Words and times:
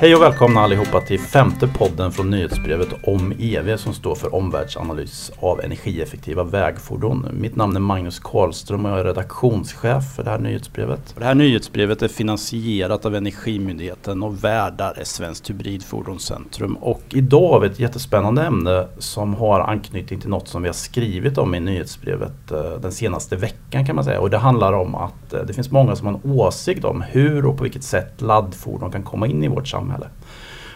Hej 0.00 0.16
och 0.16 0.22
välkomna 0.22 0.60
allihopa 0.60 1.00
till 1.00 1.20
femte 1.20 1.68
podden 1.68 2.12
från 2.12 2.30
nyhetsbrevet 2.30 2.88
om 3.02 3.32
EV 3.38 3.76
som 3.76 3.94
står 3.94 4.14
för 4.14 4.34
omvärldsanalys 4.34 5.32
av 5.40 5.60
energieffektiva 5.60 6.44
vägfordon. 6.44 7.26
Mitt 7.32 7.56
namn 7.56 7.76
är 7.76 7.80
Magnus 7.80 8.18
Karlström 8.18 8.84
och 8.84 8.90
jag 8.90 9.00
är 9.00 9.04
redaktionschef 9.04 10.14
för 10.16 10.24
det 10.24 10.30
här 10.30 10.38
nyhetsbrevet. 10.38 11.14
Det 11.18 11.24
här 11.24 11.34
nyhetsbrevet 11.34 12.02
är 12.02 12.08
finansierat 12.08 13.06
av 13.06 13.14
Energimyndigheten 13.14 14.22
och 14.22 14.44
värdar 14.44 14.94
är 14.98 15.04
Svenskt 15.04 15.50
Hybridfordonscentrum. 15.50 16.76
Och 16.76 17.02
idag 17.10 17.48
har 17.48 17.60
vi 17.60 17.66
ett 17.66 17.80
jättespännande 17.80 18.42
ämne 18.42 18.88
som 18.98 19.34
har 19.34 19.60
anknytning 19.60 20.20
till 20.20 20.30
något 20.30 20.48
som 20.48 20.62
vi 20.62 20.68
har 20.68 20.74
skrivit 20.74 21.38
om 21.38 21.54
i 21.54 21.60
nyhetsbrevet 21.60 22.50
eh, 22.50 22.72
den 22.82 22.92
senaste 22.92 23.36
veckan 23.36 23.86
kan 23.86 23.96
man 23.96 24.04
säga. 24.04 24.20
Och 24.20 24.30
det 24.30 24.38
handlar 24.38 24.72
om 24.72 24.94
att 24.94 25.32
eh, 25.32 25.40
det 25.40 25.52
finns 25.52 25.70
många 25.70 25.96
som 25.96 26.06
har 26.06 26.14
en 26.14 26.30
åsikt 26.30 26.84
om 26.84 27.02
hur 27.02 27.46
och 27.46 27.56
på 27.56 27.62
vilket 27.62 27.84
sätt 27.84 28.20
laddfordon 28.20 28.92
kan 28.92 29.02
komma 29.02 29.26
in 29.26 29.44
i 29.44 29.48
vårt 29.48 29.68
samhälle 29.68 29.87
samhälle. 29.88 30.08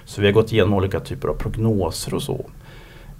Så 0.04 0.20
vi 0.20 0.26
har 0.26 0.34
gått 0.34 0.52
igenom 0.52 0.74
olika 0.74 1.00
typer 1.00 1.28
av 1.28 1.34
prognoser 1.34 2.14
och 2.14 2.22
så. 2.22 2.46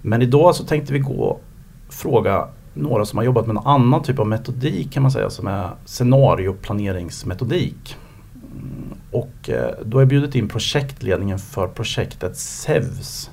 Men 0.01 0.21
idag 0.21 0.55
så 0.55 0.63
tänkte 0.63 0.93
vi 0.93 0.99
gå 0.99 1.23
och 1.23 1.41
fråga 1.89 2.47
några 2.73 3.05
som 3.05 3.17
har 3.17 3.23
jobbat 3.23 3.47
med 3.47 3.57
en 3.57 3.67
annan 3.67 4.03
typ 4.03 4.19
av 4.19 4.27
metodik 4.27 4.91
kan 4.91 5.03
man 5.03 5.11
säga 5.11 5.29
som 5.29 5.47
är 5.47 5.69
scenarioplaneringsmetodik. 5.85 7.97
Mm, 8.35 8.97
och 9.11 9.49
eh, 9.49 9.71
då 9.85 9.97
har 9.97 10.01
jag 10.01 10.07
bjudit 10.07 10.35
in 10.35 10.49
projektledningen 10.49 11.39
för 11.39 11.67
projektet 11.67 12.37
SEVS 12.37 13.29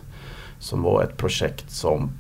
som 0.59 0.83
var 0.83 1.03
ett 1.03 1.17
projekt 1.17 1.71
som 1.71 2.11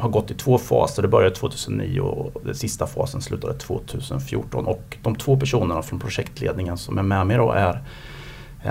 har 0.00 0.08
gått 0.08 0.30
i 0.30 0.34
två 0.34 0.58
faser. 0.58 1.02
Det 1.02 1.08
började 1.08 1.34
2009 1.34 2.00
och 2.00 2.42
den 2.44 2.54
sista 2.54 2.86
fasen 2.86 3.22
slutade 3.22 3.58
2014. 3.58 4.66
Och 4.66 4.96
de 5.02 5.16
två 5.16 5.36
personerna 5.36 5.82
från 5.82 6.00
projektledningen 6.00 6.78
som 6.78 6.98
är 6.98 7.02
med 7.02 7.26
mig 7.26 7.36
då 7.36 7.52
är 7.52 7.82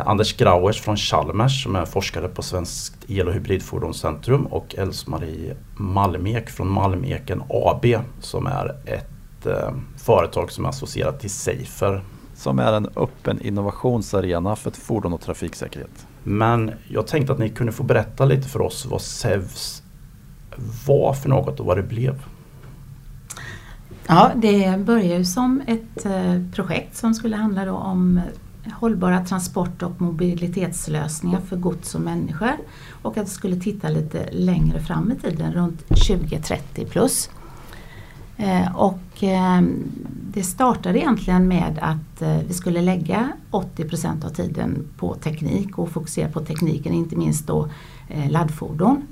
Anders 0.05 0.38
Grauers 0.38 0.81
från 0.81 0.97
Chalmers 0.97 1.63
som 1.63 1.75
är 1.75 1.85
forskare 1.85 2.27
på 2.27 2.41
Svenskt 2.41 2.95
el 3.07 3.27
och 3.27 3.33
hybridfordonscentrum 3.33 4.45
och 4.45 4.75
Else-Marie 4.75 5.55
Malmek 5.75 6.49
från 6.49 6.67
Malmeken 6.67 7.43
AB 7.49 7.85
som 8.19 8.47
är 8.47 8.75
ett 8.85 9.45
eh, 9.45 9.71
företag 9.97 10.52
som 10.52 10.65
är 10.65 10.69
associerat 10.69 11.19
till 11.19 11.29
Safer. 11.29 12.03
Som 12.35 12.59
är 12.59 12.73
en 12.73 12.89
öppen 12.95 13.41
innovationsarena 13.41 14.55
för 14.55 14.71
fordon 14.71 15.13
och 15.13 15.21
trafiksäkerhet. 15.21 16.07
Men 16.23 16.71
jag 16.87 17.07
tänkte 17.07 17.33
att 17.33 17.39
ni 17.39 17.49
kunde 17.49 17.71
få 17.71 17.83
berätta 17.83 18.25
lite 18.25 18.47
för 18.47 18.61
oss 18.61 18.85
vad 18.85 19.02
SEVS 19.02 19.83
var 20.87 21.13
för 21.13 21.30
något 21.30 21.59
och 21.59 21.65
vad 21.65 21.77
det 21.77 21.83
blev. 21.83 22.23
Ja, 24.07 24.31
det 24.35 24.80
började 24.80 25.17
ju 25.17 25.25
som 25.25 25.61
ett 25.67 26.05
eh, 26.05 26.41
projekt 26.55 26.95
som 26.95 27.13
skulle 27.13 27.35
handla 27.35 27.73
om 27.73 28.21
hållbara 28.73 29.25
transport 29.25 29.83
och 29.83 30.02
mobilitetslösningar 30.02 31.39
för 31.39 31.58
gods 31.58 31.95
och 31.95 32.02
människor 32.02 32.58
och 33.02 33.17
att 33.17 33.25
vi 33.25 33.31
skulle 33.31 33.55
titta 33.55 33.89
lite 33.89 34.30
längre 34.31 34.80
fram 34.80 35.11
i 35.11 35.16
tiden, 35.16 35.53
runt 35.53 35.88
2030 35.88 36.86
plus. 36.86 37.30
Eh, 38.38 38.75
och 38.75 39.23
eh, 39.23 39.61
det 40.33 40.43
startade 40.43 40.99
egentligen 40.99 41.47
med 41.47 41.80
att 41.81 42.21
eh, 42.21 42.38
vi 42.47 42.53
skulle 42.53 42.81
lägga 42.81 43.31
80% 43.52 44.25
av 44.25 44.30
tiden 44.30 44.88
på 44.97 45.16
teknik 45.16 45.77
och 45.77 45.89
fokusera 45.89 46.30
på 46.30 46.39
tekniken, 46.39 46.93
inte 46.93 47.16
minst 47.16 47.47
då 47.47 47.69
laddfordon. 48.30 49.08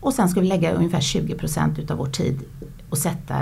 Och 0.00 0.14
sen 0.14 0.28
ska 0.28 0.40
vi 0.40 0.46
lägga 0.46 0.72
ungefär 0.72 1.00
20% 1.00 1.80
utav 1.80 1.98
vår 1.98 2.06
tid 2.06 2.40
och 2.90 2.98
sätta 2.98 3.34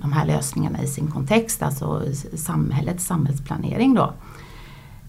de 0.00 0.12
här 0.12 0.26
lösningarna 0.26 0.82
i 0.82 0.86
sin 0.86 1.10
kontext, 1.10 1.62
alltså 1.62 2.02
samhällets 2.36 3.06
samhällsplanering 3.06 3.94
då. 3.94 4.12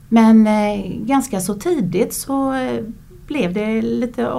Men 0.09 0.47
eh, 0.47 0.91
ganska 1.05 1.41
så 1.41 1.53
tidigt 1.53 2.13
så 2.13 2.53
eh, 2.53 2.83
blev 3.27 3.53
det 3.53 3.81
lite 3.81 4.31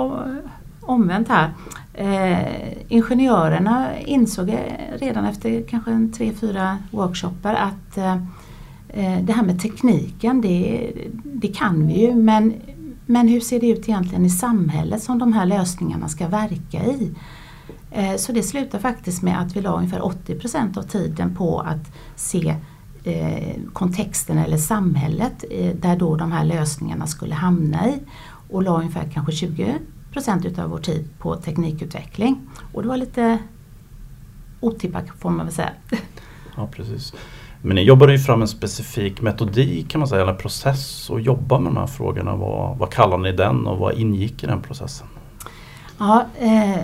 omvänt 0.81 1.28
här. 1.28 1.50
Eh, 1.94 2.72
ingenjörerna 2.89 4.00
insåg 4.00 4.49
eh, 4.49 4.56
redan 4.99 5.25
efter 5.25 5.62
kanske 5.62 5.91
en 5.91 6.12
tre, 6.12 6.33
fyra 6.33 6.78
workshoppar 6.91 7.55
att 7.55 7.99
eh, 7.99 8.15
eh, 8.89 9.22
det 9.22 9.33
här 9.33 9.43
med 9.43 9.60
tekniken, 9.60 10.41
det, 10.41 10.93
det 11.25 11.49
kan 11.49 11.87
vi 11.87 12.00
ju 12.00 12.15
men, 12.15 12.55
men 13.06 13.28
hur 13.28 13.41
ser 13.41 13.60
det 13.60 13.69
ut 13.69 13.89
egentligen 13.89 14.25
i 14.25 14.31
samhället 14.31 15.03
som 15.03 15.19
de 15.19 15.33
här 15.33 15.47
lösningarna 15.47 16.09
ska 16.09 16.28
verka 16.28 16.84
i? 16.84 17.15
Eh, 17.91 18.17
så 18.17 18.33
det 18.33 18.43
slutar 18.43 18.78
faktiskt 18.78 19.23
med 19.23 19.41
att 19.41 19.56
vi 19.56 19.61
la 19.61 19.77
ungefär 19.77 20.01
80% 20.01 20.78
av 20.78 20.83
tiden 20.83 21.34
på 21.34 21.61
att 21.61 21.93
se 22.17 22.56
eh, 23.05 23.56
kontexten 23.73 24.39
eller 24.39 24.56
samhället 24.56 25.45
eh, 25.51 25.75
där 25.77 25.97
då 25.97 26.17
de 26.17 26.33
här 26.33 26.45
lösningarna 26.45 27.06
skulle 27.06 27.34
hamna 27.34 27.89
i 27.89 28.01
och 28.51 28.62
la 28.62 28.78
ungefär 28.78 29.09
kanske 29.15 29.47
20% 30.12 30.47
utav 30.47 30.71
vår 30.71 30.78
tid 30.78 31.09
på 31.19 31.37
teknikutveckling. 31.37 32.41
Och 32.73 32.83
det 32.83 32.89
var 32.89 32.97
lite 32.97 33.39
otippat 34.61 35.05
får 35.19 35.31
man 35.31 35.47
väl 35.47 35.55
säga. 35.55 35.71
Ja 36.57 36.69
precis. 36.72 37.15
Men 37.62 37.75
ni 37.75 37.83
jobbade 37.83 38.12
ju 38.12 38.19
fram 38.19 38.43
en 38.43 38.49
specifik 38.49 39.21
metodik 39.21 39.89
kan 39.89 39.99
man 39.99 40.09
säga, 40.09 40.22
eller 40.22 40.34
process 40.34 41.11
och 41.11 41.21
jobba 41.21 41.59
med 41.59 41.72
de 41.72 41.78
här 41.78 41.87
frågorna. 41.87 42.37
Vad, 42.37 42.78
vad 42.78 42.93
kallar 42.93 43.19
ni 43.19 43.33
den 43.33 43.67
och 43.67 43.78
vad 43.78 43.95
ingick 43.95 44.45
i 44.45 44.47
den 44.47 44.62
processen? 44.62 45.07
Ja, 45.99 46.27
eh, 46.39 46.81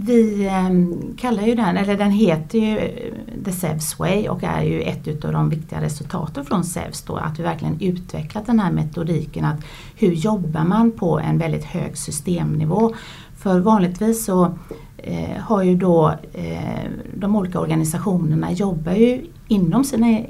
vi 0.00 0.48
ehm, 0.48 1.14
kallar 1.16 1.42
ju 1.42 1.54
den, 1.54 1.76
eller 1.76 1.96
den 1.96 2.10
heter 2.10 2.58
ju 2.58 2.78
eh, 2.78 3.12
The 3.44 3.52
SEVS 3.52 3.98
Way 3.98 4.28
och 4.28 4.44
är 4.44 4.62
ju 4.62 4.80
ett 4.80 5.24
av 5.24 5.32
de 5.32 5.48
viktiga 5.48 5.80
resultaten 5.80 6.44
från 6.44 6.64
SEVS 6.64 7.02
då, 7.02 7.16
att 7.16 7.38
vi 7.38 7.42
verkligen 7.42 7.80
utvecklat 7.80 8.46
den 8.46 8.60
här 8.60 8.72
metodiken 8.72 9.44
att 9.44 9.60
hur 9.96 10.12
jobbar 10.12 10.64
man 10.64 10.90
på 10.90 11.18
en 11.18 11.38
väldigt 11.38 11.64
hög 11.64 11.96
systemnivå. 11.96 12.94
För 13.36 13.60
vanligtvis 13.60 14.24
så 14.24 14.58
eh, 14.96 15.40
har 15.40 15.62
ju 15.62 15.76
då 15.76 16.14
eh, 16.32 16.90
de 17.14 17.36
olika 17.36 17.60
organisationerna 17.60 18.52
jobbar 18.52 18.92
ju 18.92 19.26
inom 19.48 19.84
sina 19.84 20.20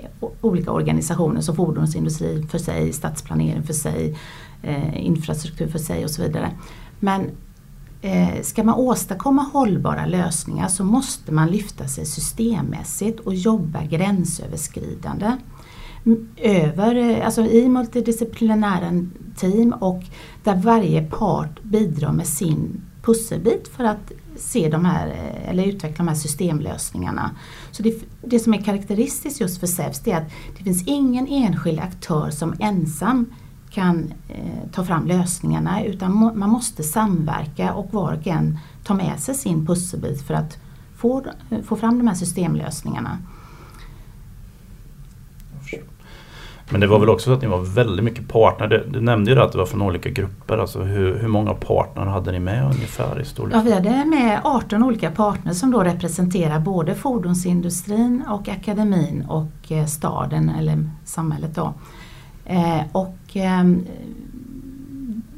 olika 0.40 0.72
organisationer 0.72 1.40
som 1.40 1.56
fordonsindustri 1.56 2.46
för 2.50 2.58
sig, 2.58 2.92
stadsplanering 2.92 3.62
för 3.62 3.74
sig, 3.74 4.18
eh, 4.62 5.06
infrastruktur 5.06 5.68
för 5.68 5.78
sig 5.78 6.04
och 6.04 6.10
så 6.10 6.22
vidare. 6.22 6.50
Men 7.00 7.30
Eh, 8.02 8.42
ska 8.42 8.64
man 8.64 8.74
åstadkomma 8.74 9.42
hållbara 9.42 10.06
lösningar 10.06 10.68
så 10.68 10.84
måste 10.84 11.32
man 11.32 11.48
lyfta 11.48 11.88
sig 11.88 12.06
systemmässigt 12.06 13.20
och 13.20 13.34
jobba 13.34 13.84
gränsöverskridande. 13.84 15.36
Över, 16.36 16.94
eh, 16.94 17.26
alltså 17.26 17.42
I 17.42 17.68
multidisciplinära 17.68 19.06
team 19.36 19.72
och 19.72 20.02
där 20.44 20.56
varje 20.56 21.02
part 21.02 21.62
bidrar 21.62 22.12
med 22.12 22.26
sin 22.26 22.80
pusselbit 23.02 23.68
för 23.68 23.84
att 23.84 24.12
se 24.36 24.68
de 24.68 24.84
här, 24.84 25.08
eh, 25.08 25.50
eller 25.50 25.66
utveckla 25.66 25.96
de 25.96 26.08
här 26.08 26.14
systemlösningarna. 26.14 27.30
Så 27.70 27.82
det, 27.82 27.94
det 28.22 28.38
som 28.38 28.54
är 28.54 28.62
karaktäristiskt 28.62 29.40
just 29.40 29.60
för 29.60 29.66
SEVS 29.66 30.06
är 30.06 30.16
att 30.16 30.30
det 30.58 30.64
finns 30.64 30.86
ingen 30.86 31.26
enskild 31.26 31.80
aktör 31.80 32.30
som 32.30 32.54
ensam 32.60 33.26
kan 33.70 34.12
eh, 34.28 34.70
ta 34.72 34.84
fram 34.84 35.06
lösningarna 35.06 35.84
utan 35.84 36.12
må, 36.12 36.34
man 36.34 36.50
måste 36.50 36.82
samverka 36.82 37.72
och 37.72 37.94
var 37.94 38.12
och 38.12 38.26
en 38.26 38.58
ta 38.84 38.94
med 38.94 39.20
sig 39.20 39.34
sin 39.34 39.66
pusselbit 39.66 40.22
för 40.22 40.34
att 40.34 40.58
få, 40.96 41.24
få 41.64 41.76
fram 41.76 41.98
de 41.98 42.08
här 42.08 42.14
systemlösningarna. 42.14 43.18
Men 46.70 46.80
det 46.80 46.86
var 46.86 46.98
väl 46.98 47.08
också 47.08 47.24
så 47.24 47.32
att 47.32 47.42
ni 47.42 47.48
var 47.48 47.60
väldigt 47.60 48.04
mycket 48.04 48.28
partner. 48.28 48.86
Du, 48.88 49.00
nämnde 49.00 49.30
ju 49.30 49.40
att 49.40 49.52
det 49.52 49.58
var 49.58 49.66
från 49.66 49.82
olika 49.82 50.10
grupper. 50.10 50.58
Alltså 50.58 50.82
hur, 50.82 51.18
hur 51.18 51.28
många 51.28 51.54
partner 51.54 52.06
hade 52.06 52.32
ni 52.32 52.40
med 52.40 52.64
ungefär 52.64 53.20
i 53.20 53.24
storlek? 53.24 53.56
Ja, 53.56 53.60
vi 53.60 53.72
hade 53.72 54.04
med 54.04 54.40
18 54.44 54.82
olika 54.82 55.10
partner 55.10 55.52
som 55.52 55.70
då 55.70 55.82
representerar 55.82 56.60
både 56.60 56.94
fordonsindustrin 56.94 58.24
och 58.28 58.48
akademin 58.48 59.24
och 59.28 59.72
eh, 59.72 59.86
staden 59.86 60.48
eller 60.48 60.90
samhället. 61.04 61.54
Då. 61.54 61.74
Eh, 62.44 62.80
och 62.92 63.17
ehm, 63.36 63.86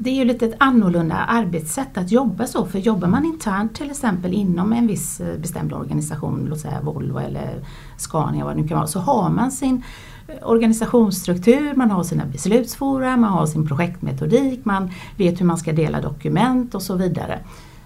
det 0.03 0.11
är 0.11 0.15
ju 0.15 0.25
lite 0.25 0.47
ett 0.47 0.55
annorlunda 0.59 1.15
arbetssätt 1.15 1.99
att 1.99 2.11
jobba 2.13 2.47
så 2.47 2.67
för 2.67 2.79
jobbar 2.79 3.09
man 3.09 3.25
internt 3.25 3.75
till 3.75 3.91
exempel 3.91 4.33
inom 4.33 4.73
en 4.73 4.87
viss 4.87 5.21
eh, 5.21 5.39
bestämd 5.39 5.73
organisation, 5.73 6.47
låt 6.49 6.61
säga 6.61 6.81
Volvo 6.81 7.19
eller 7.19 7.65
Scania 7.97 8.45
vad 8.45 8.57
det 8.57 8.63
nu 8.63 8.69
kan 8.69 8.77
vara, 8.77 8.87
så 8.87 9.01
har 9.01 9.31
man 9.31 9.53
sin 9.53 9.83
eh, 10.29 10.49
organisationsstruktur, 10.49 11.75
man 11.77 11.91
har 11.91 12.03
sina 12.03 12.27
beslutsfora, 12.27 13.17
man 13.17 13.31
har 13.31 13.47
sin 13.47 13.69
projektmetodik, 13.69 14.65
man 14.65 14.91
vet 15.17 15.41
hur 15.41 15.47
man 15.47 15.59
ska 15.59 15.73
dela 15.73 16.01
dokument 16.01 16.75
och 16.75 16.83
så 16.83 16.95
vidare. 16.95 17.39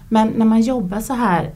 Men 0.09 0.27
när 0.27 0.45
man 0.45 0.61
jobbar 0.61 0.99
så 0.99 1.13
här 1.13 1.53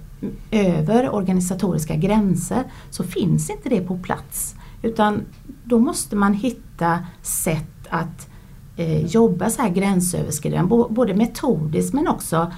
över 0.52 1.16
organisatoriska 1.16 1.96
gränser 1.96 2.64
så 2.90 3.04
finns 3.04 3.50
inte 3.50 3.70
det 3.70 3.82
på 3.82 3.98
plats. 3.98 4.56
Utan 4.82 5.22
då 5.64 5.80
måste 5.80 6.16
man 6.16 6.34
hitta 6.34 7.00
sätt 7.22 7.88
att 7.90 8.30
eh, 8.80 9.06
jobba 9.06 9.50
så 9.50 9.62
här 9.62 9.70
gränsöverskridande, 9.70 10.86
både 10.90 11.14
metodiskt 11.14 11.94
men 11.94 12.08
också 12.08 12.52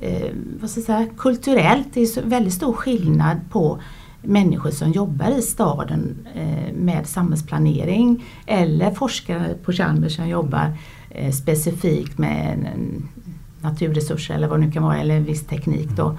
eh, 0.00 0.30
vad 0.60 0.70
ska 0.70 0.80
jag 0.80 0.86
säga, 0.86 1.06
kulturellt. 1.16 1.88
Det 1.92 2.00
är 2.00 2.22
väldigt 2.22 2.54
stor 2.54 2.72
skillnad 2.72 3.36
på 3.50 3.80
människor 4.22 4.70
som 4.70 4.92
jobbar 4.92 5.38
i 5.38 5.42
staden 5.42 6.26
eh, 6.34 6.74
med 6.74 7.06
samhällsplanering 7.06 8.24
eller 8.46 8.90
forskare 8.90 9.54
på 9.64 9.72
Chalmers 9.72 10.16
som 10.16 10.28
jobbar 10.28 10.72
eh, 11.10 11.32
specifikt 11.32 12.18
med 12.18 12.66
naturresurser 13.60 14.34
eller 14.34 14.48
vad 14.48 14.60
det 14.60 14.66
nu 14.66 14.72
kan 14.72 14.82
vara 14.82 14.98
eller 14.98 15.16
en 15.16 15.24
viss 15.24 15.46
teknik 15.46 15.88
då. 15.96 16.18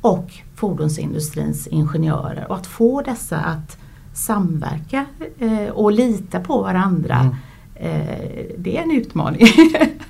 Och 0.00 0.32
fordonsindustrins 0.54 1.66
ingenjörer 1.66 2.46
och 2.48 2.56
att 2.56 2.66
få 2.66 3.02
dessa 3.02 3.36
att 3.36 3.78
samverka 4.12 5.06
eh, 5.38 5.68
och 5.68 5.92
lita 5.92 6.40
på 6.40 6.62
varandra. 6.62 7.16
Mm. 7.16 7.36
Eh, 7.80 8.44
det 8.58 8.76
är 8.76 8.82
en 8.82 8.90
utmaning. 8.90 9.46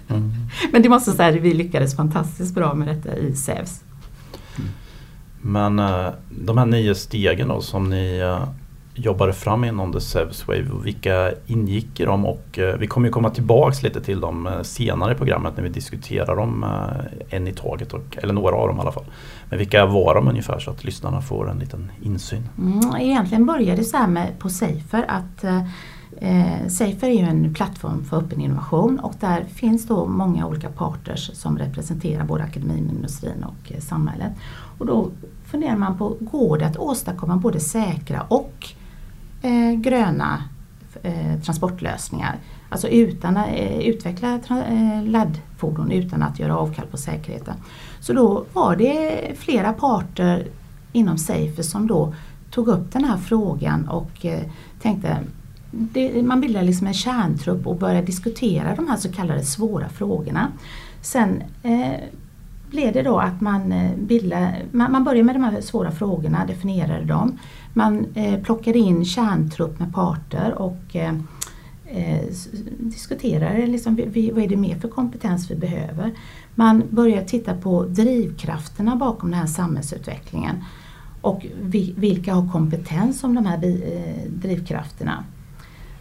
mm. 0.09 0.33
Men 0.73 0.83
det 0.83 0.89
måste 0.89 1.13
säga 1.13 1.29
att 1.29 1.35
vi 1.35 1.55
lyckades 1.55 1.97
fantastiskt 1.97 2.55
bra 2.55 2.75
med 2.75 2.89
detta 2.89 3.17
i 3.17 3.35
SEVS. 3.35 3.83
Men 5.41 5.79
eh, 5.79 6.09
de 6.31 6.59
här 6.59 6.67
nio 6.67 6.95
stegen 6.95 7.49
då 7.49 7.61
som 7.61 7.91
ni 7.91 8.19
eh, 8.19 8.49
jobbade 8.95 9.33
fram 9.33 9.65
inom 9.65 9.93
The 9.93 10.01
Sevs 10.01 10.49
Wave, 10.49 10.67
vilka 10.85 11.33
ingick 11.47 12.01
i 12.01 12.05
dem? 12.05 12.27
Och 12.27 12.59
eh, 12.59 12.77
vi 12.77 12.87
kommer 12.87 13.09
ju 13.09 13.13
komma 13.13 13.31
tillbaks 13.31 13.83
lite 13.83 14.01
till 14.01 14.21
dem 14.21 14.49
senare 14.63 15.13
i 15.13 15.15
programmet 15.15 15.57
när 15.57 15.63
vi 15.63 15.69
diskuterar 15.69 16.37
dem 16.37 16.65
en 17.31 17.49
i 17.49 17.53
taget, 17.53 17.93
och, 17.93 18.19
eller 18.23 18.35
några 18.35 18.57
av 18.57 18.69
dem 18.69 18.77
i 18.77 18.81
alla 18.81 18.93
fall. 18.93 19.07
Men 19.51 19.59
vilka 19.59 19.87
var 19.87 20.15
de 20.15 20.29
ungefär 20.29 20.59
så 20.59 20.71
att 20.71 20.85
lyssnarna 20.85 21.21
får 21.21 21.51
en 21.51 21.59
liten 21.59 21.93
insyn? 22.03 22.49
Mm, 22.59 22.97
egentligen 23.01 23.47
började 23.47 23.77
det 23.77 23.85
så 23.85 23.97
här 23.97 24.09
med 24.09 24.39
på 24.39 24.49
Safer 24.49 25.05
att 25.09 25.45
Eh, 26.21 26.69
Safer 26.69 27.09
är 27.09 27.13
ju 27.13 27.27
en 27.27 27.55
plattform 27.55 28.05
för 28.05 28.17
öppen 28.17 28.41
innovation 28.41 28.99
och 29.01 29.15
där 29.21 29.45
finns 29.45 29.87
då 29.87 30.07
många 30.07 30.47
olika 30.47 30.69
parters 30.69 31.31
som 31.35 31.59
representerar 31.59 32.25
både 32.25 32.45
akademin, 32.45 32.91
industrin 32.91 33.45
och 33.45 33.73
eh, 33.73 33.81
samhället. 33.81 34.33
Och 34.79 34.87
då 34.87 35.11
funderar 35.45 35.77
man 35.77 35.99
på, 35.99 36.17
går 36.21 36.59
det 36.59 36.67
att 36.67 36.77
åstadkomma 36.77 37.37
både 37.37 37.61
säkra 37.61 38.23
och 38.23 38.67
eh, 39.43 39.73
gröna 39.73 40.43
eh, 41.03 41.41
transportlösningar? 41.41 42.37
Alltså 42.69 42.89
utan 42.89 43.37
att 43.37 43.49
eh, 43.49 43.79
utveckla 43.79 44.41
eh, 44.51 45.05
laddfordon 45.05 45.91
utan 45.91 46.23
att 46.23 46.39
göra 46.39 46.57
avkall 46.57 46.87
på 46.87 46.97
säkerheten. 46.97 47.55
Så 48.01 48.13
då 48.13 48.45
var 48.53 48.77
det 48.77 49.33
flera 49.39 49.73
parter 49.73 50.49
inom 50.93 51.19
Safer 51.19 51.63
som 51.63 51.87
då 51.87 52.15
tog 52.51 52.69
upp 52.69 52.93
den 52.93 53.05
här 53.05 53.17
frågan 53.17 53.89
och 53.89 54.27
eh, 54.27 54.43
tänkte 54.83 55.19
det, 55.71 56.23
man 56.23 56.41
bildar 56.41 56.63
liksom 56.63 56.87
en 56.87 56.95
kärntrupp 56.95 57.67
och 57.67 57.77
börjar 57.77 58.03
diskutera 58.03 58.75
de 58.75 58.89
här 58.89 58.97
så 58.97 59.13
kallade 59.13 59.45
svåra 59.45 59.89
frågorna. 59.89 60.49
Sen 61.01 61.43
eh, 61.63 62.01
blev 62.71 62.93
det 62.93 63.03
då 63.03 63.19
att 63.19 63.41
man, 63.41 63.73
eh, 63.73 63.97
bildar, 63.97 64.63
man, 64.71 64.93
man 64.93 65.05
började 65.05 65.25
med 65.25 65.35
de 65.35 65.45
här 65.45 65.61
svåra 65.61 65.91
frågorna, 65.91 66.47
definierade 66.47 67.05
dem. 67.05 67.39
Man 67.75 68.07
eh, 68.15 68.41
plockade 68.41 68.79
in 68.79 69.05
kärntrupp 69.05 69.79
med 69.79 69.95
parter 69.95 70.55
och 70.55 70.97
eh, 70.97 71.15
eh 71.87 72.23
diskuterade 72.79 73.67
liksom, 73.67 73.95
vi, 73.95 74.31
vad 74.31 74.45
är 74.45 74.49
det 74.49 74.57
mer 74.57 74.79
för 74.79 74.89
kompetens 74.89 75.51
vi 75.51 75.55
behöver. 75.55 76.13
Man 76.55 76.83
börjar 76.91 77.25
titta 77.25 77.55
på 77.55 77.85
drivkrafterna 77.85 78.97
bakom 78.97 79.31
den 79.31 79.41
här 79.41 79.47
samhällsutvecklingen 79.47 80.65
och 81.21 81.47
vi, 81.63 81.95
vilka 81.97 82.35
har 82.35 82.53
kompetens 82.53 83.25
om 83.25 83.35
de 83.35 83.47
här 83.47 83.65
eh, 83.65 84.31
drivkrafterna. 84.31 85.25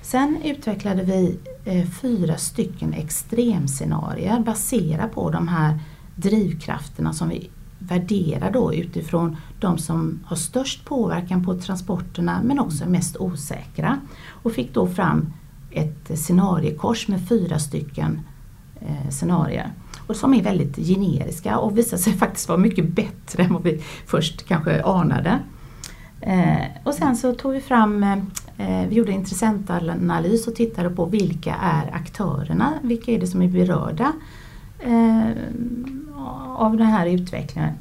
Sen 0.07 0.41
utvecklade 0.43 1.03
vi 1.03 1.39
eh, 1.65 1.89
fyra 1.89 2.37
stycken 2.37 2.93
extremscenarier 2.93 4.39
baserat 4.39 5.11
på 5.11 5.29
de 5.29 5.47
här 5.47 5.79
drivkrafterna 6.15 7.13
som 7.13 7.29
vi 7.29 7.49
värderar 7.79 8.51
då 8.51 8.73
utifrån 8.73 9.37
de 9.59 9.77
som 9.77 10.19
har 10.25 10.35
störst 10.35 10.85
påverkan 10.85 11.45
på 11.45 11.55
transporterna 11.55 12.41
men 12.43 12.59
också 12.59 12.83
är 12.83 12.87
mest 12.87 13.17
osäkra. 13.17 13.99
Och 14.29 14.51
fick 14.53 14.73
då 14.73 14.87
fram 14.87 15.33
ett 15.71 16.19
scenariekors 16.19 17.07
med 17.07 17.27
fyra 17.27 17.59
stycken 17.59 18.19
eh, 18.79 19.09
scenarier. 19.09 19.71
Och 20.07 20.15
som 20.15 20.33
är 20.33 20.43
väldigt 20.43 20.75
generiska 20.75 21.57
och 21.57 21.77
visar 21.77 21.97
sig 21.97 22.13
faktiskt 22.17 22.49
vara 22.49 22.59
mycket 22.59 22.89
bättre 22.89 23.43
än 23.43 23.53
vad 23.53 23.63
vi 23.63 23.83
först 24.05 24.47
kanske 24.47 24.83
anade. 24.83 25.39
Eh, 26.21 26.65
och 26.83 26.93
sen 26.93 27.15
så 27.15 27.33
tog 27.33 27.53
vi 27.53 27.61
fram 27.61 28.03
eh, 28.03 28.87
vi 28.89 28.95
gjorde 28.95 29.11
intressentanalys 29.11 30.47
och 30.47 30.55
tittade 30.55 30.89
på 30.89 31.05
vilka 31.05 31.55
är 31.55 31.95
aktörerna, 31.95 32.73
vilka 32.81 33.11
är 33.11 33.19
det 33.19 33.27
som 33.27 33.41
är 33.41 33.47
berörda 33.47 34.13
eh, 34.79 35.29
av 36.55 36.77
den 36.77 36.87
här 36.87 37.07
utvecklingen. 37.07 37.73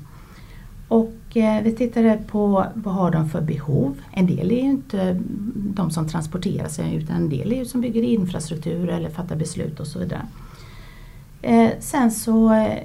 Och 0.88 1.36
eh, 1.36 1.62
vi 1.62 1.72
tittade 1.72 2.18
på 2.26 2.66
vad 2.74 2.94
har 2.94 3.10
de 3.10 3.28
för 3.28 3.40
behov. 3.40 3.96
En 4.12 4.26
del 4.26 4.52
är 4.52 4.56
ju 4.56 4.70
inte 4.70 5.20
de 5.54 5.90
som 5.90 6.08
transporterar 6.08 6.68
sig 6.68 6.94
utan 6.94 7.16
en 7.16 7.28
del 7.28 7.52
är 7.52 7.56
ju 7.56 7.64
som 7.64 7.80
bygger 7.80 8.02
infrastruktur 8.02 8.88
eller 8.88 9.10
fattar 9.10 9.36
beslut 9.36 9.80
och 9.80 9.86
så 9.86 9.98
vidare. 9.98 10.26
Eh, 11.42 11.70
sen 11.80 12.10
så 12.10 12.52
eh, 12.52 12.78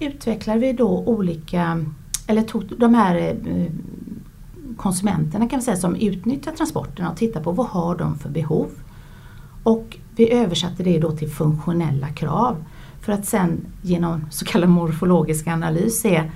utvecklade 0.00 0.60
vi 0.60 0.72
då 0.72 1.02
olika, 1.06 1.84
eller 2.26 2.42
tog 2.42 2.78
de 2.78 2.94
här 2.94 3.16
eh, 3.16 3.66
konsumenterna 4.80 5.48
kan 5.48 5.58
vi 5.58 5.64
säga 5.64 5.76
som 5.76 5.96
utnyttjar 5.96 6.52
transporterna 6.52 7.10
och 7.10 7.16
tittar 7.16 7.42
på 7.42 7.52
vad 7.52 7.66
har 7.66 7.96
de 7.96 8.18
för 8.18 8.28
behov. 8.28 8.70
Och 9.62 9.96
vi 10.16 10.32
översatte 10.32 10.82
det 10.82 10.98
då 10.98 11.10
till 11.10 11.30
funktionella 11.30 12.08
krav 12.08 12.64
för 13.00 13.12
att 13.12 13.26
sen 13.26 13.66
genom 13.82 14.26
så 14.30 14.44
kallad 14.44 14.70
morfologisk 14.70 15.46
analys 15.46 16.00
se 16.00 16.30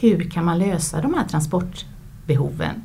hur 0.00 0.30
kan 0.30 0.44
man 0.44 0.58
lösa 0.58 1.00
de 1.00 1.14
här 1.14 1.24
transportbehoven 1.24 2.82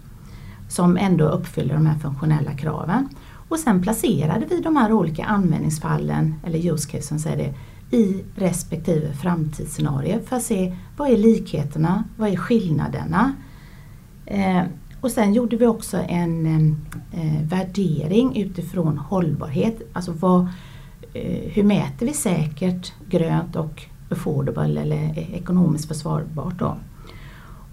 som 0.70 0.98
ändå 0.98 1.26
uppfyller 1.26 1.74
de 1.74 1.86
här 1.86 2.00
funktionella 2.00 2.54
kraven. 2.54 3.10
Och 3.50 3.60
sen 3.60 3.82
placerade 3.82 4.46
vi 4.50 4.62
de 4.62 4.76
här 4.76 4.92
olika 4.92 5.26
användningsfallen, 5.26 6.36
eller 6.46 6.74
use 6.74 6.90
casen 6.90 7.20
säger 7.20 7.38
det, 7.38 7.54
i 7.98 8.24
respektive 8.36 9.14
framtidsscenario 9.14 10.20
för 10.26 10.36
att 10.36 10.44
se 10.44 10.76
vad 10.98 11.10
är 11.10 11.18
likheterna, 11.18 12.04
vad 12.18 12.30
är 12.30 12.38
skillnaderna? 12.38 13.34
Eh, 14.26 14.64
och 15.04 15.12
sen 15.12 15.34
gjorde 15.34 15.56
vi 15.56 15.68
också 15.68 15.98
en 15.98 16.46
eh, 17.12 17.48
värdering 17.50 18.38
utifrån 18.38 18.98
hållbarhet. 18.98 19.82
Alltså 19.94 20.12
vad, 20.12 20.48
eh, 21.14 21.52
hur 21.52 21.64
mäter 21.64 22.06
vi 22.06 22.14
säkert, 22.14 22.94
grönt 23.10 23.56
och 23.56 23.84
affordable 24.10 24.64
eller 24.64 24.96
e-, 24.96 25.28
ekonomiskt 25.34 25.88
försvarbart. 25.88 26.60
Då. 26.60 26.78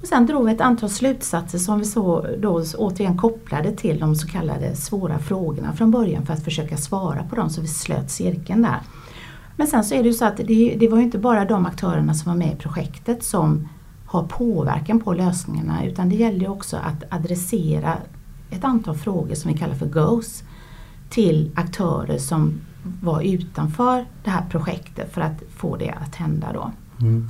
Och 0.00 0.06
sen 0.06 0.26
drog 0.26 0.46
vi 0.46 0.52
ett 0.52 0.60
antal 0.60 0.90
slutsatser 0.90 1.58
som 1.58 1.78
vi 1.78 1.84
så 1.84 2.26
då 2.38 2.64
återigen 2.78 3.18
kopplade 3.18 3.72
till 3.72 3.98
de 3.98 4.14
så 4.14 4.28
kallade 4.28 4.76
svåra 4.76 5.18
frågorna 5.18 5.72
från 5.72 5.90
början 5.90 6.26
för 6.26 6.34
att 6.34 6.44
försöka 6.44 6.76
svara 6.76 7.22
på 7.22 7.36
dem 7.36 7.50
så 7.50 7.60
vi 7.60 7.68
slöt 7.68 8.10
cirkeln 8.10 8.62
där. 8.62 8.80
Men 9.56 9.66
sen 9.66 9.84
så 9.84 9.94
är 9.94 10.02
det 10.02 10.08
ju 10.08 10.14
så 10.14 10.24
att 10.24 10.36
det, 10.36 10.76
det 10.80 10.88
var 10.88 10.98
ju 10.98 11.04
inte 11.04 11.18
bara 11.18 11.44
de 11.44 11.66
aktörerna 11.66 12.14
som 12.14 12.32
var 12.32 12.38
med 12.38 12.52
i 12.52 12.56
projektet 12.56 13.24
som 13.24 13.68
har 14.10 14.22
påverkan 14.22 15.00
på 15.00 15.12
lösningarna 15.12 15.86
utan 15.86 16.08
det 16.08 16.16
gäller 16.16 16.48
också 16.48 16.76
att 16.76 17.04
adressera 17.10 17.96
ett 18.50 18.64
antal 18.64 18.96
frågor 18.96 19.34
som 19.34 19.52
vi 19.52 19.58
kallar 19.58 19.74
för 19.74 19.86
GOES 19.86 20.44
till 21.08 21.50
aktörer 21.54 22.18
som 22.18 22.60
var 23.02 23.22
utanför 23.22 24.06
det 24.24 24.30
här 24.30 24.44
projektet 24.50 25.14
för 25.14 25.20
att 25.20 25.42
få 25.56 25.76
det 25.76 25.90
att 25.90 26.14
hända. 26.14 26.52
Då. 26.52 26.72
Mm. 27.00 27.28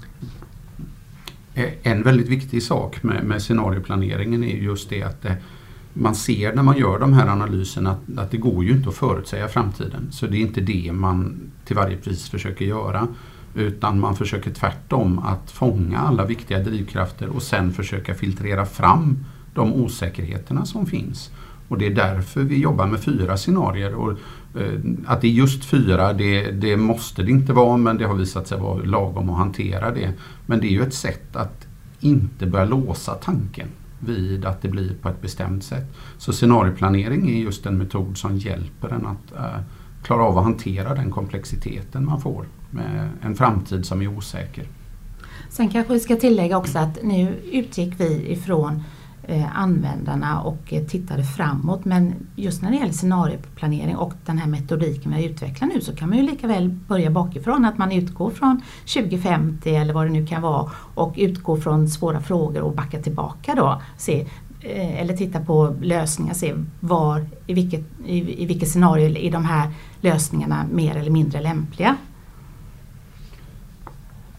Eh, 1.54 1.68
en 1.82 2.02
väldigt 2.02 2.28
viktig 2.28 2.62
sak 2.62 3.02
med, 3.02 3.24
med 3.24 3.42
scenarioplaneringen 3.42 4.44
är 4.44 4.56
just 4.56 4.90
det 4.90 5.02
att 5.02 5.22
det, 5.22 5.36
man 5.92 6.14
ser 6.14 6.54
när 6.54 6.62
man 6.62 6.78
gör 6.78 6.98
de 6.98 7.12
här 7.12 7.26
analyserna 7.26 7.90
att, 7.90 8.18
att 8.18 8.30
det 8.30 8.36
går 8.36 8.64
ju 8.64 8.72
inte 8.72 8.88
att 8.88 8.94
förutsäga 8.94 9.48
framtiden. 9.48 10.08
Så 10.10 10.26
det 10.26 10.36
är 10.36 10.40
inte 10.40 10.60
det 10.60 10.92
man 10.92 11.50
till 11.64 11.76
varje 11.76 11.96
pris 11.96 12.28
försöker 12.28 12.64
göra. 12.64 13.08
Utan 13.54 14.00
man 14.00 14.16
försöker 14.16 14.50
tvärtom 14.50 15.18
att 15.18 15.50
fånga 15.50 15.98
alla 15.98 16.24
viktiga 16.24 16.58
drivkrafter 16.58 17.28
och 17.28 17.42
sen 17.42 17.72
försöka 17.72 18.14
filtrera 18.14 18.66
fram 18.66 19.24
de 19.54 19.72
osäkerheterna 19.72 20.64
som 20.64 20.86
finns. 20.86 21.30
Och 21.68 21.78
det 21.78 21.86
är 21.86 21.94
därför 21.94 22.42
vi 22.42 22.58
jobbar 22.58 22.86
med 22.86 23.00
fyra 23.00 23.36
scenarier. 23.36 23.94
Och, 23.94 24.10
eh, 24.60 24.80
att 25.06 25.20
det 25.20 25.26
är 25.26 25.32
just 25.32 25.64
fyra, 25.64 26.12
det, 26.12 26.50
det, 26.50 26.76
måste 26.76 27.22
det 27.22 27.30
inte 27.30 27.52
vara 27.52 27.76
men 27.76 27.98
det 27.98 28.04
har 28.04 28.14
visat 28.14 28.48
sig 28.48 28.58
vara 28.58 28.82
lagom 28.82 29.30
att 29.30 29.38
hantera 29.38 29.90
det. 29.90 30.12
Men 30.46 30.60
det 30.60 30.66
är 30.66 30.70
ju 30.70 30.82
ett 30.82 30.94
sätt 30.94 31.36
att 31.36 31.66
inte 32.00 32.46
börja 32.46 32.64
låsa 32.64 33.14
tanken 33.14 33.68
vid 33.98 34.44
att 34.44 34.62
det 34.62 34.68
blir 34.68 34.94
på 35.02 35.08
ett 35.08 35.22
bestämt 35.22 35.64
sätt. 35.64 35.96
Så 36.18 36.32
scenarioplanering 36.32 37.30
är 37.30 37.40
just 37.40 37.66
en 37.66 37.78
metod 37.78 38.18
som 38.18 38.36
hjälper 38.36 38.88
en 38.88 39.06
att 39.06 39.32
eh, 39.36 39.60
klara 40.02 40.22
av 40.22 40.38
att 40.38 40.44
hantera 40.44 40.94
den 40.94 41.10
komplexiteten 41.10 42.04
man 42.04 42.20
får 42.20 42.44
med 42.70 43.08
en 43.22 43.36
framtid 43.36 43.86
som 43.86 44.02
är 44.02 44.06
osäker. 44.06 44.64
Sen 45.48 45.68
kanske 45.68 45.92
vi 45.92 46.00
ska 46.00 46.16
tillägga 46.16 46.58
också 46.58 46.78
att 46.78 46.98
nu 47.02 47.34
utgick 47.52 47.94
vi 48.00 48.32
ifrån 48.32 48.82
eh, 49.22 49.58
användarna 49.58 50.40
och 50.40 50.72
eh, 50.72 50.84
tittade 50.84 51.24
framåt 51.24 51.84
men 51.84 52.14
just 52.36 52.62
när 52.62 52.70
det 52.70 52.76
gäller 52.76 52.92
scenarioplanering 52.92 53.96
och 53.96 54.14
den 54.26 54.38
här 54.38 54.46
metodiken 54.46 55.14
vi 55.16 55.24
utvecklar 55.24 55.68
nu 55.68 55.80
så 55.80 55.96
kan 55.96 56.08
man 56.08 56.18
ju 56.18 56.24
lika 56.24 56.46
väl 56.46 56.68
börja 56.68 57.10
bakifrån 57.10 57.64
att 57.64 57.78
man 57.78 57.92
utgår 57.92 58.30
från 58.30 58.62
2050 58.94 59.74
eller 59.74 59.94
vad 59.94 60.06
det 60.06 60.10
nu 60.10 60.26
kan 60.26 60.42
vara 60.42 60.70
och 60.94 61.14
utgår 61.16 61.56
från 61.56 61.88
svåra 61.88 62.20
frågor 62.20 62.62
och 62.62 62.74
backa 62.74 63.02
tillbaka 63.02 63.54
då. 63.54 63.82
Se 63.96 64.20
eh, 64.60 65.00
eller 65.00 65.16
titta 65.16 65.40
på 65.40 65.76
lösningar, 65.82 66.34
se 66.34 66.54
var, 66.80 67.26
i 67.46 67.54
vilket, 67.54 67.84
i, 68.06 68.42
i 68.42 68.46
vilket 68.46 68.68
scenario 68.68 69.16
är 69.18 69.32
de 69.32 69.44
här 69.44 69.70
lösningarna 70.00 70.66
mer 70.72 70.96
eller 70.96 71.10
mindre 71.10 71.40
lämpliga. 71.40 71.96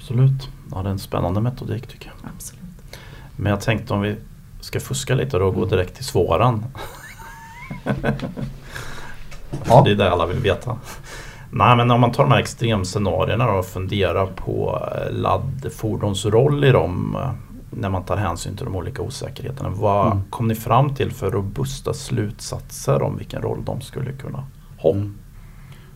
Absolut, 0.01 0.49
ja, 0.71 0.81
det 0.81 0.89
är 0.89 0.91
en 0.91 0.99
spännande 0.99 1.41
metodik 1.41 1.87
tycker 1.87 2.05
jag. 2.21 2.31
Absolut. 2.35 2.61
Men 3.35 3.49
jag 3.49 3.61
tänkte 3.61 3.93
om 3.93 4.01
vi 4.01 4.15
ska 4.59 4.79
fuska 4.79 5.15
lite 5.15 5.37
då 5.37 5.45
och 5.45 5.55
gå 5.55 5.65
direkt 5.65 5.95
till 5.95 6.05
svåran. 6.05 6.65
Ja. 9.65 9.81
Det 9.85 9.91
är 9.91 9.95
det 9.95 10.11
alla 10.11 10.25
vill 10.25 10.37
veta. 10.39 10.77
Nej 11.51 11.75
men 11.77 11.91
om 11.91 12.01
man 12.01 12.11
tar 12.11 12.23
de 12.23 12.31
här 12.31 12.39
extremscenarierna 12.39 13.51
och 13.51 13.65
funderar 13.65 14.25
på 14.25 14.81
eh, 14.95 15.13
laddfordons 15.13 16.25
roll 16.25 16.63
i 16.63 16.71
dem 16.71 17.15
eh, 17.21 17.31
när 17.69 17.89
man 17.89 18.03
tar 18.03 18.17
hänsyn 18.17 18.55
till 18.55 18.65
de 18.65 18.75
olika 18.75 19.01
osäkerheterna. 19.01 19.69
Vad 19.69 20.05
Mm. 20.11 20.23
kom 20.29 20.47
ni 20.47 20.55
fram 20.55 20.95
till 20.95 21.11
för 21.11 21.31
robusta 21.31 21.93
slutsatser 21.93 23.01
om 23.01 23.17
vilken 23.17 23.41
roll 23.41 23.63
de 23.65 23.81
skulle 23.81 24.11
kunna 24.11 24.43
ha? 24.77 24.91
Mm. 24.91 25.15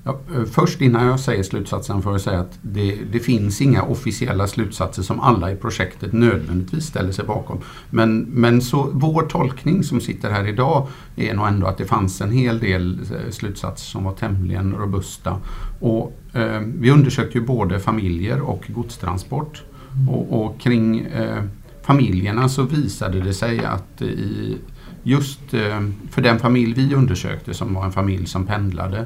Ja, 0.08 0.20
eh, 0.36 0.44
först 0.44 0.82
innan 0.82 1.08
jag 1.08 1.20
säger 1.20 1.44
slutsatsen 1.44 2.02
får 2.02 2.12
jag 2.12 2.22
säga 2.22 2.40
att 2.40 2.60
det, 2.62 2.98
det 3.12 3.20
finns 3.20 3.62
inga 3.62 3.82
officiella 3.82 4.48
slutsatser 4.48 5.04
som 5.04 5.20
alla 5.20 5.52
i 5.52 5.56
projektet 5.56 6.14
nödvändigtvis 6.14 6.86
ställer 6.86 7.12
sig 7.12 7.26
bakom. 7.26 7.60
Men, 7.90 8.22
men 8.22 8.62
så 8.62 8.90
vår 8.94 9.22
tolkning 9.22 9.84
som 9.84 10.02
sitter 10.02 10.30
här 10.30 10.48
idag 10.48 10.88
är 11.16 11.34
nog 11.34 11.48
ändå 11.48 11.68
att 11.68 11.78
det 11.78 11.86
fanns 11.86 12.22
en 12.22 12.32
hel 12.32 12.60
del 12.60 13.00
eh, 13.00 13.32
slutsatser 13.32 13.86
som 13.86 14.04
var 14.04 14.12
tämligen 14.12 14.74
robusta. 14.74 15.38
Och, 15.80 16.20
eh, 16.34 16.60
vi 16.60 16.92
undersökte 16.92 17.38
ju 17.38 17.46
både 17.46 17.80
familjer 17.80 18.42
och 18.42 18.66
godstransport. 18.68 19.64
Och, 20.10 20.46
och 20.46 20.60
kring 20.60 21.00
eh, 21.00 21.44
familjerna 21.82 22.50
så 22.50 22.64
visade 22.64 23.22
det 23.22 23.34
sig 23.34 23.66
att 23.66 24.02
i 24.02 24.58
just 25.04 25.54
eh, 25.54 25.82
för 26.10 26.22
den 26.22 26.40
familj 26.40 26.74
vi 26.74 26.96
undersökte 26.96 27.54
som 27.54 27.74
var 27.74 27.86
en 27.86 27.92
familj 27.92 28.26
som 28.26 28.46
pendlade 28.46 29.06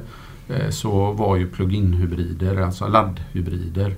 Eh, 0.50 0.70
så 0.70 1.12
var 1.12 1.36
ju 1.36 1.46
plug-in 1.46 1.92
hybrider, 1.92 2.60
alltså 2.60 2.88
laddhybrider, 2.88 3.94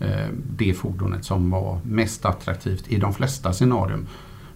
eh, 0.00 0.28
det 0.56 0.74
fordonet 0.74 1.24
som 1.24 1.50
var 1.50 1.80
mest 1.84 2.24
attraktivt 2.24 2.84
i 2.88 2.96
de 2.96 3.14
flesta 3.14 3.52
scenarion. 3.52 4.06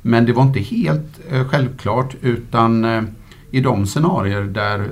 Men 0.02 0.26
det 0.26 0.33
var 0.33 0.43
inte 0.43 0.61
helt 0.61 1.21
eh, 1.31 1.49
självklart 1.49 2.17
utan 2.21 2.87
i 3.50 3.61
de 3.61 3.87
scenarier 3.87 4.43
där 4.43 4.88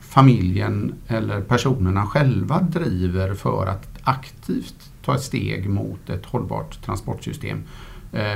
familjen 0.00 0.94
eller 1.08 1.40
personerna 1.40 2.06
själva 2.06 2.60
driver 2.60 3.34
för 3.34 3.66
att 3.66 3.88
aktivt 4.02 4.90
ta 5.04 5.14
ett 5.14 5.22
steg 5.22 5.68
mot 5.68 6.10
ett 6.10 6.26
hållbart 6.26 6.84
transportsystem. 6.84 7.62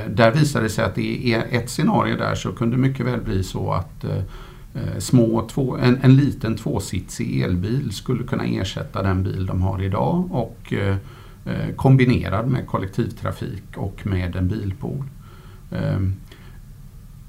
Där 0.09 0.31
visade 0.31 0.65
det 0.65 0.69
sig 0.69 0.85
att 0.85 0.97
i 0.97 1.33
ett 1.33 1.69
scenario 1.69 2.17
där 2.17 2.35
så 2.35 2.51
kunde 2.51 2.75
det 2.75 2.81
mycket 2.81 3.05
väl 3.05 3.21
bli 3.21 3.43
så 3.43 3.71
att 3.73 4.05
Eh, 4.75 4.99
små 4.99 5.47
två, 5.47 5.77
en, 5.77 5.99
en 6.01 6.15
liten 6.15 6.55
tvåsitsig 6.57 7.41
elbil 7.41 7.91
skulle 7.91 8.23
kunna 8.23 8.45
ersätta 8.45 9.03
den 9.03 9.23
bil 9.23 9.45
de 9.45 9.61
har 9.61 9.81
idag 9.81 10.31
och 10.31 10.73
eh, 10.73 10.95
eh 11.45 11.75
kombinerad 11.75 12.47
med 12.47 12.67
kollektivtrafik 12.67 13.63
och 13.75 14.07
med 14.07 14.35
en 14.35 14.47
bilpool. 14.47 15.03
Eh, 15.71 15.99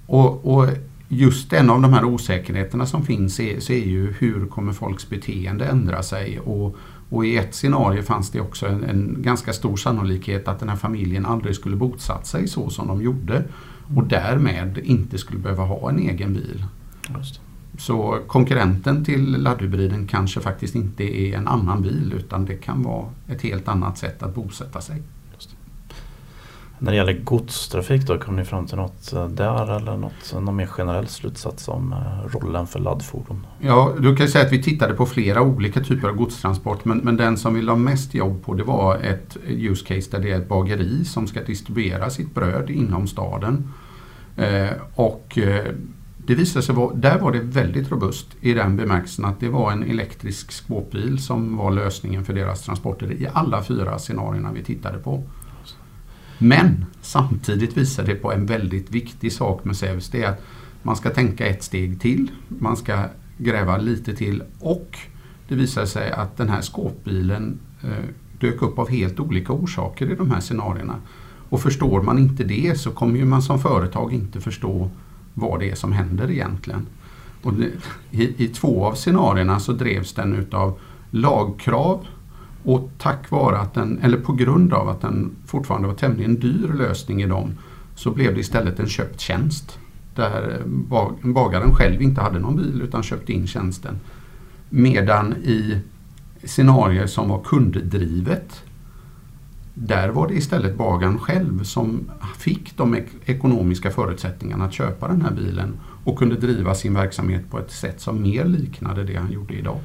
och, 0.07 0.55
och 0.55 0.69
just 1.09 1.53
en 1.53 1.71
av 1.71 1.83
de 1.83 1.93
här 1.93 2.05
osäkerheterna 2.05 2.87
som 2.87 3.03
finns 3.03 3.41
är, 3.41 3.61
så 3.61 3.73
är 3.73 3.87
ju 3.87 4.13
hur 4.13 4.47
kommer 4.47 4.73
folks 4.73 5.09
beteende 5.09 5.65
ändra 5.65 6.03
sig 6.03 6.41
och, 6.41 6.77
och 7.11 7.27
i 7.27 7.37
ett 7.37 7.55
scenario 7.55 8.03
fanns 8.03 8.31
det 8.31 8.41
också 8.41 8.67
en, 8.67 8.85
en 8.85 9.17
ganska 9.19 9.53
stor 9.53 9.77
sannolikhet 9.77 10.49
att 10.49 10.61
den 10.61 10.69
här 10.69 10.77
familjen 10.77 11.27
aldrig 11.27 11.55
skulle 11.55 11.77
bosatt 11.77 12.27
sig 12.27 12.49
så 12.49 12.71
som 12.71 12.89
de 12.89 13.03
gjorde 13.03 13.45
och 13.97 14.07
därmed 14.07 14.79
inte 14.79 15.19
skulle 15.19 15.39
behöva 15.39 15.65
ha 15.65 15.91
en 15.91 15.99
egen 15.99 16.35
bil. 16.35 16.65
Så 17.79 18.19
konkurrenten 18.27 19.05
till 19.05 19.43
laddhybriden 19.43 20.07
kanske 20.07 20.41
faktiskt 20.41 20.75
inte 20.75 21.05
är 21.05 21.37
en 21.37 21.49
annan 21.49 21.83
bil 21.83 22.15
utan 22.17 22.45
det 22.45 22.57
kan 22.57 22.83
vara 22.83 23.07
ett 23.29 23.43
helt 23.43 23.69
annat 23.69 23.99
sätt 23.99 24.23
att 24.23 24.35
bosätta 24.35 24.81
sig. 24.81 25.03
När 26.79 26.93
det 26.93 26.97
gäller 26.97 27.21
godstrafik 27.25 28.07
då, 28.07 28.19
kom 28.19 28.37
ni 28.37 28.45
fram 28.45 28.67
till 28.67 28.77
något 28.77 29.13
eh, 29.13 29.29
där 29.29 29.77
eller 29.77 29.97
något, 29.97 30.33
någon 30.33 30.57
mer 30.57 30.67
generell 30.67 31.07
slutsats 31.07 31.69
om 31.69 31.93
eh, 31.93 32.37
rollen 32.37 32.67
för 32.67 32.81
laddfordon? 32.81 33.47
Ja, 33.61 33.93
du 34.01 34.17
kan 34.17 34.29
säga 34.29 34.47
att 34.47 34.53
vi 34.53 34.63
tittade 34.63 34.95
på 34.95 35.07
flera 35.07 35.43
olika 35.43 35.81
typer 35.81 36.09
av 36.09 36.15
godstransport 36.15 36.85
men, 36.85 36.99
men 36.99 37.17
den 37.17 37.37
som 37.37 37.55
vi 37.55 37.63
la 37.63 37.77
mest 37.77 38.15
jobb 38.15 38.45
på 38.45 38.55
det 38.55 38.63
var 38.63 38.97
ett 38.97 39.37
use 39.47 39.87
case 39.87 40.11
där 40.11 40.19
det 40.19 40.33
är 40.33 40.37
ett 40.37 40.49
bageri 40.49 41.05
som 41.05 41.27
ska 41.27 41.43
distribuera 41.43 42.11
sitt 42.11 42.35
bröd 42.35 42.71
inom 42.71 43.07
staden. 43.07 43.69
Eh, 44.37 44.71
och 44.95 45.39
eh, 45.39 45.65
det 46.27 46.35
visade 46.35 46.63
sig 46.65 46.75
vara, 46.75 46.95
där 46.95 47.19
var 47.19 47.33
det 47.33 47.41
väldigt 47.41 47.91
robust 47.91 48.27
i 48.41 48.55
den 48.55 48.77
bemärkelsen 48.77 49.25
att 49.25 49.41
det 49.41 49.49
var 49.49 49.73
en 49.73 49.83
elektrisk 49.83 50.53
skåpbil 50.53 51.19
som 51.19 51.57
var 51.57 51.71
lösningen 51.71 52.25
för 52.25 52.33
deras 52.33 52.63
transporter 52.63 53.13
i 53.13 53.29
alla 53.33 53.63
fyra 53.63 53.99
scenarierna 53.99 54.53
vi 54.53 54.63
tittade 54.63 54.99
på. 54.99 55.23
Men 56.39 56.85
samtidigt 57.01 57.77
visar 57.77 58.05
det 58.05 58.15
på 58.15 58.33
en 58.33 58.47
väldigt 58.47 58.91
viktig 58.91 59.33
sak 59.33 59.65
med 59.65 59.77
SEVS. 59.77 60.09
Det 60.09 60.23
är 60.23 60.29
att 60.29 60.43
man 60.83 60.97
ska 60.97 61.11
tänka 61.11 61.47
ett 61.47 61.63
steg 61.63 62.01
till. 62.01 62.31
Man 62.49 62.77
ska 62.77 63.05
gräva 63.39 63.77
lite 63.77 64.17
till 64.17 64.43
och 64.61 64.99
det 65.49 65.55
visar 65.55 65.87
sig 65.87 66.13
att 66.13 66.37
den 66.37 66.49
här 66.49 66.61
skåpbilen 66.61 67.59
eh, 67.83 68.05
dök 68.41 68.63
upp 68.63 68.79
av 68.79 68.91
helt 68.91 69.21
olika 69.21 69.53
orsaker 69.53 70.11
i 70.11 70.15
de 70.15 70.31
här 70.31 70.41
scenarierna. 70.41 70.97
Och 71.49 71.61
förstår 71.61 72.03
man 72.03 72.19
inte 72.19 72.45
det 72.45 72.79
så 72.81 72.91
kommer 72.91 73.19
ju 73.19 73.25
man 73.25 73.43
som 73.43 73.59
företag 73.59 74.13
inte 74.13 74.41
förstå 74.41 74.91
vad 75.35 75.61
det 75.61 75.71
är 75.71 75.75
som 75.75 75.93
händer 75.93 76.31
egentligen. 76.31 76.87
Och 77.43 77.55
det, 77.55 77.71
i, 78.11 78.45
I 78.45 78.49
två 78.49 78.87
av 78.87 78.95
scenarierna 78.95 79.61
så 79.61 79.73
drevs 79.73 80.13
den 80.13 80.35
utav 80.35 80.79
lagkrav 81.11 82.07
och 82.65 82.91
tack 82.99 83.31
vare 83.31 83.59
att 83.59 83.75
den, 83.75 83.99
eller 84.03 84.19
på 84.19 84.33
grund 84.33 84.73
av 84.73 84.89
att 84.89 85.01
den 85.01 85.31
fortfarande 85.47 85.89
var 85.89 85.95
tämligen 85.95 86.41
dyr 86.41 86.73
lösning 86.79 87.23
i 87.23 87.27
dem 87.27 87.55
så 87.95 88.11
blev 88.11 88.35
det 88.35 88.41
istället 88.41 88.81
en 88.81 88.89
köpt 88.89 89.21
tjänst. 89.21 89.79
Där 90.15 90.61
eh, 90.61 90.67
bagaren 91.23 91.75
själv 91.75 92.03
inte 92.03 92.21
hade 92.21 92.39
någon 92.39 92.57
bil 92.57 92.83
utan 92.83 93.03
köpte 93.03 93.33
in 93.33 93.47
tjänsten. 93.47 94.01
Medan 94.71 95.33
i 95.33 95.79
scenarier 96.45 97.07
som 97.07 97.29
var 97.29 97.43
kunddrivet 97.45 98.63
där 99.75 100.09
var 100.09 100.29
det 100.29 100.35
istället 100.35 100.77
bagaren 100.77 101.19
själv 101.19 101.63
som 101.63 102.11
fick 102.39 102.77
de 102.77 102.95
ek- 102.95 103.07
ekonomiska 103.25 103.91
förutsättningarna 103.91 104.65
att 104.65 104.73
köpa 104.73 105.09
den 105.09 105.23
här 105.23 105.31
bilen 105.31 105.81
och 106.05 106.19
kunde 106.19 106.37
driva 106.37 106.75
sin 106.75 106.95
verksamhet 106.95 107.51
på 107.51 107.59
ett 107.59 107.71
sätt 107.71 108.01
som 108.01 108.23
mer 108.23 108.45
liknade 108.45 109.05
det 109.05 109.17
han 109.17 109.33
gjorde 109.33 109.55
idag. 109.55 109.79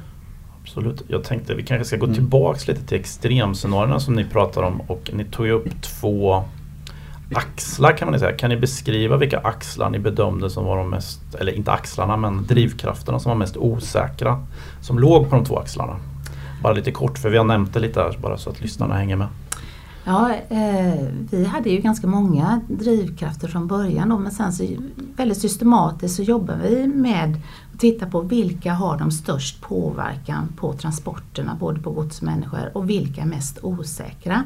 Absolut. 0.62 1.02
Jag 1.08 1.24
tänkte 1.24 1.54
vi 1.54 1.62
kanske 1.62 1.84
ska 1.84 1.96
gå 1.96 2.04
Mm. 2.06 2.14
tillbaks 2.14 2.68
lite 2.68 2.82
till 2.86 3.00
extremscenarierna 3.00 4.00
som 4.00 4.14
ni 4.14 4.24
pratar 4.24 4.62
om 4.62 4.80
och 4.80 5.10
ni 5.12 5.24
tog 5.24 5.46
ju 5.46 5.52
upp 5.52 5.82
två 5.82 6.44
axlar 7.34 7.96
kan 7.96 8.10
man 8.10 8.18
säga. 8.20 8.36
Kan 8.36 8.50
ni 8.50 8.56
beskriva 8.56 9.16
vilka 9.16 9.38
axlar 9.38 9.90
ni 9.90 9.98
bedömde 9.98 10.50
som 10.50 10.64
var 10.64 10.76
de 10.76 10.90
mest, 10.90 11.34
eller 11.34 11.52
inte 11.52 11.72
axlarna 11.72 12.16
men 12.16 12.46
drivkrafterna 12.46 13.18
som 13.20 13.30
var 13.30 13.36
mest 13.36 13.56
osäkra 13.56 14.46
som 14.80 14.98
låg 14.98 15.30
på 15.30 15.36
de 15.36 15.44
två 15.44 15.58
axlarna? 15.58 15.96
Bara 16.62 16.72
lite 16.72 16.90
kort 16.90 17.18
för 17.18 17.30
vi 17.30 17.36
har 17.38 17.44
nämnt 17.44 17.74
det 17.74 17.80
lite 17.80 18.00
här 18.00 18.18
bara 18.22 18.38
så 18.38 18.50
att 18.50 18.60
lyssnarna 18.60 18.94
hänger 18.94 19.16
med. 19.16 19.28
Ja, 20.10 20.34
eh, 20.48 21.06
vi 21.30 21.44
hade 21.44 21.70
ju 21.70 21.80
ganska 21.80 22.06
många 22.06 22.60
drivkrafter 22.68 23.48
från 23.48 23.66
början 23.66 24.08
då, 24.08 24.18
men 24.18 24.32
sen 24.32 24.52
så 24.52 24.64
väldigt 25.16 25.38
systematiskt 25.40 26.16
så 26.16 26.22
jobbar 26.22 26.56
vi 26.62 26.86
med 26.86 27.40
att 27.74 27.80
titta 27.80 28.06
på 28.06 28.20
vilka 28.20 28.72
har 28.72 28.98
de 28.98 29.10
störst 29.10 29.60
påverkan 29.60 30.52
på 30.56 30.72
transporterna, 30.72 31.56
både 31.60 31.80
på 31.80 31.90
gods 31.90 32.18
och 32.18 32.24
människor 32.24 32.70
och 32.74 32.90
vilka 32.90 33.20
är 33.20 33.26
mest 33.26 33.58
osäkra. 33.62 34.44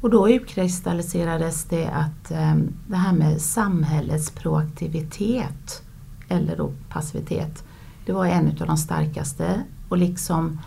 Och 0.00 0.10
då 0.10 0.30
utkristalliserades 0.30 1.64
det 1.64 1.86
att 1.86 2.30
eh, 2.30 2.54
det 2.86 2.96
här 2.96 3.12
med 3.12 3.40
samhällets 3.40 4.30
proaktivitet 4.30 5.82
eller 6.28 6.56
då 6.56 6.72
passivitet, 6.88 7.64
det 8.06 8.12
var 8.12 8.26
en 8.26 8.48
av 8.60 8.66
de 8.66 8.76
starkaste 8.76 9.62
och 9.88 9.98
liksom 9.98 10.58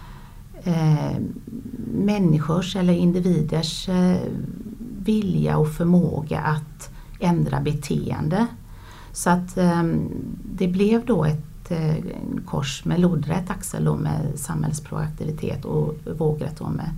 eh, 0.66 1.18
människors 1.94 2.76
eller 2.76 2.94
individers 2.94 3.90
eh, 3.90 4.18
vilja 5.00 5.58
och 5.58 5.72
förmåga 5.72 6.40
att 6.40 6.90
ändra 7.20 7.62
beteende. 7.62 8.48
Så 9.12 9.30
att 9.30 9.58
eh, 9.58 9.84
det 10.56 10.68
blev 10.68 11.06
då 11.06 11.26
ett 11.26 11.72
eh, 11.72 11.96
kors 12.46 12.86
med 12.86 13.00
lodrätt 13.00 13.50
axel 13.50 13.86
då 13.86 13.96
med 13.96 14.32
samhällets 14.36 14.82
proaktivitet 14.82 15.66
och 15.66 15.96
vågrätt 16.18 16.58
då 16.58 16.70
med 16.70 16.90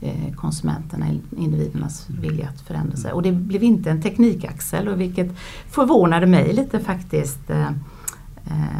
eh, 0.00 0.34
konsumenterna, 0.34 1.06
individernas 1.36 2.06
vilja 2.08 2.48
att 2.48 2.60
förändra 2.60 2.96
sig. 2.96 3.12
Och 3.12 3.22
det 3.22 3.32
blev 3.32 3.62
inte 3.62 3.90
en 3.90 4.02
teknikaxel 4.02 4.88
och 4.88 5.00
vilket 5.00 5.36
förvånade 5.70 6.26
mig 6.26 6.52
lite 6.52 6.80
faktiskt 6.80 7.50
eh, 7.50 7.70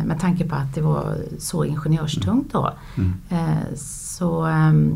med 0.04 0.20
tanke 0.20 0.48
på 0.48 0.54
att 0.54 0.74
det 0.74 0.80
var 0.80 1.16
så 1.38 1.64
ingenjörstungt 1.64 2.52
då. 2.52 2.70
Mm. 2.96 3.12
Eh, 3.28 3.74
Så, 3.76 4.42
ehm, 4.44 4.94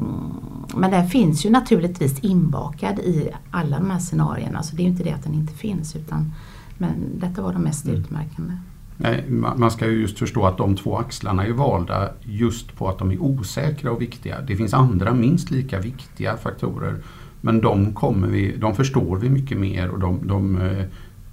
men 0.76 0.90
den 0.90 1.08
finns 1.08 1.46
ju 1.46 1.50
naturligtvis 1.50 2.18
inbakad 2.20 2.98
i 2.98 3.30
alla 3.50 3.78
de 3.78 3.90
här 3.90 3.98
scenarierna. 3.98 4.62
Så 4.62 4.76
det 4.76 4.82
är 4.82 4.84
ju 4.84 4.90
inte 4.90 5.02
det 5.04 5.12
att 5.12 5.22
den 5.24 5.34
inte 5.34 5.52
finns 5.54 5.96
utan 5.96 6.32
Men 6.78 6.90
detta 7.20 7.42
var 7.42 7.52
de 7.52 7.62
mest 7.62 7.84
Mm. 7.86 8.00
utmärkande. 8.00 8.52
Nej, 8.96 9.24
ma- 9.28 9.56
Man 9.58 9.70
ska 9.70 9.86
ju 9.86 10.00
just 10.00 10.18
förstå 10.18 10.46
att 10.46 10.56
de 10.58 10.76
två 10.76 10.98
axlarna 10.98 11.46
är 11.46 11.52
valda 11.52 12.08
just 12.22 12.76
på 12.76 12.88
att 12.88 12.98
de 12.98 13.10
är 13.10 13.22
osäkra 13.22 13.90
och 13.92 14.02
viktiga. 14.02 14.40
Det 14.40 14.56
finns 14.56 14.74
andra 14.74 15.14
minst 15.14 15.50
lika 15.50 15.80
viktiga 15.80 16.36
faktorer 16.36 16.96
men 17.40 17.60
de, 17.60 17.92
kommer 17.92 18.28
vi, 18.28 18.56
de 18.56 18.74
förstår 18.74 19.16
vi 19.16 19.30
mycket 19.30 19.58
mer 19.58 19.88
och 19.88 19.98
de, 20.00 20.18
de 20.28 20.60
eh, 20.60 20.84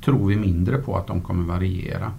tror 0.06 0.28
vi 0.28 0.36
mindre 0.36 0.78
på 0.78 0.98
att 0.98 1.08
de 1.08 1.22
kommer 1.22 1.44
variera. 1.54 2.12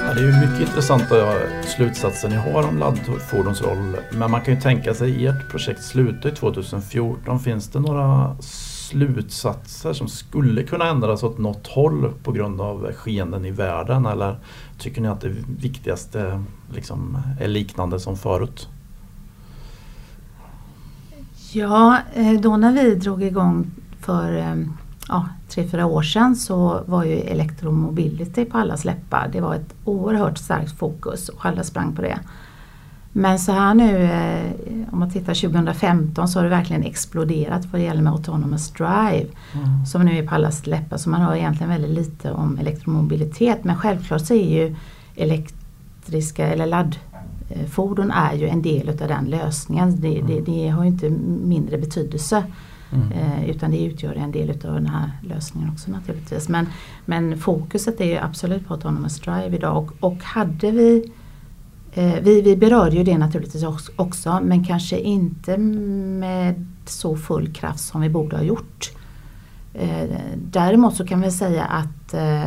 Ja, 0.00 0.14
det 0.14 0.20
är 0.20 0.26
ju 0.26 0.46
mycket 0.46 0.68
intressanta 0.68 1.34
slutsatser 1.76 2.28
ni 2.28 2.36
har 2.36 2.68
om 2.68 2.78
laddfordons 2.78 3.62
roll. 3.62 3.96
Men 4.12 4.30
man 4.30 4.40
kan 4.40 4.54
ju 4.54 4.60
tänka 4.60 4.94
sig, 4.94 5.26
ert 5.26 5.50
projekt 5.50 5.82
slutar 5.82 6.28
ju 6.28 6.34
2014. 6.34 7.40
Finns 7.40 7.68
det 7.68 7.80
några 7.80 8.36
slutsatser 8.40 9.92
som 9.92 10.08
skulle 10.08 10.62
kunna 10.62 10.88
ändras 10.88 11.22
åt 11.22 11.38
något 11.38 11.66
håll 11.66 12.12
på 12.22 12.32
grund 12.32 12.60
av 12.60 12.92
skeenden 12.92 13.44
i 13.44 13.50
världen? 13.50 14.06
Eller 14.06 14.36
tycker 14.78 15.00
ni 15.00 15.08
att 15.08 15.20
det 15.20 15.34
viktigaste 15.60 16.44
liksom 16.74 17.18
är 17.40 17.48
liknande 17.48 18.00
som 18.00 18.16
förut? 18.16 18.68
Ja, 21.52 21.98
eh, 22.14 22.40
då 22.40 22.56
när 22.56 22.72
vi 22.72 22.94
drog 22.94 23.22
igång 23.22 23.70
för 24.00 24.36
eh, 24.36 24.54
ja, 25.08 25.28
tre, 25.48 25.68
fyra 25.68 25.86
år 25.86 26.02
sedan 26.02 26.36
så 26.36 26.82
var 26.86 27.04
ju 27.04 27.20
elektromobility 27.20 28.44
på 28.44 28.58
allas 28.58 28.84
läppar. 28.84 29.28
Det 29.32 29.40
var 29.40 29.54
ett 29.54 29.74
oerhört 29.84 30.38
starkt 30.38 30.78
fokus 30.78 31.28
och 31.28 31.46
alla 31.46 31.62
sprang 31.62 31.96
på 31.96 32.02
det. 32.02 32.18
Men 33.12 33.38
så 33.38 33.52
här 33.52 33.74
nu, 33.74 34.02
eh, 34.02 34.92
om 34.92 34.98
man 34.98 35.10
tittar 35.10 35.34
2015 35.34 36.28
så 36.28 36.38
har 36.38 36.44
det 36.44 36.50
verkligen 36.50 36.82
exploderat 36.82 37.66
vad 37.66 37.80
det 37.80 37.84
gäller 37.84 38.02
med 38.02 38.12
autonomous 38.12 38.70
drive. 38.70 39.26
Som 39.86 40.02
nu 40.02 40.18
är 40.18 40.26
på 40.26 40.34
allas 40.34 40.66
läppar 40.66 40.96
så 40.96 41.10
man 41.10 41.20
hör 41.20 41.34
egentligen 41.34 41.70
väldigt 41.70 41.90
lite 41.90 42.32
om 42.32 42.58
elektromobilitet. 42.58 43.64
Men 43.64 43.76
självklart 43.76 44.20
så 44.20 44.34
är 44.34 44.50
ju 44.50 44.76
elektriska 45.16 46.46
eller 46.46 46.66
laddfordon 47.48 48.10
är 48.10 48.34
ju 48.34 48.48
en 48.48 48.62
del 48.62 48.88
utav 48.88 49.08
den 49.08 49.24
lösningen. 49.24 50.00
Det, 50.00 50.20
det, 50.20 50.40
det 50.40 50.68
har 50.68 50.82
ju 50.82 50.88
inte 50.88 51.10
mindre 51.10 51.78
betydelse. 51.78 52.44
Mm. 52.92 53.12
Eh, 53.12 53.50
utan 53.50 53.70
det 53.70 53.84
utgör 53.84 54.14
en 54.14 54.32
del 54.32 54.50
utav 54.50 54.74
den 54.74 54.86
här 54.86 55.10
lösningen 55.22 55.70
också 55.70 55.90
naturligtvis. 55.90 56.48
Men, 56.48 56.66
men 57.04 57.38
fokuset 57.38 58.00
är 58.00 58.04
ju 58.04 58.16
absolut 58.16 58.66
på 58.66 58.74
autonomous 58.74 59.20
drive 59.20 59.56
idag 59.56 59.76
och, 59.76 60.12
och 60.12 60.22
hade 60.22 60.70
vi 60.70 61.12
eh, 61.92 62.14
vi, 62.22 62.42
vi 62.42 62.56
berörde 62.56 62.96
ju 62.96 63.04
det 63.04 63.18
naturligtvis 63.18 63.64
också, 63.96 64.40
men 64.42 64.64
kanske 64.64 64.98
inte 64.98 65.58
med 65.58 66.66
så 66.86 67.16
full 67.16 67.52
kraft 67.52 67.80
som 67.80 68.00
vi 68.00 68.08
borde 68.08 68.36
ha 68.36 68.42
gjort. 68.42 68.92
Eh, 69.74 70.04
däremot 70.36 70.96
så 70.96 71.06
kan 71.06 71.20
vi 71.20 71.30
säga 71.30 71.64
att 71.64 72.14
eh, 72.14 72.46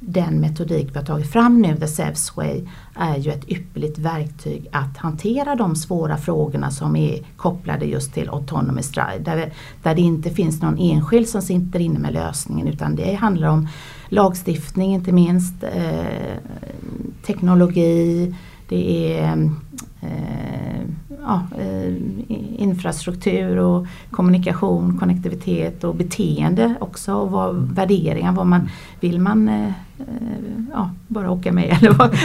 den 0.00 0.40
metodik 0.40 0.88
vi 0.92 0.98
har 0.98 1.06
tagit 1.06 1.32
fram 1.32 1.62
nu, 1.62 1.76
The 1.76 1.86
Sevs 1.86 2.36
Way, 2.36 2.68
är 2.94 3.16
ju 3.16 3.30
ett 3.30 3.48
ypperligt 3.48 3.98
verktyg 3.98 4.66
att 4.72 4.96
hantera 4.96 5.54
de 5.54 5.76
svåra 5.76 6.16
frågorna 6.16 6.70
som 6.70 6.96
är 6.96 7.24
kopplade 7.36 7.86
just 7.86 8.14
till 8.14 8.30
autonomous 8.30 8.90
drive. 8.90 9.18
Där, 9.18 9.52
där 9.82 9.94
det 9.94 10.00
inte 10.00 10.30
finns 10.30 10.62
någon 10.62 10.78
enskild 10.78 11.28
som 11.28 11.42
sitter 11.42 11.80
inne 11.80 11.98
med 11.98 12.12
lösningen 12.12 12.68
utan 12.68 12.96
det 12.96 13.14
handlar 13.14 13.48
om 13.48 13.68
lagstiftning 14.08 14.94
inte 14.94 15.12
minst, 15.12 15.62
eh, 15.62 16.36
teknologi, 17.26 18.34
det 18.68 19.12
är 19.18 19.50
eh, 20.00 20.80
ja, 21.22 21.42
eh, 21.58 21.94
infrastruktur 22.62 23.58
och 23.58 23.86
kommunikation, 24.10 24.98
konnektivitet 24.98 25.84
och 25.84 25.94
beteende 25.94 26.74
också 26.80 27.14
och 27.14 27.30
vad, 27.30 27.56
värderingar. 27.56 28.32
Vad 28.32 28.46
man, 28.46 28.68
vill 29.00 29.20
man 29.20 29.48
eh, 29.48 29.72
ja, 30.72 30.90
bara 31.08 31.30
åka 31.30 31.52
med 31.52 31.64
eller 31.80 31.90
vad, 31.90 32.16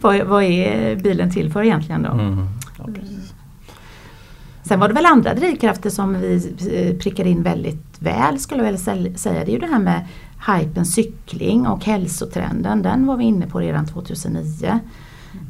vad, 0.00 0.26
vad 0.26 0.42
är 0.42 0.96
bilen 0.96 1.30
till 1.30 1.52
för 1.52 1.62
egentligen 1.62 2.02
då? 2.02 2.10
Mm. 2.10 2.46
Ja. 2.78 2.84
Sen 4.62 4.80
var 4.80 4.88
det 4.88 4.94
väl 4.94 5.06
andra 5.06 5.34
drivkrafter 5.34 5.90
som 5.90 6.20
vi 6.20 6.54
eh, 6.72 6.96
prickade 6.96 7.30
in 7.30 7.42
väldigt 7.42 7.96
väl 7.98 8.38
skulle 8.38 8.64
jag 8.64 8.72
väl 8.72 8.78
säga. 9.18 9.44
Det 9.44 9.50
är 9.50 9.54
ju 9.54 9.58
det 9.58 9.66
här 9.66 9.78
med 9.78 10.06
hypen 10.58 10.86
cykling 10.86 11.66
och 11.66 11.84
hälsotrenden. 11.84 12.82
Den 12.82 13.06
var 13.06 13.16
vi 13.16 13.24
inne 13.24 13.46
på 13.46 13.60
redan 13.60 13.86
2009. 13.86 14.80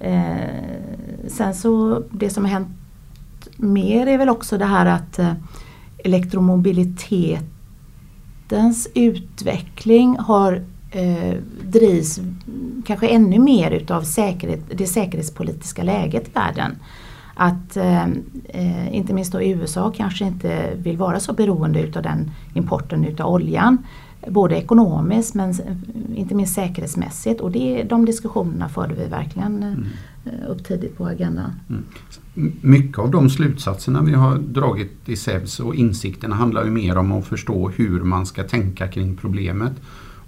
Eh, 0.01 0.37
sen 1.29 1.55
så 1.55 2.03
det 2.11 2.31
som 2.31 2.45
har 2.45 2.51
hänt 2.51 2.69
mer 3.57 4.07
är 4.07 4.19
väl 4.19 4.29
också 4.29 4.59
det 4.59 4.65
här 4.65 4.87
att 4.87 5.19
eh, 5.19 5.33
elektromobilitetens 5.99 8.89
utveckling 8.95 10.17
har 10.19 10.65
eh, 10.95 11.35
drivs 11.63 12.21
kanske 12.87 13.09
ännu 13.09 13.39
mer 13.39 13.71
utav 13.71 14.03
säkerhet, 14.03 14.61
det 14.75 14.87
säkerhetspolitiska 14.87 15.83
läget 15.83 16.29
i 16.29 16.31
världen. 16.35 16.77
Att 17.35 17.77
eh, 17.77 18.05
eh, 18.49 18.95
inte 18.95 19.15
minst 19.15 19.33
då 19.33 19.43
USA 19.43 19.93
kanske 19.97 20.25
inte 20.25 20.71
vill 20.77 20.97
vara 20.97 21.21
så 21.21 21.33
beroende 21.33 21.81
utav 21.83 22.03
den 22.03 22.31
importen 22.55 23.05
utav 23.05 23.33
oljan. 23.33 23.79
Både 24.29 24.57
ekonomiskt 24.57 25.35
men 25.35 25.55
inte 26.15 26.35
minst 26.35 26.55
säkerhetsmässigt 26.55 27.41
och 27.41 27.51
det, 27.51 27.83
de 27.83 28.05
diskussionerna 28.05 28.69
förde 28.69 28.95
vi 28.95 29.05
verkligen 29.07 29.63
eh, 30.25 30.51
upp 30.51 30.65
tidigt 30.65 30.97
på 30.97 31.07
agendan. 31.07 31.53
M- 31.71 31.85
Mycket 32.61 32.99
av 32.99 33.11
de 33.11 33.31
slutsatserna 33.31 34.03
vi 34.03 34.13
har 34.13 34.39
dragit 34.39 34.93
i 35.09 35.17
SEVS 35.17 35.61
och 35.61 35.75
insikterna 35.75 36.35
handlar 36.35 36.65
ju 36.65 36.71
mer 36.71 36.99
om 36.99 37.13
att 37.13 37.27
förstå 37.27 37.69
hur 37.69 38.01
man 38.01 38.27
ska 38.27 38.45
tänka 38.45 38.89
kring 38.89 39.17
problemet. 39.17 39.73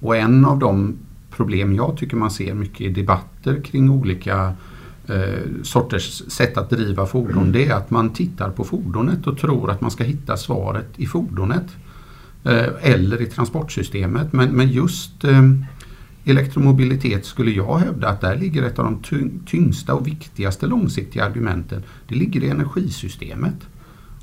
Och 0.00 0.16
en 0.16 0.44
av 0.44 0.58
de 0.58 0.96
problem 1.30 1.74
jag 1.74 1.96
tycker 1.96 2.16
man 2.16 2.30
ser 2.30 2.54
mycket 2.54 2.80
i 2.80 2.88
debatter 2.88 3.60
kring 3.64 3.90
olika 3.90 4.52
eh, 5.06 5.62
sorters 5.62 6.22
sätt 6.28 6.56
att 6.56 6.70
driva 6.70 7.06
fordon 7.06 7.52
det 7.52 7.66
är 7.66 7.74
att 7.74 7.90
man 7.90 8.10
tittar 8.10 8.50
på 8.50 8.64
fordonet 8.64 9.26
och 9.26 9.38
tror 9.38 9.70
att 9.70 9.80
man 9.80 9.90
ska 9.90 10.04
hitta 10.04 10.36
svaret 10.36 10.88
i 10.96 11.06
fordonet. 11.06 11.66
Eh, 12.46 12.68
eller 12.80 13.22
i 13.22 13.26
transportsystemet. 13.26 14.32
Men, 14.32 14.48
men 14.48 14.68
just 14.68 15.24
eh, 15.24 15.42
elektromobilitet 16.24 17.24
skulle 17.26 17.50
jag 17.50 17.78
hävda 17.78 18.08
att 18.08 18.20
där 18.20 18.36
ligger 18.36 18.62
ett 18.62 18.78
av 18.78 18.84
de 18.84 19.02
tyngsta 19.46 19.94
och 19.94 20.06
viktigaste 20.06 20.66
långsiktiga 20.66 21.24
argumenten. 21.24 21.82
Det 22.08 22.14
ligger 22.14 22.44
i 22.44 22.50
energisystemet. 22.50 23.54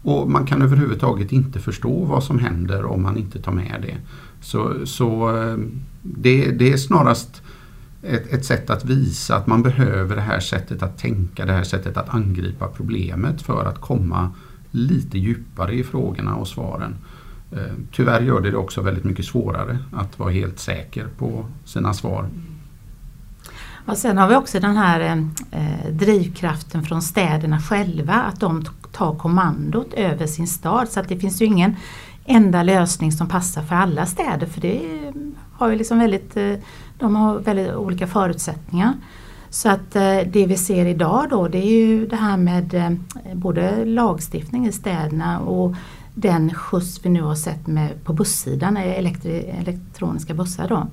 Och 0.02 0.30
man 0.30 0.46
kan 0.46 0.62
överhuvudtaget 0.62 1.32
inte 1.32 1.60
förstå 1.60 2.06
vad 2.06 2.24
som 2.24 2.40
händer 2.40 2.86
om 2.86 3.04
man 3.04 3.18
inte 3.18 3.42
tar 3.42 3.52
med 3.52 3.80
det. 3.82 3.98
Så, 4.44 4.86
så 4.86 5.38
eh, 5.38 5.58
det, 6.02 6.52
det 6.52 6.74
är 6.74 6.78
snarast 6.78 7.42
ett, 8.02 8.34
ett 8.34 8.46
sätt 8.46 8.70
att 8.70 8.86
visa 8.86 9.36
att 9.36 9.48
man 9.48 9.64
behöver 9.64 10.16
det 10.16 10.22
här 10.22 10.40
sättet 10.40 10.84
att 10.84 10.98
tänka, 10.98 11.46
det 11.46 11.54
här 11.54 11.64
sättet 11.64 11.98
att 11.98 12.10
angripa 12.10 12.68
problemet 12.68 13.42
för 13.42 13.66
att 13.66 13.82
komma 13.82 14.32
lite 14.72 15.18
djupare 15.18 15.74
i 15.74 15.84
frågorna 15.84 16.36
och 16.36 16.48
svaren. 16.48 16.96
Eh, 17.52 17.74
tyvärr 17.92 18.22
gör 18.22 18.42
det 18.42 18.52
det 18.52 18.58
också 18.58 18.82
väldigt 18.82 19.04
mycket 19.04 19.26
svårare 19.26 19.78
att 19.92 20.20
vara 20.20 20.32
helt 20.32 20.60
säker 20.60 21.08
på 21.18 21.46
sina 21.66 21.94
svar. 21.94 22.30
Och 23.86 23.98
sen 23.98 24.18
har 24.18 24.30
vi 24.30 24.36
också 24.36 24.60
den 24.60 24.78
här 24.78 25.00
eh, 25.00 25.18
eh 25.62 25.92
drivkraften 25.92 26.84
från 26.84 27.02
städerna 27.02 27.62
själva 27.62 28.14
att 28.14 28.40
de 28.40 28.66
tar 28.92 29.16
kommandot 29.16 29.94
över 29.94 30.28
sin 30.28 30.48
stad. 30.48 30.90
Så 30.90 31.00
att 31.00 31.10
det 31.10 31.20
finns 31.20 31.42
ju 31.42 31.46
ingen 31.46 31.76
enda 32.26 32.64
lösning 32.64 33.12
som 33.12 33.28
passar 33.28 33.62
för 33.62 33.76
alla 33.76 34.06
städer 34.06 34.48
för 34.48 34.62
det 34.62 34.82
har 35.54 35.70
ju 35.70 35.76
liksom 35.76 36.00
väldigt, 36.00 36.38
eh, 36.38 36.54
de 36.98 37.16
har 37.16 37.40
väldigt 37.40 37.74
olika 37.74 38.08
förutsättningar. 38.08 38.94
Så 39.50 39.70
att 39.70 39.96
eh, 39.96 40.18
det 40.26 40.46
vi 40.46 40.58
ser 40.58 40.86
idag 40.86 41.28
då 41.30 41.48
det 41.48 41.58
är 41.58 41.88
ju 41.88 42.08
det 42.08 42.16
här 42.16 42.38
med 42.38 42.74
eh, 42.74 42.92
både 43.34 43.86
lagstiftning 43.86 44.68
i 44.68 44.72
städerna 44.72 45.40
och 45.40 45.76
den 46.14 46.54
skjuts 46.54 47.06
vi 47.06 47.10
nu 47.10 47.22
har 47.22 47.36
sett 47.36 47.68
med, 47.68 48.04
på 48.04 48.14
bussidan, 48.14 48.78
elektri, 48.78 49.56
elektroniska 49.60 50.34
bussar 50.34 50.68
då. 50.68 50.88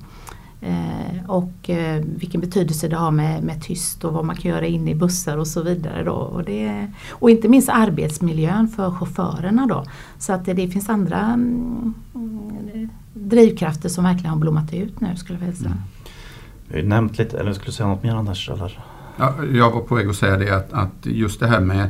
Eh, 0.61 1.29
och 1.29 1.69
eh, 1.69 2.03
vilken 2.05 2.41
betydelse 2.41 2.87
det 2.87 2.95
har 2.95 3.11
med, 3.11 3.43
med 3.43 3.63
tyst 3.63 4.03
och 4.03 4.13
vad 4.13 4.25
man 4.25 4.35
kan 4.35 4.51
göra 4.51 4.65
inne 4.65 4.91
i 4.91 4.95
bussar 4.95 5.37
och 5.37 5.47
så 5.47 5.61
vidare. 5.61 6.03
Då. 6.03 6.11
Och, 6.11 6.43
det, 6.43 6.87
och 7.09 7.29
inte 7.29 7.47
minst 7.47 7.69
arbetsmiljön 7.69 8.67
för 8.67 8.91
chaufförerna 8.91 9.67
då. 9.67 9.85
Så 10.17 10.33
att 10.33 10.45
det, 10.45 10.53
det 10.53 10.67
finns 10.67 10.89
andra 10.89 11.19
mm, 11.19 11.93
mm, 12.15 12.89
drivkrafter 13.13 13.89
som 13.89 14.03
verkligen 14.03 14.29
har 14.29 14.39
blommat 14.39 14.73
ut 14.73 15.01
nu 15.01 15.15
skulle 15.15 15.39
jag 15.39 15.45
vilja 15.45 15.61
säga. 15.61 15.77
Ju 16.73 16.87
nämnt 16.87 17.17
lite, 17.17 17.39
eller 17.39 17.53
skulle 17.53 17.67
du 17.67 17.71
säga 17.71 17.89
något 17.89 18.03
mer 18.03 18.15
Anders? 18.15 18.49
Eller? 18.49 18.79
Ja, 19.17 19.35
jag 19.53 19.71
var 19.71 19.81
på 19.81 19.95
väg 19.95 20.09
att 20.09 20.15
säga 20.15 20.37
det 20.37 20.55
att, 20.55 20.73
att 20.73 21.05
just 21.05 21.39
det 21.39 21.47
här 21.47 21.59
med 21.59 21.89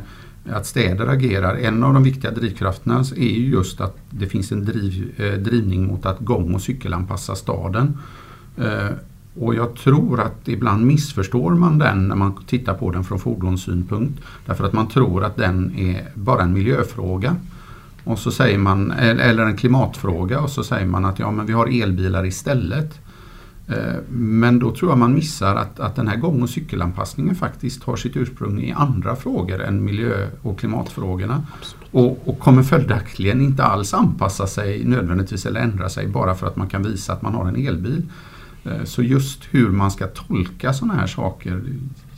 att 0.50 0.66
städer 0.66 1.06
agerar, 1.06 1.56
en 1.56 1.82
av 1.82 1.94
de 1.94 2.02
viktiga 2.02 2.30
drivkrafterna 2.30 3.04
är 3.16 3.38
ju 3.38 3.50
just 3.50 3.80
att 3.80 3.96
det 4.10 4.26
finns 4.26 4.52
en 4.52 4.64
driv, 4.64 5.14
eh, 5.16 5.32
drivning 5.32 5.86
mot 5.86 6.06
att 6.06 6.18
gång 6.18 6.54
och 6.54 6.62
cykelanpassa 6.62 7.34
staden. 7.34 7.98
Eh, 8.56 8.90
Och 9.40 9.54
jag 9.54 9.74
tror 9.74 10.20
att 10.20 10.48
ibland 10.48 10.86
missförstår 10.86 11.54
man 11.54 11.78
den 11.78 12.08
när 12.08 12.16
man 12.16 12.32
tittar 12.46 12.74
på 12.74 12.90
den 12.90 13.04
från 13.04 13.18
fordonssynpunkt. 13.18 14.20
Därför 14.46 14.64
att 14.64 14.72
man 14.72 14.88
tror 14.88 15.24
att 15.24 15.36
den 15.36 15.72
är 15.78 16.04
bara 16.14 16.42
en 16.42 16.52
miljöfråga. 16.52 17.36
Och 18.04 18.18
så 18.18 18.30
säger 18.30 18.58
man, 18.58 18.90
eller 18.90 19.46
en 19.46 19.56
klimatfråga 19.56 20.40
och 20.40 20.50
så 20.50 20.64
säger 20.64 20.86
man 20.86 21.04
att 21.04 21.18
ja 21.18 21.30
men 21.30 21.46
vi 21.46 21.52
har 21.52 21.82
elbilar 21.82 22.26
istället. 22.26 23.00
Eh, 23.68 23.96
men 24.10 24.58
då 24.58 24.70
tror 24.70 24.90
jag 24.90 24.98
man 24.98 25.14
missar 25.14 25.56
att, 25.56 25.80
att 25.80 25.96
den 25.96 26.08
här 26.08 26.16
gång 26.16 26.42
och 26.42 26.50
cykelanpassningen 26.50 27.34
faktiskt 27.34 27.82
har 27.84 27.96
sitt 27.96 28.16
ursprung 28.16 28.60
i 28.60 28.72
andra 28.72 29.16
frågor 29.16 29.62
än 29.62 29.84
miljö 29.84 30.28
och 30.42 30.58
klimatfrågorna. 30.58 31.42
Och, 31.90 32.28
och 32.28 32.38
kommer 32.38 32.62
följaktligen 32.62 33.40
inte 33.40 33.64
alls 33.64 33.94
anpassa 33.94 34.46
sig 34.46 34.84
nödvändigtvis 34.84 35.46
eller 35.46 35.60
ändra 35.60 35.88
sig 35.88 36.06
bara 36.08 36.34
för 36.34 36.46
att 36.46 36.56
man 36.56 36.68
kan 36.68 36.82
visa 36.82 37.12
att 37.12 37.22
man 37.22 37.34
har 37.34 37.48
en 37.48 37.66
elbil. 37.66 38.02
Eh, 38.64 38.84
så 38.84 39.02
just 39.02 39.42
hur 39.50 39.68
man 39.68 39.90
ska 39.90 40.06
tolka 40.06 40.72
sådana 40.72 40.94
här 40.94 41.06
saker 41.06 41.62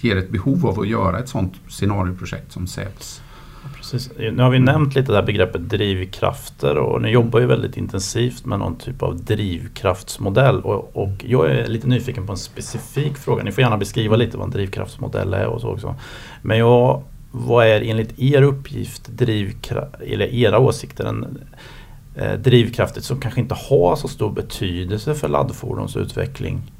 ger 0.01 0.17
ett 0.17 0.31
behov 0.31 0.67
av 0.67 0.81
att 0.81 0.89
göra 0.89 1.19
ett 1.19 1.29
sådant 1.29 1.55
scenarioprojekt 1.69 2.53
som 2.53 2.67
SEPS. 2.67 3.23
Precis. 3.77 4.11
Nu 4.17 4.43
har 4.43 4.51
vi 4.51 4.59
nämnt 4.59 4.95
lite 4.95 5.13
det 5.13 5.19
här 5.19 5.27
begreppet 5.27 5.69
drivkrafter 5.69 6.77
och 6.79 7.03
ni 7.03 7.11
jobbar 7.11 7.41
ju 7.41 7.47
väldigt 7.47 7.77
intensivt 7.77 8.45
med 8.45 8.59
någon 8.59 8.77
typ 8.77 9.03
av 9.03 9.25
drivkraftsmodell 9.25 10.61
och, 10.61 10.97
och 10.97 11.25
jag 11.27 11.51
är 11.51 11.67
lite 11.67 11.87
nyfiken 11.87 12.27
på 12.27 12.33
en 12.33 12.39
specifik 12.39 13.17
fråga. 13.17 13.43
Ni 13.43 13.53
får 13.53 13.63
gärna 13.63 13.77
beskriva 13.77 14.17
lite 14.17 14.37
vad 14.37 14.45
en 14.47 14.51
drivkraftsmodell 14.51 15.35
är 15.35 15.47
och 15.47 15.61
så 15.61 15.69
också. 15.69 15.95
Men 16.43 16.59
jag, 16.59 17.03
vad 17.31 17.67
är 17.67 17.81
enligt 17.81 18.19
er 18.19 18.43
uppgift 18.43 19.09
drivkraft, 19.09 19.95
eller 20.01 20.35
era 20.35 20.59
åsikter 20.59 21.05
en 21.05 21.39
drivkrafter 22.39 23.01
som 23.01 23.21
kanske 23.21 23.41
inte 23.41 23.55
har 23.55 23.97
så 23.97 24.09
stor 24.09 24.33
betydelse 24.33 25.15
för 25.15 25.29
laddfordons 25.29 25.97
utveckling 25.97 26.73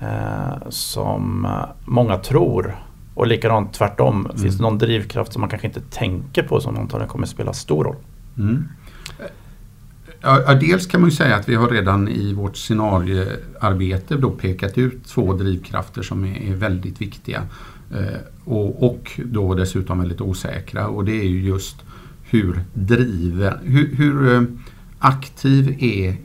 eh, 0.00 0.68
som 0.68 1.48
många 1.84 2.18
tror? 2.18 2.76
Och 3.14 3.26
likadant 3.26 3.72
tvärtom, 3.72 4.26
mm. 4.26 4.38
finns 4.38 4.56
det 4.56 4.62
någon 4.62 4.78
drivkraft 4.78 5.32
som 5.32 5.40
man 5.40 5.50
kanske 5.50 5.66
inte 5.68 5.80
tänker 5.80 6.42
på 6.42 6.60
som 6.60 6.78
antagligen 6.78 7.08
kommer 7.08 7.24
att 7.24 7.30
spela 7.30 7.52
stor 7.52 7.84
roll? 7.84 7.96
Mm. 8.38 8.68
Ja, 10.22 10.54
dels 10.54 10.86
kan 10.86 11.00
man 11.00 11.10
ju 11.10 11.16
säga 11.16 11.36
att 11.36 11.48
vi 11.48 11.54
har 11.54 11.68
redan 11.68 12.08
i 12.08 12.34
vårt 12.34 12.56
scenariearbete 12.56 14.16
då 14.16 14.30
pekat 14.30 14.78
ut 14.78 15.04
två 15.04 15.32
drivkrafter 15.32 16.02
som 16.02 16.24
är, 16.24 16.54
väldigt 16.54 17.00
viktiga. 17.00 17.42
Eh, 17.90 18.20
och, 18.44 18.82
och, 18.82 19.20
då 19.24 19.54
dessutom 19.54 19.98
väldigt 19.98 20.20
osäkra 20.20 20.88
och 20.88 21.04
det 21.04 21.12
är 21.12 21.28
ju 21.28 21.42
just 21.42 21.76
hur 22.32 22.64
driven, 22.74 23.58
hur, 23.62 23.94
hur 23.94 24.34
eh, 24.34 24.42
aktiv 24.98 25.76
är, 25.80 26.16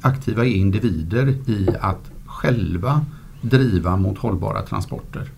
aktiva 0.00 0.44
är 0.44 0.48
individer 0.48 1.28
i 1.28 1.68
att 1.80 2.10
själva 2.26 3.04
driva 3.40 3.96
mot 3.96 4.18
hållbara 4.18 4.62
transporter. 4.62 5.30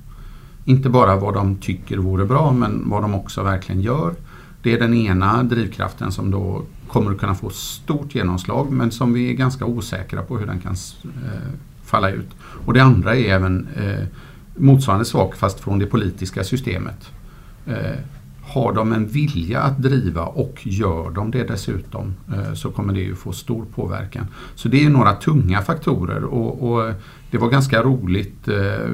Inte 0.64 0.88
bara 0.88 1.16
vad 1.16 1.34
de 1.34 1.56
tycker 1.56 1.98
vore 1.98 2.24
bra 2.24 2.52
men 2.52 2.90
vad 2.90 3.02
de 3.02 3.14
också 3.14 3.42
verkligen 3.42 3.80
gör. 3.80 4.14
Det 4.62 4.72
är 4.72 4.80
den 4.80 4.94
ena 4.94 5.42
drivkraften 5.42 6.12
som 6.12 6.30
då 6.30 6.62
kommer 6.88 7.10
att 7.10 7.18
kunna 7.18 7.34
få 7.34 7.50
stort 7.50 8.14
genomslag 8.14 8.72
men 8.72 8.90
som 8.90 9.12
vi 9.12 9.30
är 9.30 9.34
ganska 9.34 9.64
osäkra 9.64 10.22
på 10.22 10.38
hur 10.38 10.46
den 10.46 10.60
kan 10.60 10.76
eh, 11.04 11.50
falla 11.84 12.10
ut. 12.10 12.28
Och 12.40 12.72
det 12.72 12.80
andra 12.80 13.16
är 13.16 13.34
även 13.34 13.68
eh, 13.76 14.06
motsvarande 14.56 15.04
sak 15.04 15.36
fast 15.36 15.60
från 15.60 15.78
det 15.78 15.86
politiska 15.86 16.44
systemet. 16.44 17.10
Eh, 17.66 17.98
har 18.46 18.72
de 18.72 18.92
en 18.92 19.06
vilja 19.06 19.62
att 19.62 19.82
driva 19.82 20.22
och 20.22 20.60
gör 20.62 21.10
de 21.10 21.30
det 21.30 21.44
dessutom 21.44 22.14
eh, 22.34 22.52
så 22.54 22.70
kommer 22.70 22.94
det 22.94 23.00
ju 23.00 23.14
få 23.14 23.32
stor 23.32 23.64
påverkan. 23.74 24.26
Så 24.54 24.68
det 24.68 24.84
är 24.84 24.90
några 24.90 25.12
tunga 25.12 25.62
faktorer 25.62 26.24
och, 26.24 26.70
och 26.70 26.92
det 27.30 27.38
var 27.38 27.48
ganska 27.48 27.82
roligt 27.82 28.48
eh, 28.48 28.90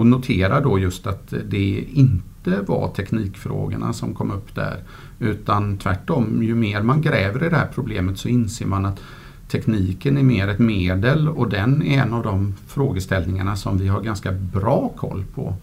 att 0.00 0.06
notera 0.06 0.60
då 0.60 0.78
just 0.78 1.06
att 1.06 1.34
det 1.44 1.84
inte 1.92 2.60
var 2.66 2.88
teknikfrågorna 2.88 3.92
som 3.92 4.14
kom 4.14 4.30
upp 4.30 4.54
där. 4.54 4.76
Utan 5.18 5.78
tvärtom, 5.78 6.42
ju 6.42 6.54
mer 6.54 6.82
man 6.82 7.02
gräver 7.02 7.44
i 7.46 7.48
det 7.48 7.56
här 7.56 7.68
problemet 7.74 8.18
så 8.18 8.28
inser 8.28 8.66
man 8.66 8.86
att 8.86 9.00
tekniken 9.48 10.18
är 10.18 10.22
mer 10.22 10.48
ett 10.48 10.58
medel 10.58 11.28
och 11.28 11.48
den 11.48 11.82
är 11.82 12.02
en 12.02 12.12
av 12.12 12.22
de 12.22 12.54
frågeställningarna 12.66 13.56
som 13.56 13.78
vi 13.78 13.88
har 13.88 14.00
ganska 14.00 14.32
bra 14.32 14.92
koll 14.96 15.24
på. 15.34 15.54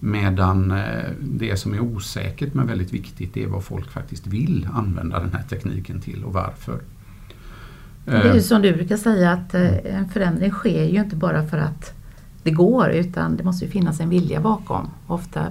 Medan 0.00 0.70
eh, 0.70 1.10
det 1.20 1.56
som 1.56 1.74
är 1.74 1.80
osäkert 1.80 2.54
men 2.54 2.66
väldigt 2.66 2.92
viktigt 2.92 3.36
är 3.36 3.46
vad 3.46 3.64
folk 3.64 3.90
faktiskt 3.90 4.26
vill 4.26 4.68
använda 4.72 5.20
den 5.20 5.32
här 5.32 5.42
tekniken 5.42 6.00
till 6.00 6.24
och 6.24 6.32
varför. 6.32 6.80
Det 8.04 8.10
är 8.10 8.24
ju 8.24 8.38
eh. 8.38 8.42
som 8.42 8.62
du 8.62 8.72
brukar 8.72 8.96
säga 8.96 9.32
att 9.32 9.54
eh, 9.54 9.96
en 9.96 10.08
förändring 10.08 10.50
sker 10.50 10.84
ju 10.84 11.00
inte 11.00 11.16
bara 11.16 11.46
för 11.46 11.58
att 11.58 11.94
det 12.42 12.50
går 12.50 12.90
utan 12.90 13.36
det 13.36 13.44
måste 13.44 13.68
finnas 13.68 14.00
en 14.00 14.08
vilja 14.08 14.40
bakom. 14.40 14.90
Ofta 15.06 15.46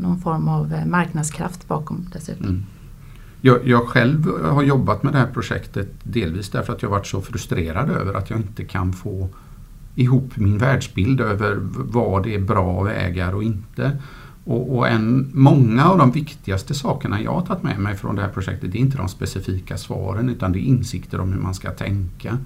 någon 0.00 0.20
form 0.20 0.48
av 0.48 0.74
marknadskraft 0.86 1.68
bakom 1.68 2.06
dessutom. 2.12 2.46
Mm. 2.46 2.64
Jag, 3.40 3.68
jag, 3.68 3.88
själv 3.88 4.26
har 4.44 4.62
jobbat 4.62 5.02
med 5.02 5.12
det 5.12 5.18
här 5.18 5.26
projektet 5.26 5.88
delvis 6.02 6.50
därför 6.50 6.72
att 6.72 6.82
jag 6.82 6.90
varit 6.90 7.06
så 7.06 7.20
frustrerad 7.20 7.90
över 7.90 8.14
att 8.14 8.30
jag 8.30 8.38
inte 8.38 8.64
kan 8.64 8.92
få 8.92 9.28
ihop 9.94 10.36
min 10.36 10.58
världsbild 10.58 11.20
över 11.20 11.56
vad 11.72 12.22
det 12.22 12.34
är 12.34 12.40
bra 12.40 12.82
vägar 12.82 13.34
och 13.34 13.42
inte. 13.42 13.98
Och, 14.44 14.76
och 14.76 14.88
en, 14.88 15.30
många 15.34 15.84
av 15.90 15.98
de 15.98 16.10
viktigaste 16.10 16.74
sakerna 16.74 17.22
jag 17.22 17.32
har 17.32 17.46
tagit 17.46 17.62
med 17.62 17.78
mig 17.78 17.96
från 17.96 18.16
det 18.16 18.22
här 18.22 18.28
projektet 18.28 18.72
det 18.72 18.78
är 18.78 18.80
inte 18.80 18.96
de 18.96 19.08
specifika 19.08 19.76
svaren 19.76 20.28
utan 20.28 20.52
det 20.52 20.58
är 20.58 20.62
insikter 20.62 21.20
om 21.20 21.32
hur 21.32 21.40
man 21.40 21.54
ska 21.54 21.70
tänka. 21.70 22.38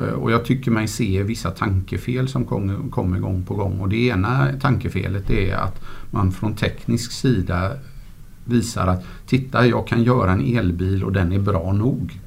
Eh, 0.00 0.14
och 0.14 0.30
jag 0.30 0.44
tycker 0.44 0.70
mig 0.70 0.88
se 0.88 1.22
vissa 1.22 1.50
tankefel 1.50 2.28
som 2.28 2.44
kommer 2.90 3.18
gång 3.18 3.44
på 3.44 3.54
gång. 3.54 3.80
Och 3.80 3.88
det 3.88 4.06
ena 4.06 4.48
tankefelet 4.60 5.30
är 5.30 5.54
att 5.54 5.82
man 6.10 6.32
från 6.32 6.54
teknisk 6.54 7.12
sida 7.12 7.72
visar 8.44 8.86
att 8.86 9.04
titta 9.26 9.66
jag 9.66 9.86
kan 9.86 10.02
göra 10.02 10.32
en 10.32 10.56
elbil 10.56 11.04
och 11.04 11.12
den 11.12 11.32
är 11.32 11.38
bra 11.38 11.72
nog. 11.72 12.20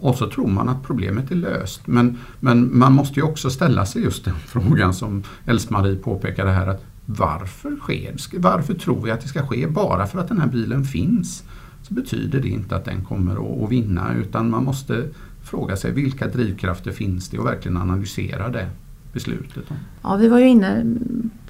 Och 0.00 0.14
så 0.14 0.30
tror 0.30 0.46
man 0.46 0.68
att 0.68 0.82
problemet 0.82 1.30
är 1.30 1.34
löst. 1.34 1.86
Men, 1.86 2.18
men 2.40 2.78
man 2.78 2.92
måste 2.92 3.20
ju 3.20 3.26
också 3.26 3.50
ställa 3.50 3.86
sig 3.86 4.02
just 4.02 4.24
den 4.24 4.34
frågan 4.46 4.94
som 4.94 5.22
Else-Marie 5.46 5.96
påpekade 5.96 6.50
här. 6.50 6.66
Att 6.66 6.84
varför 7.06 7.76
sker 7.76 8.38
Varför 8.38 8.74
tror 8.74 9.02
vi 9.04 9.10
att 9.10 9.20
det 9.20 9.28
ska 9.28 9.46
ske? 9.46 9.66
Bara 9.66 10.06
för 10.06 10.18
att 10.18 10.28
den 10.28 10.40
här 10.40 10.46
bilen 10.48 10.84
finns 10.84 11.44
så 11.82 11.94
betyder 11.94 12.40
det 12.40 12.48
inte 12.48 12.76
att 12.76 12.84
den 12.84 13.04
kommer 13.04 13.64
att 13.64 13.70
vinna 13.70 14.14
utan 14.14 14.50
man 14.50 14.64
måste 14.64 15.04
fråga 15.42 15.76
sig 15.76 15.92
vilka 15.92 16.28
drivkrafter 16.28 16.92
finns 16.92 17.28
det 17.28 17.38
och 17.38 17.46
verkligen 17.46 17.76
analysera 17.76 18.48
det 18.48 18.66
beslutet. 19.12 19.64
Ja, 20.02 20.16
vi 20.16 20.28
var 20.28 20.38
ju 20.38 20.48
inne 20.48 20.84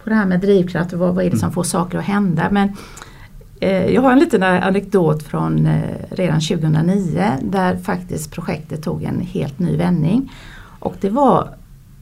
på 0.05 0.11
det 0.11 0.15
här 0.15 0.27
med 0.27 0.41
drivkrafter, 0.41 0.97
vad, 0.97 1.15
vad 1.15 1.25
är 1.25 1.31
det 1.31 1.37
som 1.37 1.47
mm. 1.47 1.55
får 1.55 1.63
saker 1.63 1.99
att 1.99 2.05
hända? 2.05 2.49
Men 2.51 2.69
jag 3.69 4.03
har 4.03 4.13
en 4.13 4.19
liten 4.19 4.43
anekdot 4.43 5.23
från 5.23 5.67
eh, 5.67 5.81
redan 6.11 6.41
2009 6.41 7.25
där 7.43 7.77
faktiskt 7.77 8.33
projektet 8.33 8.83
tog 8.83 9.03
en 9.03 9.21
helt 9.21 9.59
ny 9.59 9.77
vändning. 9.77 10.33
Och 10.79 10.95
det 11.01 11.11
var 11.11 11.49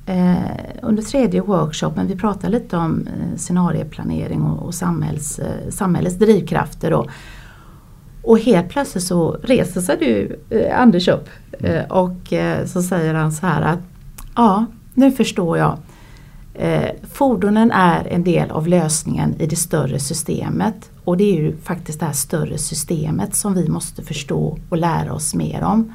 eh, 0.06 0.36
under 0.82 1.02
tredje 1.02 1.40
workshopen, 1.40 2.06
vi 2.06 2.16
pratade 2.16 2.52
lite 2.52 2.76
om 2.76 3.08
scenarieplanering 3.36 4.42
och, 4.42 4.74
samhälls, 4.74 5.40
samhällets 5.70 6.16
drivkrafter. 6.16 6.90
Då. 6.90 7.06
Och 8.22 8.38
helt 8.38 8.68
plötsligt 8.68 9.04
så 9.04 9.36
reser 9.42 9.80
sig 9.80 9.96
du 10.00 10.40
Anders 10.74 11.08
upp 11.08 11.28
och 11.88 12.32
så 12.66 12.82
säger 12.82 13.14
han 13.14 13.32
så 13.32 13.46
här 13.46 13.62
att 13.62 13.78
ja, 14.36 14.66
nu 14.94 15.12
förstår 15.12 15.58
jag. 15.58 15.78
fordonen 17.12 17.70
är 17.70 18.08
en 18.10 18.24
del 18.24 18.50
av 18.50 18.68
lösningen 18.68 19.34
i 19.40 19.46
det 19.46 19.56
större 19.56 19.98
systemet 19.98 20.90
och 21.08 21.16
det 21.16 21.24
är 21.24 21.42
ju 21.42 21.56
faktiskt 21.56 22.00
det 22.00 22.06
här 22.06 22.12
större 22.12 22.58
systemet 22.58 23.34
som 23.34 23.54
vi 23.54 23.68
måste 23.68 24.02
förstå 24.02 24.58
och 24.68 24.76
lära 24.76 25.12
oss 25.12 25.34
mer 25.34 25.62
om. 25.62 25.92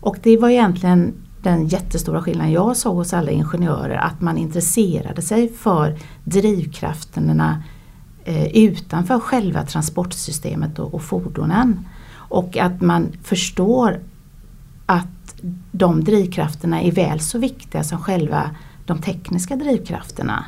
Och 0.00 0.16
det 0.22 0.36
var 0.36 0.48
egentligen 0.48 1.12
den 1.42 1.68
jättestora 1.68 2.22
skillnaden 2.22 2.52
jag 2.52 2.76
såg 2.76 2.96
hos 2.96 3.12
alla 3.12 3.30
ingenjörer, 3.30 3.96
att 3.96 4.20
man 4.20 4.38
intresserade 4.38 5.22
sig 5.22 5.52
för 5.52 5.98
drivkrafterna 6.24 7.62
eh, 8.24 8.56
utanför 8.56 9.20
själva 9.20 9.62
transportsystemet 9.62 10.78
och 10.78 11.02
fordonen. 11.02 11.86
Och 12.12 12.56
att 12.56 12.80
man 12.80 13.12
förstår 13.22 14.00
att 14.86 15.42
de 15.72 16.04
drivkrafterna 16.04 16.82
är 16.82 16.92
väl 16.92 17.20
så 17.20 17.38
viktiga 17.38 17.84
som 17.84 17.98
själva 17.98 18.50
de 18.86 18.98
tekniska 18.98 19.56
drivkrafterna. 19.56 20.44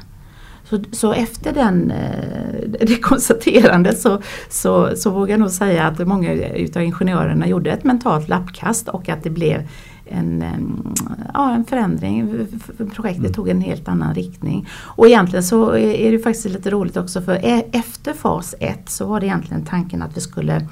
Så, 0.72 0.80
så 0.92 1.12
efter 1.12 1.52
den, 1.52 1.90
eh, 1.90 2.68
det 2.80 2.96
konstaterandet 2.96 3.98
så, 3.98 4.20
så, 4.48 4.96
så 4.96 5.10
vågar 5.10 5.30
jag 5.30 5.40
nog 5.40 5.50
säga 5.50 5.84
att 5.84 6.06
många 6.06 6.32
utav 6.32 6.82
ingenjörerna 6.82 7.48
gjorde 7.48 7.70
ett 7.70 7.84
mentalt 7.84 8.28
lappkast 8.28 8.88
och 8.88 9.08
att 9.08 9.22
det 9.22 9.30
blev 9.30 9.68
en, 10.04 10.44
ja, 11.34 11.54
en 11.54 11.64
förändring. 11.64 12.46
Projektet 12.94 13.18
mm. 13.18 13.32
tog 13.32 13.48
en 13.48 13.60
helt 13.60 13.88
annan 13.88 14.14
riktning. 14.14 14.68
Och 14.72 15.06
egentligen 15.06 15.42
så 15.42 15.76
är 15.76 16.12
det 16.12 16.18
faktiskt 16.18 16.48
lite 16.48 16.70
roligt 16.70 16.96
också 16.96 17.22
för 17.22 17.34
e, 17.34 17.64
efter 17.72 18.12
fas 18.12 18.54
1 18.60 18.90
så 18.90 19.06
var 19.06 19.20
det 19.20 19.26
egentligen 19.26 19.64
tanken 19.64 20.02
att 20.02 20.16
vi 20.16 20.20
skulle 20.20 20.68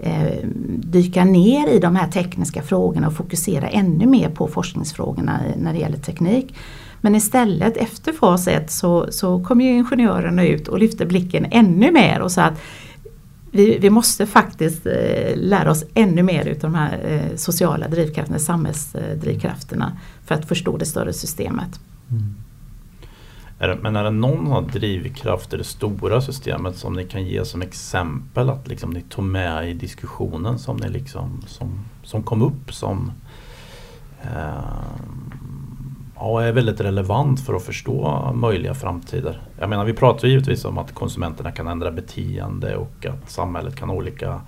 eh, 0.00 0.48
dyka 0.78 1.24
ner 1.24 1.68
i 1.68 1.78
de 1.78 1.96
här 1.96 2.08
tekniska 2.08 2.62
frågorna 2.62 3.06
och 3.06 3.14
fokusera 3.14 3.68
ännu 3.68 4.06
mer 4.06 4.28
på 4.28 4.48
forskningsfrågorna 4.48 5.40
när 5.56 5.72
det 5.72 5.78
gäller 5.78 5.98
teknik. 5.98 6.54
Men 7.00 7.14
istället 7.14 7.76
efter 7.76 8.12
fas 8.12 8.48
1 8.48 8.70
så, 8.70 9.12
så 9.12 9.44
kom 9.44 9.60
ju 9.60 9.70
ingenjörerna 9.70 10.46
ut 10.46 10.68
och 10.68 10.78
lyfte 10.78 11.06
blicken 11.06 11.46
ännu 11.50 11.92
mer 11.92 12.20
och 12.20 12.32
sa 12.32 12.42
att 12.42 12.60
vi, 13.50 13.78
vi 13.78 13.90
måste 13.90 14.26
faktiskt 14.26 14.86
eh, 14.86 15.36
lära 15.36 15.70
oss 15.70 15.84
ännu 15.94 16.22
mer 16.22 16.46
utav 16.46 16.70
de 16.70 16.74
här 16.76 17.00
eh, 17.04 17.36
sociala 17.36 17.88
drivkrafterna, 17.88 18.38
samhällsdrivkrafterna 18.38 19.98
för 20.24 20.34
att 20.34 20.48
förstå 20.48 20.76
det 20.76 20.86
större 20.86 21.12
systemet. 21.12 21.80
Mm. 22.10 22.34
Är 23.58 23.68
det, 23.68 23.78
men 23.82 23.96
är 23.96 24.04
det 24.04 24.10
någon 24.10 24.66
drivkraft 24.66 25.54
i 25.54 25.56
det 25.56 25.64
stora 25.64 26.20
systemet 26.20 26.76
som 26.76 26.92
ni 26.92 27.04
kan 27.04 27.26
ge 27.26 27.44
som 27.44 27.62
exempel 27.62 28.50
att 28.50 28.68
liksom 28.68 28.90
ni 28.90 29.00
tog 29.00 29.24
med 29.24 29.70
i 29.70 29.72
diskussionen 29.72 30.58
som, 30.58 30.76
ni 30.76 30.88
liksom, 30.88 31.42
som, 31.46 31.84
som 32.02 32.22
kom 32.22 32.42
upp 32.42 32.74
som 32.74 33.12
eh, 34.22 34.58
ja, 36.18 36.42
är 36.42 36.52
väldigt 36.52 36.80
relevant 36.80 37.40
för 37.40 37.54
att 37.54 37.64
förstå 37.64 38.30
möjliga 38.34 38.74
framtider. 38.74 39.40
Jag 39.58 39.68
menar 39.68 39.84
vi 39.84 39.92
pratar 39.92 40.28
givetvis 40.28 40.64
om 40.64 40.78
att 40.78 40.94
konsumenterna 40.94 41.52
kan 41.52 41.68
ändra 41.68 41.90
beteende 41.90 42.76
och 42.76 43.06
att 43.06 43.30
samhället 43.30 43.76
kan 43.76 43.88
ha 43.88 43.96
olika 43.96 44.40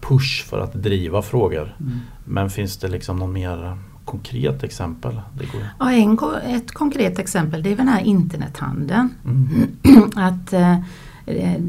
push 0.00 0.44
för 0.46 0.60
att 0.60 0.72
driva 0.72 1.22
frågor. 1.22 1.76
Mm. 1.80 2.00
Men 2.24 2.50
finns 2.50 2.76
det 2.76 2.88
liksom 2.88 3.16
någon 3.16 3.32
mer 3.32 3.78
konkret 4.04 4.62
exempel? 4.62 5.20
Det 5.38 5.46
går. 5.52 5.62
Ja, 5.78 5.92
en, 5.92 6.18
ett 6.56 6.72
konkret 6.72 7.18
exempel 7.18 7.62
det 7.62 7.72
är 7.72 7.76
den 7.76 7.88
här 7.88 8.02
internethandeln. 8.02 9.08
Mm. 9.24 9.48
att 10.16 10.52
eh, 10.52 10.76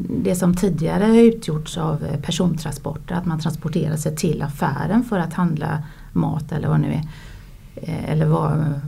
det 0.08 0.34
som 0.34 0.56
tidigare 0.56 1.20
utgjorts 1.20 1.78
av 1.78 2.06
persontransporter, 2.22 3.14
att 3.14 3.26
man 3.26 3.40
transporterar 3.40 3.96
sig 3.96 4.16
till 4.16 4.42
affären 4.42 5.04
för 5.04 5.18
att 5.18 5.34
handla 5.34 5.82
mat 6.12 6.52
eller 6.52 6.68
vad 6.68 6.80
det 6.80 6.86
nu 6.86 6.92
är. 6.92 7.02
Eller 8.14 8.26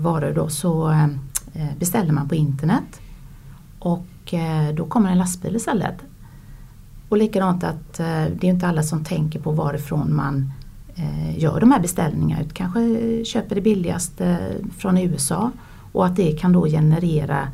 varor 0.01 0.33
då, 0.35 0.49
så 0.49 0.91
eh, 0.91 1.79
beställer 1.79 2.13
man 2.13 2.29
på 2.29 2.35
internet. 2.35 3.01
Och 3.79 4.35
eh, 4.35 4.75
då 4.75 4.87
kommer 4.87 5.11
en 5.11 5.19
lastbil 5.19 5.57
istället. 5.57 5.95
Och 7.09 7.17
likadant 7.17 7.65
att 7.65 8.01
eh, 8.01 8.07
det 8.07 8.47
är 8.47 8.51
inte 8.51 8.67
alla 8.67 8.83
som 8.83 9.05
tänker 9.05 9.41
på 9.41 9.51
varifrån 9.51 10.15
man 10.15 10.53
gör 11.37 11.61
de 11.61 11.73
här 11.73 11.81
beställningarna. 11.81 12.45
Kanske 12.53 12.81
köper 13.25 13.55
det 13.55 13.61
billigaste 13.61 14.39
från 14.79 14.99
USA 14.99 15.51
och 15.93 16.07
att 16.07 16.17
det 16.17 16.33
kan 16.33 16.53
då 16.53 16.67
generera 16.67 17.49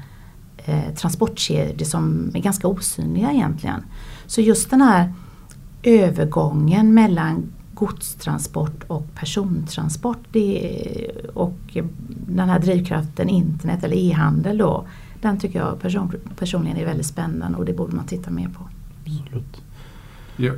transportkedjor 0.96 1.84
som 1.84 2.30
är 2.34 2.40
ganska 2.40 2.68
osynliga 2.68 3.32
egentligen. 3.32 3.84
Så 4.26 4.40
just 4.40 4.70
den 4.70 4.80
här 4.80 5.12
övergången 5.82 6.94
mellan 6.94 7.52
godstransport 7.74 8.84
och 8.86 9.14
persontransport. 9.14 10.18
Det, 10.32 11.10
och 11.34 11.76
den 12.26 12.48
här 12.48 12.58
drivkraften 12.58 13.28
internet 13.28 13.84
eller 13.84 13.96
e-handel 13.96 14.58
då. 14.58 14.86
Den 15.20 15.38
tycker 15.38 15.58
jag 15.58 15.80
person, 15.80 16.12
personligen 16.38 16.76
är 16.76 16.84
väldigt 16.84 17.06
spännande 17.06 17.58
och 17.58 17.64
det 17.64 17.72
borde 17.72 17.96
man 17.96 18.06
titta 18.06 18.30
mer 18.30 18.48
på. 18.48 18.68
Absolut. 19.00 19.62
Jag, 20.36 20.54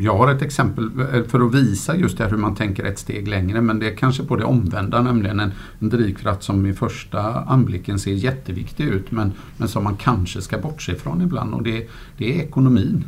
jag 0.00 0.16
har 0.16 0.32
ett 0.34 0.42
exempel 0.42 0.90
eh, 1.14 1.22
för 1.24 1.46
att 1.46 1.54
visa 1.54 1.96
just 1.96 2.18
det 2.18 2.26
hur 2.26 2.36
man 2.36 2.54
tänker 2.54 2.84
ett 2.84 2.98
steg 2.98 3.28
längre 3.28 3.60
men 3.60 3.78
det 3.78 3.92
är 3.92 3.96
kanske 3.96 4.24
på 4.24 4.36
det 4.36 4.44
omvända 4.44 5.02
nämligen 5.02 5.40
en, 5.40 5.52
en 5.78 5.88
drivkraft 5.88 6.42
som 6.42 6.66
i 6.66 6.72
första 6.72 7.20
anblicken 7.42 7.98
ser 7.98 8.12
jätteviktig 8.12 8.84
ut 8.84 9.10
men, 9.10 9.32
men 9.56 9.68
som 9.68 9.84
man 9.84 9.96
kanske 9.96 10.42
ska 10.42 10.58
bortse 10.58 10.92
ifrån 10.92 11.22
ibland 11.22 11.54
och 11.54 11.62
det, 11.62 11.88
det 12.16 12.38
är 12.38 12.44
ekonomin. 12.44 13.04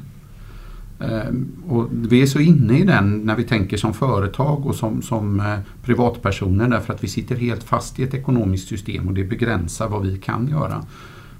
Ehm, 1.00 1.48
och 1.68 1.88
vi 1.90 2.22
är 2.22 2.26
så 2.26 2.40
inne 2.40 2.78
i 2.78 2.84
den 2.84 3.18
när 3.18 3.36
vi 3.36 3.44
tänker 3.44 3.76
som 3.76 3.94
företag 3.94 4.66
och 4.66 4.74
som, 4.74 5.02
som 5.02 5.40
eh, 5.40 5.58
privatpersoner 5.82 6.68
därför 6.68 6.92
att 6.92 7.04
vi 7.04 7.08
sitter 7.08 7.36
helt 7.36 7.62
fast 7.62 7.98
i 7.98 8.02
ett 8.02 8.14
ekonomiskt 8.14 8.68
system 8.68 9.08
och 9.08 9.14
det 9.14 9.24
begränsar 9.24 9.88
vad 9.88 10.02
vi 10.06 10.18
kan 10.18 10.48
göra. 10.48 10.84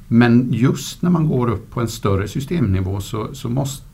Men 0.09 0.49
just 0.53 1.03
när 1.03 1.11
man 1.11 1.29
går 1.29 1.51
upp 1.51 1.71
på 1.71 1.81
en 1.81 1.89
större 1.89 2.29
systemnivå 2.29 3.01
så, 3.01 3.35
så 3.35 3.49
måste, 3.49 3.85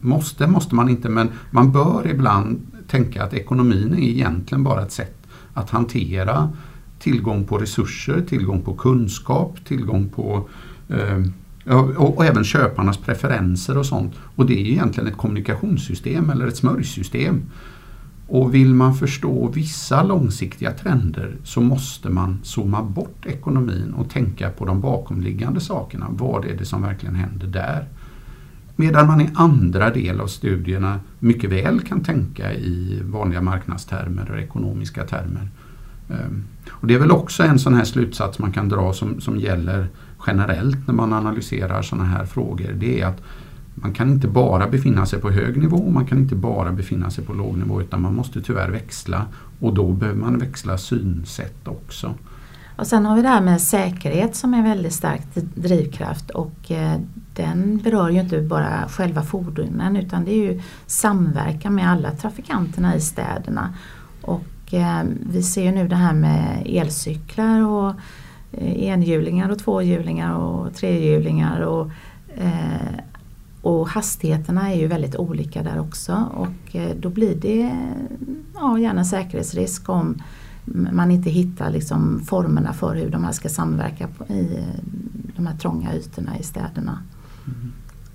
måste, 0.00 0.46
måste 0.46 0.74
man 0.74 0.88
inte, 0.88 1.08
men 1.08 1.28
man 1.50 1.72
bör 1.72 2.06
ibland 2.10 2.60
tänka 2.88 3.24
att 3.24 3.34
ekonomin 3.34 3.94
är 3.94 4.02
egentligen 4.02 4.64
bara 4.64 4.82
ett 4.82 4.92
sätt 4.92 5.26
att 5.54 5.70
hantera 5.70 6.52
tillgång 6.98 7.44
på 7.44 7.58
resurser, 7.58 8.24
tillgång 8.28 8.62
på 8.62 8.74
kunskap, 8.74 9.64
tillgång 9.64 10.08
på 10.08 10.48
eh, 10.88 11.22
och, 11.66 12.16
och, 12.16 12.24
även 12.24 12.44
köparnas 12.44 12.96
preferenser 12.96 13.78
och 13.78 13.86
sånt. 13.86 14.14
Och 14.36 14.46
det 14.46 14.52
är 14.52 14.66
egentligen 14.66 15.08
ett 15.08 15.16
kommunikationssystem 15.16 16.30
eller 16.30 16.46
ett 16.46 16.56
smörjsystem. 16.56 17.42
Och 18.26 18.54
vill 18.54 18.74
man 18.74 18.94
förstå 18.94 19.48
vissa 19.48 20.02
långsiktiga 20.02 20.72
trender 20.72 21.36
så 21.44 21.60
måste 21.60 22.08
man 22.10 22.38
zooma 22.42 22.82
bort 22.82 23.26
ekonomin 23.26 23.94
och 23.96 24.10
tänka 24.10 24.50
på 24.50 24.64
de 24.64 24.80
bakomliggande 24.80 25.60
sakerna. 25.60 26.06
Vad 26.10 26.44
är 26.44 26.56
det 26.56 26.64
som 26.64 26.82
verkligen 26.82 27.14
händer 27.14 27.46
där? 27.46 27.88
Medan 28.76 29.06
man 29.06 29.20
i 29.20 29.30
andra 29.34 29.90
del 29.90 30.20
av 30.20 30.26
studierna 30.26 31.00
mycket 31.18 31.50
väl 31.50 31.80
kan 31.80 32.02
tänka 32.02 32.54
i 32.54 33.00
vanliga 33.04 33.40
marknadstermer 33.40 34.30
och 34.30 34.38
ekonomiska 34.38 35.04
termer. 35.04 35.48
Ehm, 36.08 36.44
och 36.70 36.86
det 36.86 36.94
är 36.94 36.98
väl 36.98 37.10
också 37.10 37.42
en 37.42 37.58
sån 37.58 37.74
här 37.74 37.84
slutsats 37.84 38.38
man 38.38 38.52
kan 38.52 38.68
dra 38.68 38.92
som, 38.92 39.20
som 39.20 39.36
gäller 39.36 39.88
generellt 40.26 40.86
när 40.86 40.94
man 40.94 41.12
analyserar 41.12 41.82
sådana 41.82 42.08
här 42.08 42.24
frågor. 42.24 42.72
Det 42.72 43.00
är 43.00 43.06
att 43.06 43.22
man 43.74 43.92
kan 43.92 44.10
inte 44.10 44.28
bara 44.28 44.68
befinna 44.68 45.06
sig 45.06 45.20
på 45.20 45.30
hög 45.30 45.56
nivå 45.56 45.76
och 45.76 45.92
man 45.92 46.06
kan 46.06 46.18
inte 46.18 46.34
bara 46.34 46.72
befinna 46.72 47.10
sig 47.10 47.24
på 47.24 47.32
låg 47.32 47.58
nivå 47.58 47.80
utan 47.80 48.02
man 48.02 48.14
måste 48.14 48.40
tyvärr 48.40 48.70
växla 48.70 49.26
och 49.60 49.74
då 49.74 49.92
behöver 49.92 50.20
man 50.20 50.38
växla 50.38 50.78
synsätt 50.78 51.68
också. 51.68 52.14
Och 52.76 52.86
sen 52.86 53.06
har 53.06 53.16
vi 53.16 53.22
det 53.22 53.28
här 53.28 53.40
med 53.40 53.60
säkerhet 53.60 54.36
som 54.36 54.54
är 54.54 54.58
en 54.58 54.64
väldigt 54.64 54.92
stark 54.92 55.22
drivkraft 55.54 56.30
och 56.30 56.70
eh, 56.70 57.00
den 57.34 57.78
berör 57.78 58.10
ju 58.10 58.20
inte 58.20 58.40
bara 58.40 58.88
själva 58.88 59.22
fordonen 59.22 59.96
utan 59.96 60.24
det 60.24 60.30
är 60.30 60.52
ju 60.52 60.60
samverkan 60.86 61.74
med 61.74 61.90
alla 61.90 62.10
trafikanterna 62.10 62.96
i 62.96 63.00
städerna. 63.00 63.74
Och 64.22 64.44
eh, 64.74 65.02
vi 65.26 65.42
ser 65.42 65.62
ju 65.62 65.72
nu 65.72 65.88
det 65.88 65.96
här 65.96 66.12
med 66.12 66.62
elcyklar 66.66 67.66
och 67.66 67.94
eh, 68.52 68.82
enhjulingar 68.82 69.50
och 69.50 69.58
tvåhjulingar 69.58 70.34
och 70.34 70.74
trehjulingar. 70.74 71.60
Och, 71.60 71.90
eh, 72.34 72.98
och 73.62 73.88
hastigheterna 73.88 74.72
är 74.72 74.76
ju 74.76 74.86
väldigt 74.86 75.16
olika 75.16 75.62
där 75.62 75.80
också 75.80 76.28
och 76.34 76.76
eh, 76.76 76.96
då 76.96 77.10
blir 77.10 77.34
det 77.34 77.76
ja, 78.54 78.78
gärna 78.78 79.04
säkerhetsrisk 79.04 79.88
om 79.88 80.22
man 80.64 81.10
inte 81.10 81.30
hittar 81.30 81.70
liksom 81.70 82.20
formerna 82.24 82.72
för 82.72 82.94
hur 82.94 83.10
de 83.10 83.24
här 83.24 83.32
ska 83.32 83.48
samverka 83.48 84.08
i 84.28 84.56
eh, 84.56 84.84
de 85.36 85.46
här 85.46 85.56
trånga 85.56 85.94
ytorna 85.94 86.38
i 86.38 86.42
städerna. 86.42 86.98
Mm. 87.46 87.72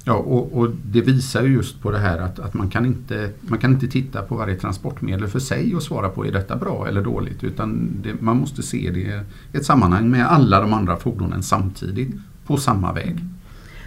Ja, 0.08 0.14
och, 0.14 0.58
och, 0.58 0.70
det 0.86 1.02
visar 1.02 1.44
ju 1.44 1.54
just 1.54 1.82
på 1.82 1.92
det 1.92 1.98
här 1.98 2.18
att, 2.18 2.40
att 2.40 2.54
man, 2.54 2.70
kan 2.70 2.86
inte, 2.86 3.30
man 3.42 3.60
kan 3.60 3.74
inte 3.74 3.88
titta 3.88 4.22
på 4.22 4.36
varje 4.36 4.56
transportmedel 4.56 5.28
för 5.28 5.40
sig 5.40 5.76
och 5.76 5.84
svara 5.84 6.10
på 6.10 6.26
är 6.26 6.32
detta 6.32 6.56
bra 6.56 6.88
eller 6.88 7.02
dåligt 7.02 7.44
utan 7.44 7.90
det, 8.04 8.22
man 8.22 8.38
måste 8.38 8.64
se 8.64 8.92
det 8.94 9.00
i 9.00 9.22
ett 9.54 9.66
sammanhang 9.66 10.10
med 10.10 10.32
alla 10.32 10.62
de 10.62 10.74
andra 10.74 10.98
fordonen 10.98 11.44
samtidigt 11.44 12.16
på 12.46 12.58
samma 12.58 12.94
väg. 12.94 13.20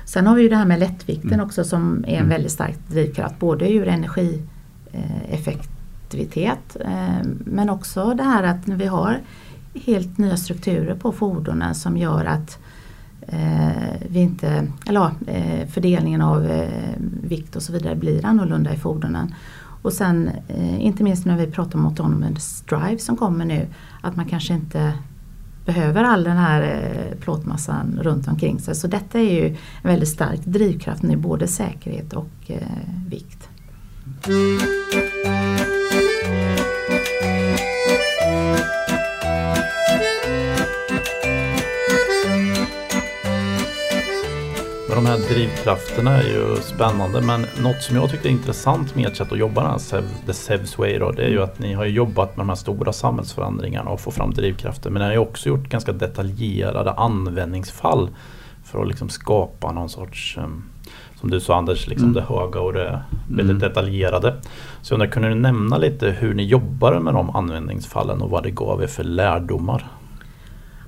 Sen 0.04 0.26
har 0.26 0.36
vi 0.36 0.42
ju 0.42 0.48
det 0.48 0.56
här 0.56 0.66
med 0.66 0.80
lättvikten 0.80 1.32
mm. 1.32 1.46
också 1.46 1.64
som 1.64 2.04
är 2.04 2.08
en 2.08 2.16
mm. 2.16 2.28
väldigt 2.28 2.52
stark 2.52 2.78
drivkraft 2.88 3.38
både 3.38 3.72
ur 3.72 3.88
energieffektivitet 3.88 6.76
eh, 6.80 7.22
men 7.44 7.70
också 7.70 8.14
det 8.14 8.24
här 8.24 8.42
att 8.42 8.68
vi 8.68 8.86
har 8.86 9.20
helt 9.74 10.18
nya 10.18 10.36
strukturer 10.36 10.94
på 10.94 11.12
fordonen 11.12 11.74
som 11.74 11.96
gör 11.96 12.24
att 12.24 12.58
Eh, 13.26 13.94
vi 14.08 14.20
inte, 14.20 14.66
eller, 14.86 15.10
eh, 15.26 15.66
fördelningen 15.68 16.20
av 16.20 16.46
eh, 16.46 16.68
vikt 17.22 17.56
och 17.56 17.62
så 17.62 17.72
vidare 17.72 17.96
blir 17.96 18.26
annorlunda 18.26 18.74
i 18.74 18.76
fordonen. 18.76 19.34
Och 19.82 19.92
sen 19.92 20.30
eh, 20.48 20.84
inte 20.84 21.02
minst 21.04 21.26
när 21.26 21.36
vi 21.36 21.46
pratar 21.46 21.78
om 21.78 21.86
autonomous 21.86 22.64
drive 22.68 22.98
som 22.98 23.16
kommer 23.16 23.44
nu 23.44 23.66
att 24.00 24.16
man 24.16 24.24
kanske 24.24 24.54
inte 24.54 24.92
behöver 25.64 26.04
all 26.04 26.24
den 26.24 26.36
här 26.36 26.62
eh, 26.62 27.18
plåtmassan 27.20 27.98
runt 28.02 28.28
omkring 28.28 28.60
sig. 28.60 28.74
Så 28.74 28.86
detta 28.86 29.18
är 29.18 29.32
ju 29.32 29.46
en 29.48 29.56
väldigt 29.90 30.08
stark 30.08 30.40
drivkraft 30.44 31.02
nu, 31.02 31.16
både 31.16 31.48
säkerhet 31.48 32.12
och 32.12 32.30
eh, 32.46 32.58
vikt. 33.08 33.48
De 45.04 45.06
här 45.06 45.18
drivkrafterna 45.18 46.16
är 46.16 46.22
ju 46.22 46.56
spännande 46.56 47.20
men 47.20 47.46
något 47.62 47.82
som 47.82 47.96
jag 47.96 48.10
tyckte 48.10 48.28
är 48.28 48.30
intressant 48.30 48.94
med 48.94 49.06
ert 49.06 49.16
sätt 49.16 49.32
att 49.32 49.38
jobba, 49.38 49.62
den 49.62 49.70
här 49.70 50.02
The 50.26 50.32
Sevs 50.32 50.78
Way, 50.78 50.98
då, 50.98 51.10
det 51.10 51.22
är 51.22 51.28
ju 51.28 51.42
att 51.42 51.58
ni 51.58 51.72
har 51.72 51.84
jobbat 51.84 52.36
med 52.36 52.46
de 52.46 52.48
här 52.48 52.56
stora 52.56 52.92
samhällsförändringarna 52.92 53.90
och 53.90 54.00
få 54.00 54.10
fram 54.10 54.30
drivkrafter. 54.30 54.90
Men 54.90 55.00
ni 55.00 55.06
har 55.06 55.12
ju 55.12 55.18
också 55.18 55.48
gjort 55.48 55.68
ganska 55.68 55.92
detaljerade 55.92 56.92
användningsfall 56.92 58.10
för 58.64 58.82
att 58.82 58.88
liksom 58.88 59.08
skapa 59.08 59.72
någon 59.72 59.88
sorts 59.88 60.38
um, 60.38 60.64
som 61.20 61.30
du 61.30 61.40
sa 61.40 61.56
Anders, 61.56 61.86
liksom 61.86 62.08
mm. 62.08 62.14
det 62.14 62.34
höga 62.34 62.60
och 62.60 62.72
det 62.72 63.00
väldigt 63.28 63.56
mm. 63.56 63.58
detaljerade. 63.58 64.34
Så 64.82 64.94
jag 64.94 64.96
undrar, 64.96 65.12
kunde 65.12 65.28
du 65.28 65.34
nämna 65.34 65.78
lite 65.78 66.10
hur 66.10 66.34
ni 66.34 66.44
jobbar 66.44 66.98
med 66.98 67.14
de 67.14 67.36
användningsfallen 67.36 68.22
och 68.22 68.30
vad 68.30 68.42
det 68.42 68.50
gav 68.50 68.82
er 68.82 68.86
för 68.86 69.04
lärdomar? 69.04 69.86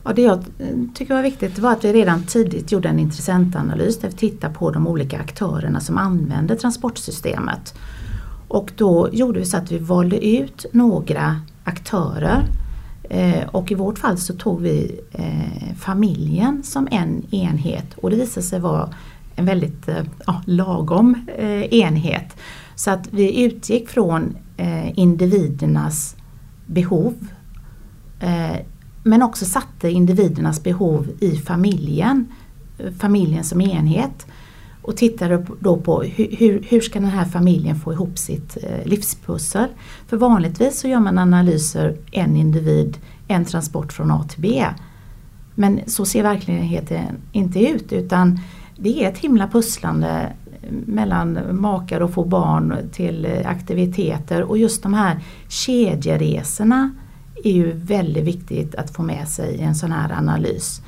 Ja, 0.05 0.13
det 0.13 0.23
jag 0.23 0.39
eh, 0.59 0.77
tycker 0.95 1.15
var 1.15 1.23
viktigt 1.23 1.59
var 1.59 1.73
att 1.73 1.85
vi 1.85 1.93
redan 1.93 2.23
tidigt 2.23 2.73
gjorde 2.73 2.89
en 2.89 2.99
intressentanalys 2.99 3.99
där 3.99 4.09
vi 4.09 4.15
tittade 4.15 4.55
på 4.55 4.71
de 4.71 4.87
olika 4.87 5.19
aktörerna 5.19 5.81
som 5.81 5.99
använder 5.99 6.57
transportsystemet. 6.57 7.75
Och 8.49 8.73
då 8.77 9.09
gjorde 9.13 9.39
vi 9.39 9.47
så 9.47 9.57
att 9.57 9.73
vi 9.73 9.79
valde 9.79 10.27
ut 10.27 10.67
några 10.73 11.41
aktörer 11.65 12.45
eh, 13.11 13.49
och 13.49 13.73
i 13.73 13.75
vårt 13.75 13.99
fall 13.99 14.19
så 14.19 14.35
tog 14.35 14.61
vi 14.61 15.01
eh, 15.13 15.77
familjen 15.77 16.63
som 16.63 16.89
en 16.91 17.35
enhet 17.35 17.95
och 17.97 18.11
det 18.11 18.17
visade 18.17 18.47
sig 18.47 18.61
vara 18.61 18.89
en 19.37 19.45
väldigt 19.45 19.89
ja, 20.27 20.43
lagom 20.47 21.27
enhet. 21.71 22.37
Så 22.75 22.91
att 22.91 23.09
vi 23.11 23.45
utgick 23.45 23.89
från 23.89 24.37
individernas 24.95 26.17
behov 26.67 27.15
men 29.03 29.23
också 29.23 29.45
satte 29.45 29.91
individernas 29.91 30.63
behov 30.63 31.09
i 31.21 31.37
familjen, 31.37 32.27
familjen 32.99 33.45
som 33.45 33.61
enhet 33.61 34.27
och 34.83 34.97
tittade 34.97 35.47
då 35.61 35.77
på 35.77 36.03
hur, 36.03 36.65
hur 36.69 36.81
ska 36.81 37.01
den 37.01 37.09
här 37.09 37.25
familjen 37.25 37.81
få 37.81 37.93
ihop 37.93 38.19
sitt 38.19 38.57
eh, 38.63 38.87
livspussel. 38.87 39.69
För 40.07 40.17
vanligtvis 40.17 40.81
så 40.81 40.89
gör 40.89 41.01
man 41.01 41.19
analyser 41.19 41.97
en 42.11 42.37
individ, 42.37 42.99
en 43.29 43.45
transport 43.45 43.93
från 43.93 44.11
A 44.11 44.25
till 44.29 44.41
B. 44.41 44.67
Men 45.55 45.81
så 45.87 46.05
ser 46.05 46.23
verkligheten 46.23 47.17
inte 47.33 47.61
ut 47.61 47.93
utan 47.93 48.41
det 48.77 49.05
är 49.05 49.09
ett 49.09 49.19
himla 49.19 49.49
pusslande 49.49 50.33
eh, 50.63 50.73
mellan 50.87 51.39
makar 51.51 52.01
och 52.01 52.15
få 52.15 52.25
barn 52.25 52.77
till 52.93 53.25
eh, 53.25 53.51
aktiviteter 53.51 54.43
och 54.43 54.59
just 54.59 54.83
de 54.83 54.95
här 54.95 55.21
kedjeresorna 55.49 56.91
är 57.45 57.53
ju 57.53 57.73
väldigt 57.73 58.25
viktigt 58.25 58.75
att 58.75 58.91
få 58.91 59.03
med 59.03 59.29
sig 59.29 59.55
i 59.55 59.61
en 59.61 59.75
sån 59.75 59.93
här 59.93 60.13
analys. 60.13 60.83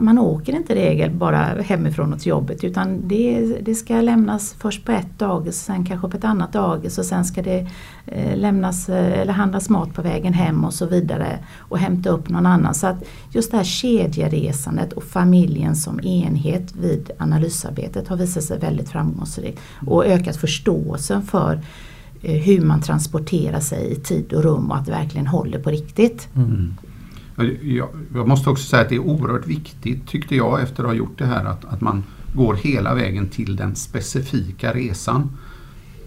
Man 0.00 0.18
åker 0.18 0.52
inte 0.52 0.72
i 0.72 0.76
regel 0.76 1.10
bara 1.10 1.38
hemifrån 1.38 2.12
och 2.12 2.20
till 2.20 2.28
jobbet 2.30 2.64
utan 2.64 3.08
det, 3.08 3.56
det 3.62 3.74
ska 3.74 4.00
lämnas 4.00 4.54
först 4.58 4.84
på 4.84 4.92
ett 4.92 5.18
dagis, 5.18 5.56
sen 5.56 5.86
kanske 5.86 6.08
på 6.08 6.16
ett 6.16 6.24
annat 6.24 6.52
dagis 6.52 6.98
och 6.98 7.04
sen 7.04 7.24
ska 7.24 7.42
det 7.42 7.66
eh, 8.06 8.36
lämnas 8.36 8.88
eh, 8.88 9.20
eller 9.20 9.32
handlas 9.32 9.68
mat 9.68 9.94
på 9.94 10.02
vägen 10.02 10.32
hem 10.32 10.64
och 10.64 10.74
så 10.74 10.86
vidare 10.86 11.38
och 11.58 11.78
hämta 11.78 12.10
upp 12.10 12.28
någon 12.28 12.46
annan. 12.46 12.74
Så 12.74 12.86
att 12.86 13.04
just 13.30 13.50
det 13.50 13.56
här 13.56 13.64
kedjeresandet 13.64 14.92
och 14.92 15.04
familjen 15.04 15.76
som 15.76 16.00
enhet 16.00 16.76
vid 16.76 17.10
analysarbetet 17.18 18.08
har 18.08 18.16
visat 18.16 18.44
sig 18.44 18.58
väldigt 18.58 18.88
framgångsrikt 18.88 19.60
och 19.86 20.06
ökat 20.06 20.36
förståelsen 20.36 21.22
för 21.22 21.60
Eh, 22.22 22.40
hur 22.40 22.60
man 22.60 22.80
transporterar 22.80 23.60
sig 23.60 23.92
i 23.92 23.96
tid 23.96 24.32
och 24.32 24.42
rum 24.42 24.70
och 24.70 24.76
att 24.76 24.84
det 24.84 24.90
verkligen 24.90 25.26
håller 25.26 25.58
på 25.58 25.70
riktigt. 25.70 26.28
Mm. 26.36 26.74
Jag, 27.62 27.88
jag, 28.14 28.28
måste 28.28 28.50
också 28.50 28.64
säga 28.64 28.82
att 28.82 28.88
det 28.88 28.94
är 28.94 28.98
oerhört 28.98 29.46
viktigt 29.46 30.06
tyckte 30.06 30.36
jag 30.36 30.62
efter 30.62 30.82
att 30.82 30.88
ha 30.88 30.94
gjort 30.94 31.18
det 31.18 31.26
här 31.26 31.44
att, 31.44 31.64
att 31.64 31.80
man 31.80 32.04
går 32.34 32.54
hela 32.54 32.94
vägen 32.94 33.28
till 33.28 33.56
den 33.56 33.76
specifika 33.76 34.74
resan. 34.74 35.36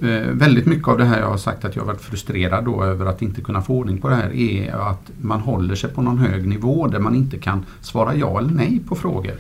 Eh, 0.02 0.32
väldigt 0.32 0.66
mycket 0.66 0.88
av 0.88 0.98
det 0.98 1.06
här 1.06 1.20
jag 1.20 1.30
har 1.30 1.38
sagt 1.38 1.66
att 1.66 1.76
jag 1.76 1.86
varit 1.86 2.02
frustrerad 2.02 2.66
då 2.66 2.84
över 2.84 3.06
att 3.06 3.22
inte 3.22 3.42
kunna 3.42 3.62
få 3.62 3.74
ordning 3.74 4.02
på 4.02 4.10
det 4.10 4.16
här 4.16 4.34
är 4.34 4.90
att 4.92 5.12
man 5.22 5.40
håller 5.40 5.76
sig 5.76 5.90
på 5.90 6.02
någon 6.02 6.18
hög 6.18 6.48
nivå 6.48 6.88
där 6.88 7.00
man 7.00 7.16
inte 7.16 7.38
kan 7.38 7.66
svara 7.82 8.16
ja 8.16 8.40
eller 8.40 8.54
nej 8.54 8.82
på 8.88 8.96
frågor. 8.96 9.36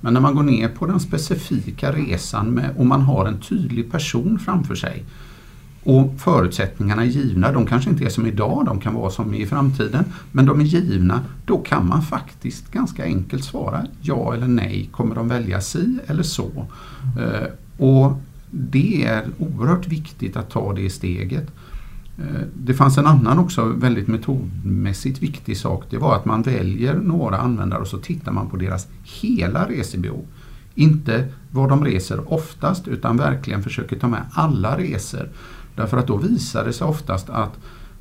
Men 0.00 0.14
när 0.14 0.20
man 0.20 0.34
går 0.34 0.42
ner 0.42 0.68
på 0.68 0.86
den 0.86 1.00
specifika 1.00 1.92
resan 1.92 2.50
med, 2.50 2.70
och 2.76 2.86
man 2.86 3.00
har 3.00 3.26
en 3.26 3.40
tydlig 3.40 3.92
person 3.92 4.38
framför 4.38 4.74
sig 4.74 5.04
och 5.86 6.14
förutsättningarna 6.20 7.02
är 7.02 7.06
givna. 7.06 7.52
De 7.52 7.66
kanske 7.66 7.90
inte 7.90 8.04
är 8.04 8.08
som 8.08 8.26
idag, 8.26 8.64
de 8.66 8.80
kan 8.80 8.94
vara 8.94 9.10
som 9.10 9.34
i 9.34 9.46
framtiden. 9.46 10.04
Men 10.32 10.46
de 10.46 10.60
är 10.60 10.64
givna. 10.64 11.20
Då 11.44 11.58
kan 11.58 11.88
man 11.88 12.02
faktiskt 12.02 12.70
ganska 12.72 13.04
enkelt 13.04 13.44
svara 13.44 13.86
ja 14.00 14.34
eller 14.34 14.48
nej. 14.48 14.88
Kommer 14.92 15.14
de 15.14 15.28
välja 15.28 15.60
si 15.60 15.98
eller 16.06 16.22
så? 16.22 16.66
Mm. 17.18 17.50
och 17.78 18.20
Det 18.50 19.04
är 19.04 19.24
oerhört 19.38 19.88
viktigt 19.88 20.36
att 20.36 20.50
ta 20.50 20.72
det 20.72 20.90
steget. 20.90 21.50
Eh, 22.18 22.42
det 22.54 22.74
fanns 22.74 22.98
en 22.98 23.06
annan 23.06 23.38
också 23.38 23.64
väldigt 23.64 24.08
metodmässigt 24.08 25.22
viktig 25.22 25.56
sak. 25.56 25.84
Det 25.90 25.98
var 25.98 26.16
att 26.16 26.24
man 26.24 26.42
väljer 26.42 26.94
några 26.94 27.38
användare 27.38 27.80
och 27.80 27.88
så 27.88 27.98
tittar 27.98 28.32
man 28.32 28.50
på 28.50 28.56
deras 28.56 28.86
hela 29.02 29.68
resebehov. 29.68 30.24
Inte 30.74 31.28
var 31.50 31.68
de 31.68 31.84
reser 31.84 32.32
oftast 32.32 32.88
utan 32.88 33.16
verkligen 33.16 33.62
försöker 33.62 33.98
ta 33.98 34.08
med 34.08 34.22
alla 34.32 34.78
resor. 34.78 35.28
Därför 35.76 35.96
att 35.96 36.06
då 36.06 36.16
visar 36.16 36.64
det 36.64 36.72
sig 36.72 36.86
oftast 36.86 37.30
att 37.30 37.58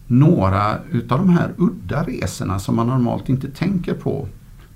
några 0.07 0.77
utav 0.91 1.17
de 1.17 1.29
här 1.29 1.53
udda 1.57 2.03
resorna 2.03 2.59
som 2.59 2.75
man 2.75 2.87
normalt 2.87 3.29
inte 3.29 3.47
tänker 3.47 3.93
på 3.93 4.27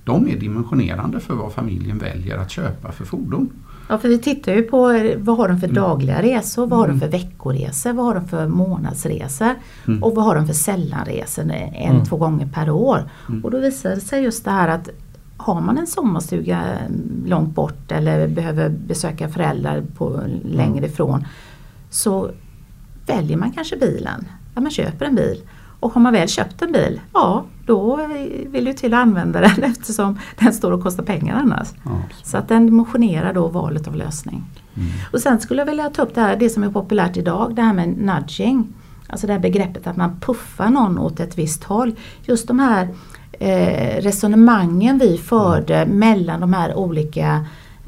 de 0.04 0.28
är 0.30 0.40
dimensionerande 0.40 1.20
för 1.20 1.34
vad 1.34 1.54
familjen 1.54 1.98
väljer 1.98 2.38
att 2.38 2.52
köpa 2.52 2.92
för 2.92 3.06
fordon. 3.06 3.50
Ja, 3.90 3.98
för 3.98 4.10
vi 4.10 4.20
tittar 4.20 4.54
ju 4.54 4.62
på 4.62 4.78
vad 5.18 5.38
har 5.38 5.48
de 5.48 5.60
för 5.60 5.68
mm. 5.68 5.76
dagliga 5.76 6.22
resor, 6.22 6.68
vad 6.68 6.80
har 6.80 6.88
de 6.88 6.92
mm. 6.92 7.00
för 7.00 7.08
veckoresor, 7.08 7.94
vad 7.94 8.06
har 8.06 8.16
de 8.16 8.28
för 8.28 8.48
månadsresor 8.48 9.56
mm. 9.88 10.04
och 10.04 10.16
vad 10.16 10.26
har 10.26 10.36
de 10.36 10.48
för 10.48 10.54
sällanresor 10.54 11.44
en, 11.44 11.74
mm. 11.74 12.06
två 12.06 12.18
gånger 12.18 12.48
per 12.54 12.70
år. 12.70 13.10
Mm. 13.30 13.44
Och 13.44 13.52
då 13.52 13.60
visar 13.60 13.90
det 13.90 14.02
sig 14.02 14.24
just 14.24 14.46
det 14.46 14.52
här 14.52 14.68
att 14.68 14.90
har 15.38 15.62
man 15.62 15.78
en 15.78 15.88
sommarstuga 15.88 16.64
långt 17.26 17.56
bort 17.56 17.92
eller 17.92 18.28
behöver 18.28 18.70
besöka 18.70 19.30
föräldrar 19.30 19.84
på 19.98 20.22
längre 20.44 20.78
mm. 20.78 20.84
ifrån 20.84 21.26
så 21.90 22.32
väljer 23.10 23.38
man 23.38 23.52
kanske 23.52 23.78
bilen. 23.78 24.26
Ja, 24.56 24.62
man 24.62 24.72
köper 24.72 25.06
en 25.06 25.15
bil. 25.15 25.41
Och 25.80 25.93
har 25.93 26.02
man 26.02 26.13
väl 26.13 26.28
köpt 26.28 26.62
en 26.62 26.72
bil, 26.72 27.02
ja 27.13 27.45
då 27.69 28.08
vill 28.45 28.65
du 28.65 28.74
till 28.74 28.93
att 28.93 29.00
använda 29.00 29.41
den 29.41 29.63
eftersom 29.72 30.19
den 30.39 30.54
står 30.54 30.72
och 30.72 30.84
kostar 30.84 31.04
pengar 31.04 31.36
annars. 31.36 31.67
Ja, 31.84 32.02
så 32.24 32.38
att 32.38 32.48
den 32.48 32.65
dimensionerar 32.65 33.34
då 33.34 33.48
valet 33.48 33.88
av 33.88 33.95
lösning. 33.95 34.43
Mm. 34.76 34.89
Och 35.13 35.19
sen 35.19 35.39
skulle 35.39 35.62
jag 35.62 35.65
vilja 35.65 35.89
ta 35.89 36.02
upp 36.02 36.15
det 36.15 36.22
här, 36.22 36.36
det 36.36 36.50
som 36.50 36.63
är 36.63 36.69
populärt 36.69 37.17
idag, 37.17 37.56
det 37.56 37.62
här 37.62 37.74
med 37.74 37.98
nudging. 37.98 38.67
Alltså 39.08 39.28
det 39.28 39.34
här 39.34 39.39
begreppet 39.39 39.88
att 39.88 39.98
man 39.98 40.19
puffar 40.19 40.69
någon 40.69 41.00
åt 41.00 41.19
ett 41.19 41.38
visst 41.38 41.63
håll. 41.63 41.95
Just 42.26 42.48
de 42.48 42.60
här 42.60 42.88
eh, 43.32 44.02
resonemangen 44.02 44.98
vi 44.98 45.17
förde 45.17 45.76
mm. 45.76 46.00
mellan 46.00 46.39
de 46.39 46.54
här 46.54 46.76
olika 46.76 47.45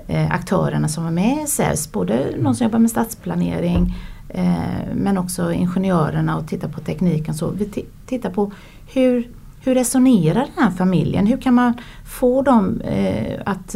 eh, 0.07 0.31
aktörerna 0.31 0.88
som 0.88 1.03
var 1.03 1.12
med 1.12 1.43
i 1.43 1.47
SEVS. 1.47 1.91
Både 1.91 2.25
någon 2.39 2.55
som 2.55 2.65
jobbar 2.65 2.79
med 2.79 2.91
stadsplanering, 2.91 3.95
Eh, 4.33 4.95
men 4.95 5.17
också 5.17 5.51
ingenjörerna 5.51 6.37
och 6.37 6.47
titta 6.47 6.67
på 6.67 6.79
tekniken. 6.79 7.33
Så 7.33 7.49
vi 7.49 7.85
tittar 8.05 8.29
på 8.29 8.51
hur, 8.93 9.27
hur 9.61 9.75
resonerar 9.75 10.47
den 10.55 10.63
här 10.63 10.71
familjen? 10.71 11.25
Hur 11.27 11.37
kan 11.37 11.53
man 11.53 11.73
få 12.05 12.41
dem 12.41 12.81
eh, 12.81 13.39
att 13.45 13.75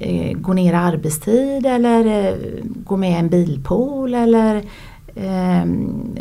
eh, 0.00 0.32
gå 0.32 0.52
ner 0.52 0.72
i 0.72 0.76
arbetstid 0.76 1.66
eller 1.66 2.36
gå 2.84 2.96
med 2.96 3.10
i 3.10 3.14
en 3.14 3.28
bilpool 3.28 4.14
eller 4.14 4.62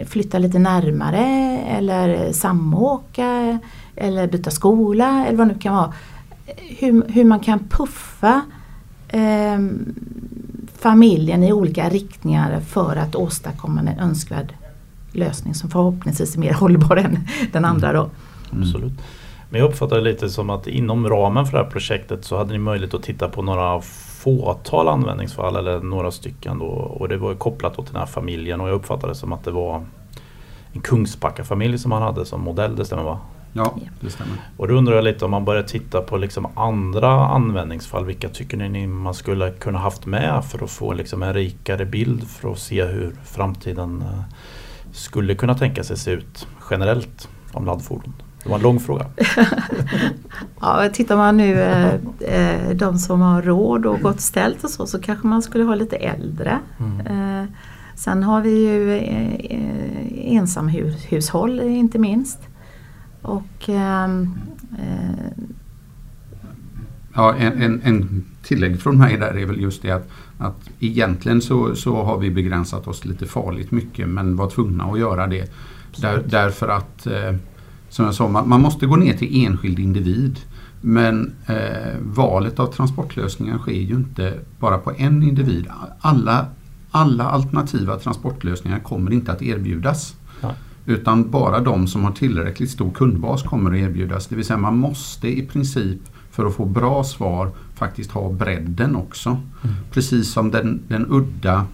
flytta 0.05 0.37
lite 0.37 0.59
närmare 0.59 1.57
eller 1.67 2.31
samåka 2.31 3.59
eller 3.95 4.27
byta 4.27 4.51
skola 4.51 5.25
eller 5.27 5.37
vad 5.37 5.47
det 5.47 5.53
nu 5.53 5.59
kan 5.59 5.75
vara. 5.75 5.93
Hur, 6.79 7.11
hur 7.11 7.25
man 7.25 7.39
kan 7.39 7.59
puffa 7.59 8.41
familjen 10.83 11.43
i 11.43 11.53
olika 11.53 11.89
riktningar 11.89 12.59
för 12.59 12.95
att 12.95 13.15
åstadkomma 13.15 13.79
en 13.79 13.99
önskvärd 13.99 14.53
lösning 15.11 15.53
som 15.53 15.69
förhoppningsvis 15.69 16.35
är 16.35 16.39
mer 16.39 16.53
hållbar 16.53 16.95
än 16.95 17.27
den 17.51 17.65
andra. 17.65 17.93
Då. 17.93 17.99
Mm. 18.51 18.63
Absolut. 18.63 18.93
Men 19.49 19.61
jag 19.61 19.69
uppfattar 19.69 19.95
det 19.95 20.01
lite 20.01 20.29
som 20.29 20.49
att 20.49 20.67
inom 20.67 21.09
ramen 21.09 21.45
för 21.45 21.57
det 21.57 21.63
här 21.63 21.71
projektet 21.71 22.25
så 22.25 22.37
hade 22.37 22.51
ni 22.51 22.57
möjlighet 22.59 22.93
att 22.93 23.03
titta 23.03 23.29
på 23.29 23.41
några 23.41 23.81
fåtal 23.81 24.87
användningsfall 24.87 25.55
eller 25.55 25.79
några 25.79 26.11
stycken 26.11 26.59
då 26.59 26.65
och 26.65 27.09
det 27.09 27.17
var 27.17 27.35
kopplat 27.35 27.73
till 27.75 27.83
den 27.91 27.95
här 27.95 28.05
familjen 28.05 28.61
och 28.61 28.69
jag 28.69 28.75
uppfattade 28.75 29.13
det 29.13 29.17
som 29.17 29.33
att 29.33 29.43
det 29.43 29.51
var 29.51 29.85
en 30.73 30.81
Kungsbacka-familj 30.81 31.77
som 31.77 31.89
man 31.89 32.01
hade 32.01 32.25
som 32.25 32.41
modell, 32.41 32.75
det 32.75 32.85
stämmer 32.85 33.03
va? 33.03 33.19
Ja, 33.53 33.75
det 33.99 34.09
stämmer. 34.09 34.33
Och 34.57 34.67
då 34.67 34.73
undrar 34.73 34.95
jag 34.95 35.03
lite 35.03 35.25
om 35.25 35.31
man 35.31 35.45
börjar 35.45 35.63
titta 35.63 36.01
på 36.01 36.17
liksom 36.17 36.47
andra 36.55 37.27
användningsfall. 37.27 38.05
Vilka 38.05 38.29
tycker 38.29 38.57
ni 38.57 38.87
man 38.87 39.13
skulle 39.13 39.51
kunna 39.51 39.79
haft 39.79 40.05
med 40.05 40.43
för 40.45 40.63
att 40.63 40.71
få 40.71 40.93
liksom 40.93 41.23
en 41.23 41.33
rikare 41.33 41.85
bild 41.85 42.27
för 42.27 42.51
att 42.51 42.59
se 42.59 42.85
hur 42.85 43.15
framtiden 43.25 44.01
eh, 44.01 44.23
skulle 44.91 45.35
kunna 45.35 45.55
tänka 45.55 45.83
sig 45.83 45.97
se 45.97 46.11
ut 46.11 46.47
generellt 46.69 47.29
om 47.51 47.65
laddfordon? 47.65 48.13
Det 48.43 48.49
var 48.49 48.55
en 48.55 48.61
lång 48.61 48.79
fråga. 48.79 49.05
ja, 50.61 50.89
tittar 50.93 51.17
man 51.17 51.37
nu 51.37 51.61
eh, 51.61 51.93
eh, 52.19 52.69
de 52.75 52.97
som 52.97 53.21
har 53.21 53.41
råd 53.41 53.85
och 53.85 53.99
gott 53.99 54.21
ställt 54.21 54.63
och 54.63 54.69
så, 54.69 54.87
så 54.87 55.01
kanske 55.01 55.27
man 55.27 55.41
skulle 55.41 55.63
ha 55.63 55.75
lite 55.75 55.95
äldre. 55.95 56.59
Mm. 56.79 57.41
Eh, 57.41 57.45
sen 57.95 58.23
har 58.23 58.41
vi 58.41 58.67
ju 58.67 58.97
eh, 58.97 59.33
eh 59.33 60.35
ensamhushåll 60.35 61.59
inte 61.59 61.99
minst. 61.99 62.39
Och, 63.23 63.69
ehm, 63.69 64.33
eh, 64.79 65.43
ja, 67.13 67.35
en, 67.35 67.61
en, 67.61 67.81
en, 67.83 68.25
tillägg 68.43 68.81
från 68.81 68.97
mig 68.97 69.17
där 69.17 69.37
är 69.37 69.45
väl 69.45 69.61
just 69.61 69.81
det 69.81 69.91
att, 69.91 70.09
att 70.37 70.69
egentligen 70.79 71.41
så, 71.41 71.75
så 71.75 72.03
har 72.03 72.17
vi 72.17 72.31
begränsat 72.31 72.87
oss 72.87 73.05
lite 73.05 73.25
farligt 73.25 73.71
mycket 73.71 74.09
men 74.09 74.35
var 74.35 74.49
tvungna 74.49 74.83
att 74.83 74.99
göra 74.99 75.27
det. 75.27 75.51
Där, 75.97 76.23
därför 76.25 76.67
att 76.67 77.07
eh, 77.07 77.35
som 77.89 78.05
jag 78.05 78.13
sa, 78.13 78.27
man, 78.27 78.49
man 78.49 78.61
måste 78.61 78.85
gå 78.85 78.95
ner 78.95 79.13
till 79.13 79.45
enskild 79.45 79.79
individ. 79.79 80.39
Men 80.81 81.33
eh, 81.45 81.95
valet 82.01 82.59
av 82.59 82.67
transportlösningar 82.67 83.57
sker 83.57 83.71
ju 83.71 83.95
inte 83.95 84.39
bara 84.59 84.77
på 84.77 84.91
en 84.97 85.23
individ. 85.23 85.67
Alla, 85.99 86.45
alla 86.91 87.23
alternativa 87.23 87.99
transportlösningar 87.99 88.79
kommer 88.79 89.11
inte 89.11 89.31
att 89.31 89.41
erbjudas. 89.41 90.15
Ja. 90.41 90.51
Utan 90.85 91.31
bara 91.31 91.59
de 91.59 91.87
som 91.87 92.03
har 92.03 92.11
tillräckligt 92.11 92.71
stor 92.71 92.91
kundbas 92.91 93.43
kommer 93.43 93.71
att 93.71 93.77
erbjudas. 93.77 94.27
Det 94.27 94.35
vill 94.35 94.45
säga 94.45 94.57
man 94.57 94.77
måste 94.77 95.27
i 95.27 95.45
princip 95.45 96.01
för 96.31 96.45
att 96.45 96.55
få 96.55 96.65
bra 96.65 97.03
svar 97.03 97.51
faktiskt 97.75 98.11
ha 98.11 98.31
bredden 98.31 98.95
också. 98.95 99.29
Mm. 99.29 99.75
Precis 99.91 100.31
som 100.31 100.51
den, 100.51 100.81
den 100.87 101.05
udda 101.09 101.65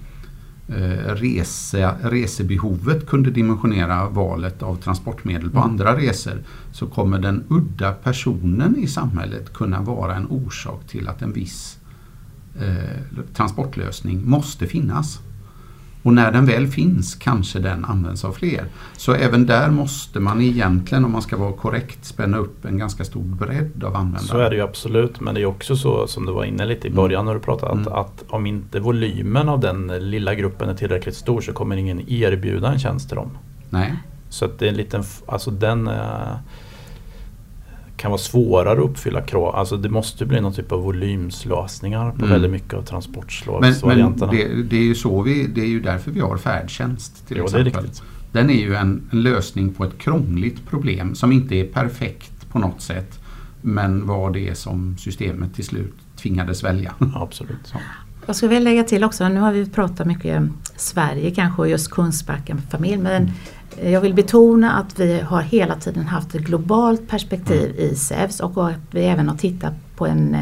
eh, 0.68 1.14
rese, 1.16 1.96
resebehovet 2.02 3.08
kunde 3.08 3.32
dimensionera 3.32 4.10
valet 4.10 4.64
av 4.64 4.76
transportmedel 4.76 5.50
på 5.50 5.58
Mm. 5.58 5.70
andra 5.70 5.98
resor 5.98 6.44
så 6.72 6.88
kommer 6.88 7.20
den 7.20 7.44
udda 7.48 7.92
personen 7.92 8.78
i 8.78 8.88
samhället 8.88 9.54
kunna 9.54 9.82
vara 9.82 10.16
en 10.16 10.28
orsak 10.30 10.88
till 10.88 11.08
att 11.08 11.22
en 11.22 11.34
viss 11.34 11.78
eh, 12.62 13.24
transportlösning 13.34 14.30
måste 14.30 14.68
finnas. 14.68 15.20
Och 16.10 16.16
när 16.16 16.32
den 16.32 16.46
väl 16.46 16.68
finns 16.68 17.16
kanske 17.16 17.60
den 17.60 17.86
används 17.86 18.26
av 18.26 18.32
fler. 18.32 18.66
Så 18.98 19.14
även 19.14 19.46
där 19.46 19.70
måste 19.70 20.20
man 20.20 20.42
egentligen, 20.42 21.06
om 21.06 21.12
man 21.12 21.22
ska 21.22 21.38
vara 21.38 21.54
korrekt, 21.54 22.06
spänna 22.06 22.38
upp 22.38 22.66
en 22.66 22.78
ganska 22.78 23.04
stor 23.06 23.24
bredd 23.24 23.84
av 23.84 23.96
användare. 23.96 24.24
Så 24.24 24.38
är 24.38 24.50
det 24.50 24.56
ju 24.56 24.62
absolut 24.62 25.20
men 25.22 25.36
det 25.36 25.42
är 25.42 25.46
också 25.46 25.76
så 25.76 26.08
som 26.08 26.26
du 26.26 26.32
var 26.32 26.44
inne 26.44 26.66
lite 26.66 26.88
i 26.88 26.92
Mm. 26.92 26.96
början 27.04 27.26
när 27.26 27.34
du 27.34 27.40
pratade 27.40 27.72
att, 27.72 27.78
Mm. 27.88 27.94
att 27.94 28.24
om 28.30 28.46
inte 28.46 28.80
volymen 28.80 29.50
av 29.50 29.60
den 29.60 29.88
lilla 29.88 30.36
gruppen 30.36 30.70
är 30.70 30.74
tillräckligt 30.74 31.16
stor 31.16 31.42
så 31.42 31.54
kommer 31.54 31.78
ingen 31.78 32.02
erbjuda 32.10 32.72
en 32.72 32.80
tjänst 32.80 33.08
till 33.08 33.16
dem. 33.16 33.30
Nej, 33.70 33.94
Så 34.30 34.46
att 34.46 34.60
det 34.60 34.66
är 34.66 34.70
en 34.70 34.76
liten, 34.78 35.04
alltså 35.28 35.52
den 35.52 35.88
eh, 35.88 35.94
kan 38.00 38.12
vara 38.12 38.20
svårare 38.22 38.80
att 38.80 38.86
uppfylla 38.90 39.22
krav. 39.22 39.56
Alltså 39.56 39.78
det 39.78 39.90
måste 39.90 40.26
bli 40.26 40.42
någon 40.42 40.54
typ 40.54 40.72
av 40.72 40.82
volymslösningar 40.84 42.12
på 42.12 42.18
Mm. 42.18 42.30
väldigt 42.30 42.52
mycket 42.52 42.74
av 42.74 42.78
men, 42.78 42.84
men 42.84 42.86
transportslagsvarianterna. 42.86 44.32
det, 44.32 44.64
det 44.64 44.78
är 44.78 44.84
ju 44.84 44.96
så 44.96 45.22
vi, 45.22 45.48
det 45.48 45.62
är 45.62 45.66
ju 45.66 45.80
därför 45.80 46.12
vi 46.12 46.20
har 46.20 46.38
färdtjänst 46.38 47.28
till 47.28 47.38
Jo, 47.38 47.46
det 47.52 47.58
är 47.58 47.60
exempel. 47.66 47.84
riktigt. 47.84 48.04
Den 48.32 48.50
är 48.50 48.54
ju 48.62 48.76
en, 48.76 49.02
en 49.12 49.22
lösning 49.22 49.74
på 49.74 49.84
ett 49.84 49.98
krångligt 49.98 50.70
problem 50.70 51.16
som 51.16 51.32
inte 51.32 51.56
är 51.56 51.66
perfekt 51.66 52.50
på 52.52 52.60
något 52.60 52.82
sätt. 52.82 53.20
Men 53.62 54.08
var 54.08 54.32
det 54.32 54.58
som 54.58 54.98
systemet 54.98 55.56
till 55.56 55.66
slut 55.66 55.94
tvingades 56.16 56.64
välja. 56.64 56.94
Ja, 57.00 57.08
absolut. 57.16 57.58
Så. 57.64 57.78
Jag 58.26 58.36
skulle 58.36 58.50
vilja 58.50 58.70
lägga 58.70 58.84
till 58.84 59.04
också, 59.04 59.30
nu 59.30 59.40
har 59.40 59.52
vi 59.52 59.66
pratat 59.70 60.08
mycket 60.08 60.38
om 60.38 60.54
Sverige 60.76 61.32
kanske 61.32 61.62
och 61.62 61.70
just 61.70 61.92
Kungsbacka 61.92 62.58
familj 62.70 62.98
men 62.98 63.24
eh, 63.24 63.30
jag 63.84 64.02
vill 64.02 64.14
betona 64.14 64.72
att 64.74 65.00
vi 65.00 65.20
har 65.20 65.42
hela 65.42 65.76
tiden 65.76 66.06
haft 66.08 66.36
ett 66.36 66.42
globalt 66.42 67.08
perspektiv 67.08 67.76
i 67.80 67.96
SEVS 67.96 68.40
och 68.40 68.70
att 68.70 68.76
vi 68.92 69.02
även 69.06 69.30
har 69.30 69.38
tittat 69.38 69.74
på 69.96 70.08
en 70.08 70.38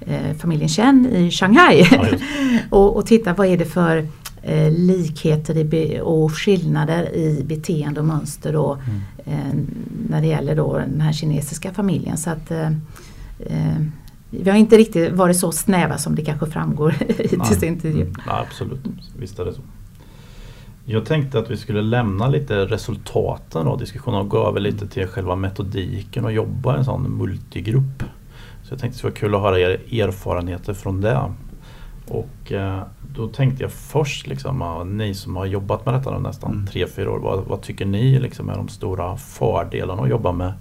eh, 0.00 0.36
familjen 0.38 0.68
Chen 0.68 1.06
i 1.06 1.30
Shanghai 1.30 1.88
Ja, 1.90 2.06
och, 2.70 2.96
och 2.96 3.06
titta 3.06 3.32
vad 3.34 3.46
är 3.46 3.56
det 3.56 3.64
för 3.64 4.08
eh, 4.42 4.70
likheter 4.72 6.00
och 6.02 6.32
skillnader 6.32 7.16
i 7.16 7.44
beteende 7.46 8.00
och 8.00 8.06
mönster 8.06 8.52
då, 8.52 8.78
Mm. 9.24 9.40
eh, 9.40 9.54
när 10.08 10.20
det 10.20 10.26
gäller 10.26 10.56
då 10.56 10.78
den 10.78 11.00
här 11.00 11.12
kinesiska 11.12 11.72
familjen. 11.72 12.16
Så 12.16 12.30
att, 12.30 12.50
eh, 12.50 12.66
eh, 13.40 13.76
vi 14.30 14.50
har 14.50 14.56
inte 14.56 14.76
riktigt 14.78 15.12
varit 15.12 15.36
så 15.36 15.52
snäva 15.52 15.98
som 15.98 16.14
det 16.14 16.24
kanske 16.24 16.46
framgår 16.46 16.94
i 17.18 17.36
Nej. 17.36 17.48
till 17.48 17.68
intervju. 17.68 18.02
Mm. 18.02 18.14
Ja, 18.26 18.44
absolut, 18.48 18.80
visst 19.18 19.38
är 19.38 19.44
det 19.44 19.52
så. 19.52 19.60
Jag 20.84 21.06
tänkte 21.06 21.38
att 21.38 21.50
vi 21.50 21.56
skulle 21.56 21.82
lämna 21.82 22.28
lite 22.28 22.66
resultaten 22.66 23.66
av 23.66 23.78
diskussionen 23.78 24.20
och 24.20 24.28
gå 24.28 24.48
över 24.48 24.60
lite 24.60 24.86
till 24.86 25.06
själva 25.06 25.36
metodiken 25.36 26.24
och 26.24 26.32
jobba 26.32 26.74
i 26.74 26.78
en 26.78 26.84
sån 26.84 27.16
multigrupp. 27.16 28.02
Så 28.62 28.72
jag 28.72 28.80
tänkte 28.80 28.88
det 28.88 28.94
skulle 28.98 29.10
vara 29.10 29.20
kul 29.20 29.34
att 29.34 29.40
höra 29.42 29.58
er 29.60 30.02
erfarenheter 30.08 30.74
från 30.74 31.00
det. 31.00 31.32
Och 32.08 32.52
eh, 32.52 32.82
då 33.16 33.28
tänkte 33.28 33.62
jag 33.62 33.72
först, 33.72 34.26
liksom, 34.26 34.88
ni 34.96 35.14
som 35.14 35.36
har 35.36 35.46
jobbat 35.46 35.86
med 35.86 35.94
detta 35.94 36.10
nu 36.10 36.20
nästan 36.20 36.52
Mm. 36.52 36.66
tre 36.66 36.86
fyra 36.86 37.10
år, 37.10 37.18
vad, 37.18 37.44
vad 37.44 37.62
tycker 37.62 37.86
ni 37.86 38.18
liksom, 38.18 38.48
är 38.48 38.56
de 38.56 38.68
stora 38.68 39.16
fördelarna 39.16 40.02
att 40.02 40.10
jobba 40.10 40.32
med 40.32 40.52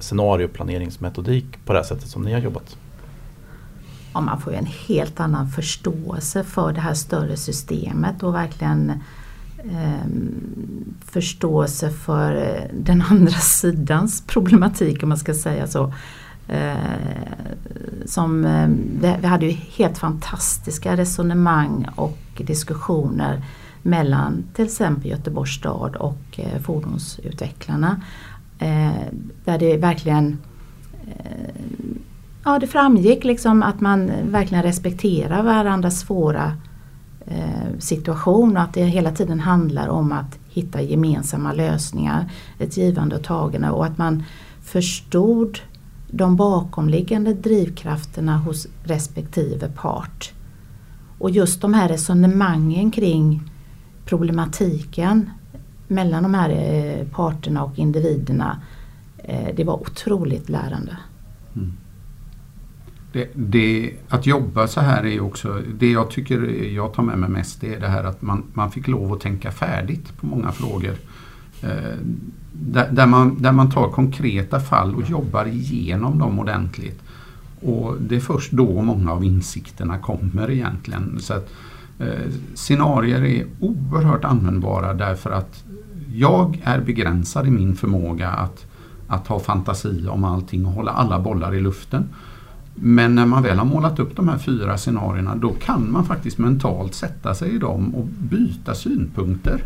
scenarioplaneringsmetodik 0.00 1.44
på 1.64 1.72
det 1.72 1.78
här 1.78 1.86
sättet 1.86 2.08
som 2.08 2.22
ni 2.22 2.32
har 2.32 2.40
jobbat? 2.40 2.76
Ja, 4.18 4.22
man 4.22 4.40
får 4.40 4.52
ju 4.52 4.58
en 4.58 4.66
helt 4.66 5.20
annan 5.20 5.48
förståelse 5.48 6.44
för 6.44 6.72
det 6.72 6.80
här 6.80 6.94
större 6.94 7.36
systemet 7.36 8.22
och 8.22 8.34
verkligen 8.34 8.90
eh, 9.58 10.06
förståelse 11.04 11.90
för 11.90 12.60
den 12.72 13.02
andra 13.10 13.32
sidans 13.32 14.22
problematik 14.26 15.02
om 15.02 15.08
man 15.08 15.18
ska 15.18 15.34
säga 15.34 15.66
så. 15.66 15.94
Eh, 16.48 16.76
som, 18.06 18.44
eh, 18.44 18.68
vi 19.20 19.26
hade 19.26 19.46
ju 19.46 19.52
helt 19.52 19.98
fantastiska 19.98 20.96
resonemang 20.96 21.88
och 21.96 22.18
diskussioner 22.36 23.44
mellan 23.82 24.44
till 24.54 24.64
exempel 24.64 25.10
Göteborgs 25.10 25.54
stad 25.54 25.96
och 25.96 26.22
eh, 26.40 26.60
fordonsutvecklarna. 26.60 28.02
Eh, 28.58 29.02
där 29.44 29.58
det 29.58 29.76
verkligen 29.76 30.38
eh, 31.06 31.48
ja, 32.44 32.58
det 32.58 32.66
framgick 32.66 33.24
liksom 33.24 33.62
att 33.62 33.80
man 33.80 34.10
verkligen 34.22 34.62
respekterar 34.62 35.42
varandras 35.42 36.00
svåra 36.00 36.52
eh, 37.26 37.78
situation 37.78 38.56
och 38.56 38.62
att 38.62 38.74
det 38.74 38.84
hela 38.84 39.12
tiden 39.12 39.40
handlar 39.40 39.88
om 39.88 40.12
att 40.12 40.38
hitta 40.48 40.82
gemensamma 40.82 41.52
lösningar, 41.52 42.30
ett 42.58 42.76
givande 42.76 43.16
och 43.16 43.24
tagande 43.24 43.70
och 43.70 43.86
att 43.86 43.98
man 43.98 44.22
förstod 44.62 45.58
de 46.10 46.36
bakomliggande 46.36 47.34
drivkrafterna 47.34 48.38
hos 48.38 48.66
respektive 48.84 49.68
part. 49.68 50.32
Och 51.18 51.30
just 51.30 51.60
de 51.60 51.74
här 51.74 51.88
resonemangen 51.88 52.90
kring 52.90 53.42
problematiken 54.04 55.30
mellan 55.88 56.22
de 56.22 56.34
här 56.34 56.50
eh, 56.50 57.06
parterna 57.06 57.64
och 57.64 57.78
individerna, 57.78 58.62
eh, 59.18 59.54
det 59.56 59.64
var 59.64 59.74
otroligt 59.74 60.48
lärande. 60.48 60.96
Det, 63.12 63.28
det, 63.34 63.92
att 64.08 64.26
jobba 64.26 64.66
så 64.66 64.80
här 64.80 65.02
är 65.02 65.10
ju 65.10 65.20
också, 65.20 65.62
det 65.78 65.90
jag 65.90 66.10
tycker 66.10 66.42
jag 66.74 66.94
tar 66.94 67.02
med 67.02 67.18
mig 67.18 67.30
mest 67.30 67.60
det 67.60 67.74
är 67.74 67.80
det 67.80 67.88
här 67.88 68.04
att 68.04 68.22
man, 68.22 68.42
man 68.52 68.70
fick 68.70 68.88
lov 68.88 69.12
att 69.12 69.20
tänka 69.20 69.50
färdigt 69.50 70.16
på 70.16 70.26
många 70.26 70.52
frågor. 70.52 70.94
Eh, 71.62 71.96
där, 72.52 72.88
där, 72.92 73.06
man, 73.06 73.42
där 73.42 73.52
man 73.52 73.70
tar 73.70 73.88
konkreta 73.88 74.60
fall 74.60 74.94
och 74.94 75.10
jobbar 75.10 75.46
igenom 75.46 76.18
dem 76.18 76.38
ordentligt. 76.38 77.02
Och 77.60 77.96
det 78.00 78.16
är 78.16 78.20
först 78.20 78.52
då 78.52 78.82
många 78.82 79.12
av 79.12 79.24
insikterna 79.24 79.98
kommer 79.98 80.50
egentligen. 80.50 81.18
Så 81.20 81.34
att, 81.34 81.50
eh, 81.98 82.32
scenarier 82.54 83.24
är 83.24 83.46
oerhört 83.60 84.24
användbara 84.24 84.94
därför 84.94 85.30
att 85.30 85.64
jag 86.12 86.60
är 86.64 86.80
begränsad 86.80 87.46
i 87.46 87.50
min 87.50 87.76
förmåga 87.76 88.28
att, 88.28 88.66
att 89.08 89.26
ha 89.26 89.38
fantasi 89.38 90.06
om 90.08 90.24
allting 90.24 90.66
och 90.66 90.72
hålla 90.72 90.90
alla 90.90 91.18
bollar 91.18 91.54
i 91.54 91.60
luften. 91.60 92.08
Men 92.80 93.14
när 93.14 93.26
man 93.26 93.42
väl 93.42 93.58
har 93.58 93.64
målat 93.64 93.98
upp 93.98 94.16
de 94.16 94.28
här 94.28 94.38
fyra 94.38 94.78
scenarierna 94.78 95.34
då 95.36 95.52
kan 95.52 95.92
man 95.92 96.04
faktiskt 96.04 96.38
mentalt 96.38 96.94
sätta 96.94 97.34
sig 97.34 97.54
i 97.54 97.58
dem 97.58 97.94
och 97.94 98.06
byta 98.06 98.74
synpunkter. 98.74 99.62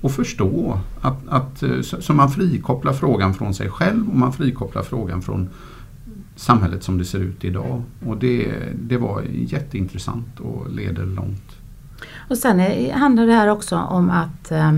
Och 0.00 0.12
förstå 0.12 0.80
att, 1.00 1.28
att 1.28 1.62
eh, 1.62 1.80
så 1.80 2.12
man 2.12 2.30
frikopplar 2.30 2.92
frågan 2.92 3.34
från 3.34 3.54
sig 3.54 3.70
själv 3.70 4.08
och 4.08 4.16
man 4.16 4.32
frikopplar 4.32 4.82
frågan 4.82 5.22
från 5.22 5.48
samhället 6.36 6.82
som 6.82 6.98
det 6.98 7.04
ser 7.04 7.18
ut 7.18 7.44
idag. 7.44 7.82
Och 8.06 8.16
det, 8.16 8.54
det 8.74 8.96
var 8.96 9.22
jätteintressant 9.32 10.40
och 10.40 10.70
leder 10.70 11.06
långt. 11.06 11.56
Och 12.30 12.38
sen 12.38 12.60
är, 12.60 12.92
handlar 12.92 13.26
det 13.26 13.32
här 13.32 13.48
också 13.48 13.76
om 13.76 14.10
att 14.10 14.50
eh, 14.50 14.74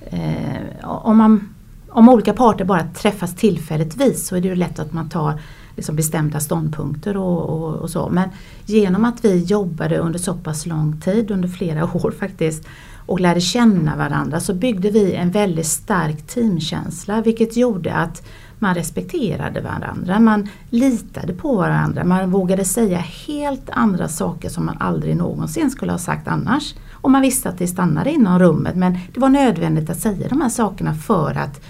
eh 0.00 0.84
om, 0.84 1.16
man, 1.16 1.48
om 1.88 2.08
olika 2.08 2.32
parter 2.32 2.64
bara 2.64 2.86
träffas 2.86 3.34
tillfälligtvis 3.34 4.26
så 4.26 4.36
är 4.36 4.40
det 4.40 4.48
ju 4.48 4.54
lätt 4.54 4.78
att 4.78 4.92
man 4.92 5.08
tar 5.08 5.40
liksom 5.80 5.96
bestämda 5.96 6.40
ståndpunkter 6.40 7.16
och, 7.16 7.50
och, 7.50 7.74
och 7.74 7.90
så. 7.90 8.08
Men 8.08 8.28
genom 8.66 9.04
att 9.04 9.24
vi 9.24 9.44
jobbade 9.44 9.98
under 9.98 10.18
så 10.18 10.34
pass 10.34 10.66
lång 10.66 11.00
tid, 11.00 11.30
under 11.30 11.48
flera 11.48 11.84
år 11.94 12.14
faktiskt, 12.18 12.66
och 13.06 13.20
lärde 13.20 13.40
känna 13.40 13.96
varandra 13.96 14.40
så 14.40 14.54
byggde 14.54 14.90
vi 14.90 15.14
en 15.14 15.30
väldigt 15.30 15.66
stark 15.66 16.26
teamkänsla 16.26 17.22
vilket 17.22 17.56
gjorde 17.56 17.94
att 17.94 18.22
man 18.58 18.74
respekterade 18.74 19.60
varandra, 19.60 20.20
man 20.20 20.48
litade 20.70 21.32
på 21.32 21.54
varandra, 21.56 22.04
man 22.04 22.30
vågade 22.30 22.64
säga 22.64 22.98
helt 23.26 23.70
andra 23.70 24.08
saker 24.08 24.48
som 24.48 24.66
man 24.66 24.76
aldrig 24.80 25.16
någonsin 25.16 25.70
skulle 25.70 25.92
ha 25.92 25.98
sagt 25.98 26.28
annars. 26.28 26.74
Och 26.92 27.10
man 27.10 27.22
visste 27.22 27.48
att 27.48 27.58
det 27.58 27.66
stannade 27.66 28.12
inom 28.12 28.38
rummet 28.38 28.76
men 28.76 28.98
det 29.14 29.20
var 29.20 29.28
nödvändigt 29.28 29.90
att 29.90 30.00
säga 30.00 30.28
de 30.28 30.40
här 30.40 30.48
sakerna 30.48 30.94
för 30.94 31.34
att 31.38 31.60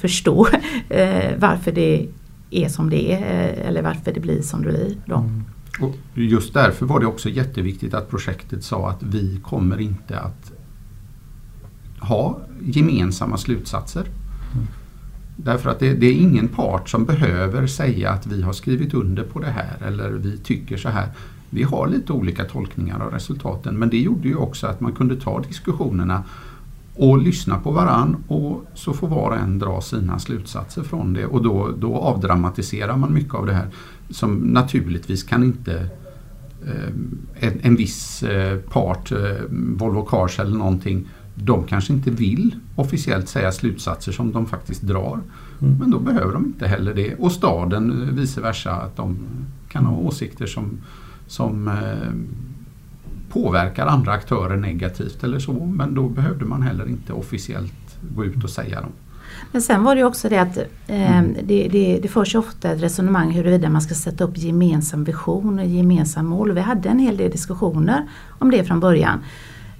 förstå 0.00 0.46
eh, 0.88 1.32
varför 1.38 1.72
det 1.72 2.06
är 2.56 2.68
som 2.68 2.90
det 2.90 3.12
är 3.12 3.58
eh, 3.58 3.68
eller 3.68 3.82
varför 3.82 4.12
det 4.12 4.20
blir 4.20 4.42
som 4.42 4.62
det 4.62 4.68
blir. 4.68 4.96
Då. 5.06 5.30
Och 5.80 5.96
just 6.14 6.54
därför 6.54 6.86
var 6.86 7.00
det 7.00 7.06
också 7.06 7.28
jätteviktigt 7.28 7.94
att 7.94 8.10
projektet 8.10 8.64
sa 8.64 8.90
att 8.90 9.02
vi 9.02 9.40
kommer 9.44 9.80
inte 9.80 10.18
att 10.18 10.52
ha 12.00 12.38
gemensamma 12.62 13.36
slutsatser. 13.36 14.04
Därför 15.36 15.70
att 15.70 15.78
det, 15.78 15.94
det, 15.94 16.06
är 16.06 16.12
ingen 16.12 16.48
part 16.48 16.88
som 16.88 17.04
behöver 17.04 17.66
säga 17.66 18.10
att 18.10 18.26
vi 18.26 18.42
har 18.42 18.52
skrivit 18.52 18.94
under 18.94 19.22
på 19.22 19.38
det 19.38 19.50
här 19.50 19.76
eller 19.86 20.10
vi 20.10 20.38
tycker 20.38 20.76
så 20.76 20.88
här. 20.88 21.08
Vi 21.50 21.62
har 21.62 21.88
lite 21.88 22.12
olika 22.12 22.44
tolkningar 22.44 23.00
av 23.00 23.10
resultaten 23.10 23.78
men 23.78 23.90
det 23.90 23.98
gjorde 23.98 24.28
ju 24.28 24.36
också 24.36 24.66
att 24.66 24.80
man 24.80 24.92
kunde 24.92 25.16
ta 25.16 25.40
diskussionerna 25.40 26.24
och 26.96 27.18
lyssna 27.18 27.58
på 27.58 27.70
varann 27.70 28.16
och 28.28 28.64
så 28.74 28.92
får 28.92 29.08
var 29.08 29.30
och 29.30 29.36
en 29.36 29.58
dra 29.58 29.80
sina 29.80 30.18
slutsatser 30.18 30.82
från 30.82 31.12
det 31.12 31.26
och 31.26 31.42
då, 31.42 31.70
då 31.78 31.96
avdramatiserar 31.96 32.96
man 32.96 33.14
mycket 33.14 33.34
av 33.34 33.46
det 33.46 33.52
här 33.54 33.68
som 34.10 34.34
naturligtvis 34.34 35.22
kan 35.22 35.44
inte 35.44 35.88
eh, 36.66 37.48
en, 37.48 37.60
en 37.62 37.76
viss 37.76 38.22
eh, 38.22 38.58
part, 38.58 39.12
eh, 39.12 39.18
Volvo 39.50 40.04
Cars 40.04 40.38
eller 40.40 40.56
någonting, 40.56 41.08
de 41.34 41.64
kanske 41.64 41.92
inte 41.92 42.10
vill 42.10 42.54
officiellt 42.76 43.28
säga 43.28 43.52
slutsatser 43.52 44.12
som 44.12 44.32
de 44.32 44.46
faktiskt 44.46 44.82
drar. 44.82 45.20
Mm. 45.60 45.78
Men 45.78 45.90
då 45.90 45.98
behöver 45.98 46.32
de 46.32 46.44
inte 46.44 46.66
heller 46.66 46.94
det. 46.94 47.14
Och 47.14 47.32
staden 47.32 48.16
vice 48.16 48.40
versa, 48.40 48.72
att 48.72 48.96
de 48.96 49.18
kan 49.68 49.86
ha 49.86 49.96
åsikter 49.96 50.46
som, 50.46 50.78
som 51.26 51.70
påverkar 53.28 53.86
andra 53.86 54.12
aktörer 54.12 54.56
negativt 54.56 55.24
eller 55.24 55.38
så. 55.38 55.52
Men 55.52 55.94
då 55.94 56.08
behövde 56.08 56.44
man 56.44 56.62
heller 56.62 56.88
inte 56.88 57.12
officiellt 57.12 57.98
gå 58.16 58.24
ut 58.24 58.44
och 58.44 58.50
säga 58.50 58.80
dem. 58.80 58.92
Men 59.52 59.62
sen 59.62 59.84
var 59.84 59.96
det 59.96 60.04
också 60.04 60.28
det 60.28 60.38
att 60.38 60.56
eh, 60.86 61.18
mm. 61.18 61.36
det, 61.44 61.68
det, 61.68 61.98
det 62.02 62.08
förs 62.08 62.34
ofta 62.34 62.70
ett 62.70 62.82
resonemang 62.82 63.30
huruvida 63.30 63.70
man 63.70 63.82
ska 63.82 63.94
sätta 63.94 64.24
upp 64.24 64.38
gemensam 64.38 65.04
vision 65.04 65.58
och 65.58 65.66
gemensam 65.66 66.26
mål. 66.26 66.52
Vi 66.52 66.60
hade 66.60 66.88
en 66.88 66.98
hel 66.98 67.16
del 67.16 67.30
diskussioner 67.30 68.08
om 68.38 68.50
det 68.50 68.64
från 68.64 68.80
början. 68.80 69.18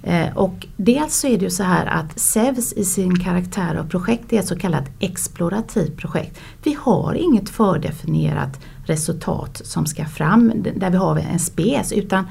Eh, 0.02 0.36
och 0.36 0.66
dels 0.76 1.14
så 1.14 1.26
är 1.26 1.38
det 1.38 1.44
ju 1.44 1.50
så 1.50 1.62
här 1.62 1.86
att 1.86 2.18
SEVS 2.18 2.72
i 2.72 2.84
sin 2.84 3.18
karaktär 3.18 3.74
av 3.74 3.88
projekt 3.88 4.32
är 4.32 4.38
ett 4.38 4.46
så 4.46 4.58
kallat 4.58 4.90
explorativt 4.98 5.96
projekt. 5.96 6.40
Vi 6.62 6.76
har 6.80 7.14
inget 7.14 7.48
fördefinierat 7.48 8.60
resultat 8.86 9.60
som 9.64 9.86
ska 9.86 10.04
fram 10.04 10.52
där 10.76 10.90
vi 10.90 10.96
har 10.96 11.18
en 11.18 11.38
spes 11.38 11.92
utan 11.92 12.24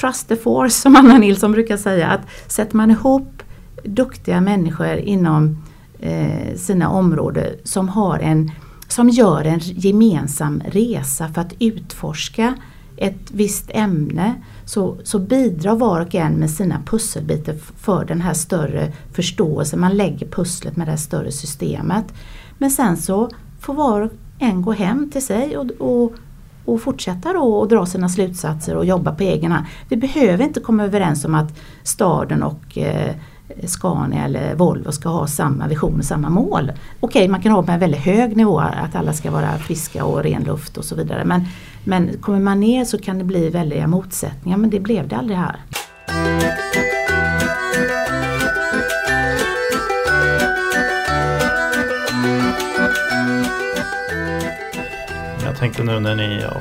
trust 0.00 0.28
the 0.28 0.36
force 0.36 0.74
som 0.74 0.96
Anna 0.96 1.18
Nilsson 1.18 1.52
brukar 1.52 1.76
säga. 1.76 2.08
Att 2.08 2.20
sätter 2.46 2.76
man 2.76 2.90
ihop 2.90 3.42
duktiga 3.84 4.40
människor 4.40 4.96
inom 4.96 5.62
eh, 5.98 6.56
sina 6.56 6.90
områden 6.90 7.46
som, 7.64 7.88
har 7.88 8.18
en, 8.18 8.50
som 8.88 9.08
gör 9.08 9.44
en 9.44 9.58
gemensam 9.58 10.62
resa 10.66 11.28
för 11.28 11.40
att 11.40 11.54
utforska 11.58 12.54
ett 12.96 13.30
visst 13.30 13.70
ämne 13.70 14.34
så, 14.64 14.96
så 15.04 15.18
bidrar 15.18 15.76
var 15.76 16.00
och 16.00 16.14
en 16.14 16.32
med 16.32 16.50
sina 16.50 16.82
pusselbitar 16.86 17.54
för 17.76 18.04
den 18.04 18.20
här 18.20 18.34
större 18.34 18.92
förståelsen. 19.12 19.80
Man 19.80 19.96
lägger 19.96 20.26
pusslet 20.26 20.76
med 20.76 20.86
det 20.86 20.90
här 20.90 20.96
större 20.96 21.32
systemet. 21.32 22.04
Men 22.58 22.70
sen 22.70 22.96
så 22.96 23.30
får 23.60 23.74
var 23.74 24.00
och 24.00 24.12
en 24.38 24.62
gå 24.62 24.72
hem 24.72 25.10
till 25.10 25.26
sig 25.26 25.56
och, 25.56 25.70
och 25.70 26.12
och 26.64 26.80
fortsätta 26.80 27.32
då 27.32 27.54
och 27.54 27.68
dra 27.68 27.86
sina 27.86 28.08
slutsatser 28.08 28.76
och 28.76 28.84
jobba 28.84 29.12
på 29.12 29.22
egen 29.22 29.52
hand. 29.52 29.66
Vi 29.88 29.96
behöver 29.96 30.44
inte 30.44 30.60
komma 30.60 30.84
överens 30.84 31.24
om 31.24 31.34
att 31.34 31.58
staden 31.82 32.42
och 32.42 32.78
eh, 32.78 33.14
Scania 33.66 34.24
eller 34.24 34.54
Volvo 34.54 34.92
ska 34.92 35.08
ha 35.08 35.26
samma 35.26 35.66
vision 35.68 35.98
och 35.98 36.04
samma 36.04 36.30
mål. 36.30 36.72
Okej, 37.00 37.28
man 37.28 37.42
kan 37.42 37.52
ha 37.52 37.62
på 37.62 37.72
en 37.72 37.80
väldigt 37.80 38.00
hög 38.00 38.36
nivå 38.36 38.58
att 38.60 38.94
alla 38.94 39.12
ska 39.12 39.30
vara 39.30 39.58
friska 39.58 40.04
och 40.04 40.22
ren 40.22 40.42
luft 40.42 40.76
och 40.76 40.84
så 40.84 40.94
vidare. 40.94 41.24
Men, 41.24 41.44
men 41.84 42.18
kommer 42.20 42.40
man 42.40 42.60
ner 42.60 42.84
så 42.84 42.98
kan 42.98 43.18
det 43.18 43.24
bli 43.24 43.48
väldiga 43.48 43.86
motsättningar 43.86 44.58
men 44.58 44.70
det 44.70 44.80
blev 44.80 45.08
det 45.08 45.16
aldrig 45.16 45.38
här. 45.38 45.56
Tänkte 55.62 55.84
nu 55.84 56.00
när 56.00 56.16
ni 56.16 56.40
ja, 56.42 56.52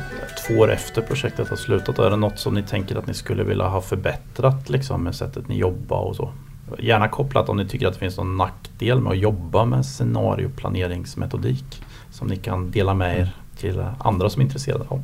två 0.47 0.53
år 0.59 0.71
efter 0.71 1.01
projektet 1.01 1.49
har 1.49 1.55
slutat, 1.55 1.99
är 1.99 2.09
det 2.09 2.15
något 2.15 2.39
som 2.39 2.53
ni 2.53 2.63
tänker 2.63 2.95
att 2.95 3.07
ni 3.07 3.13
skulle 3.13 3.43
vilja 3.43 3.67
ha 3.67 3.81
förbättrat 3.81 4.69
liksom, 4.69 5.03
med 5.03 5.15
sättet 5.15 5.47
ni 5.47 5.57
jobbar 5.57 6.01
och 6.01 6.15
så? 6.15 6.31
Gärna 6.79 7.07
kopplat 7.07 7.49
om 7.49 7.57
ni 7.57 7.67
tycker 7.67 7.87
att 7.87 7.93
det 7.93 7.99
finns 7.99 8.17
någon 8.17 8.37
nackdel 8.37 9.01
med 9.01 9.11
att 9.11 9.17
jobba 9.17 9.65
med 9.65 9.85
scenarioplaneringsmetodik 9.85 11.83
som 12.11 12.27
ni 12.27 12.35
kan 12.35 12.71
dela 12.71 12.93
med 12.93 13.19
er 13.19 13.35
till 13.57 13.85
andra 13.99 14.29
som 14.29 14.41
är 14.41 14.45
intresserade 14.45 14.85
av. 14.87 15.03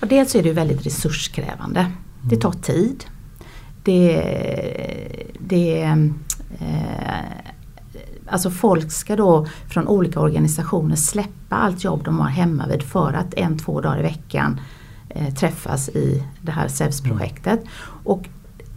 Och 0.00 0.06
dels 0.06 0.34
är 0.34 0.42
det 0.42 0.52
väldigt 0.52 0.86
resurskrävande. 0.86 1.86
Det 2.22 2.36
tar 2.36 2.52
tid. 2.52 3.04
Det, 3.82 4.22
det 5.38 5.82
eh, 6.60 7.47
Alltså 8.30 8.50
folk 8.50 8.92
ska 8.92 9.16
då 9.16 9.46
från 9.70 9.88
olika 9.88 10.20
organisationer 10.20 10.96
släppa 10.96 11.56
allt 11.56 11.84
jobb 11.84 12.04
de 12.04 12.20
har 12.20 12.28
hemma 12.28 12.66
vid 12.66 12.82
för 12.82 13.12
att 13.12 13.34
en, 13.34 13.58
två 13.58 13.80
dagar 13.80 13.98
i 13.98 14.02
veckan 14.02 14.60
eh, 15.08 15.34
träffas 15.34 15.88
i 15.88 16.24
det 16.42 16.52
här 16.52 16.68
SEVS-projektet. 16.68 17.60
Och 18.04 18.28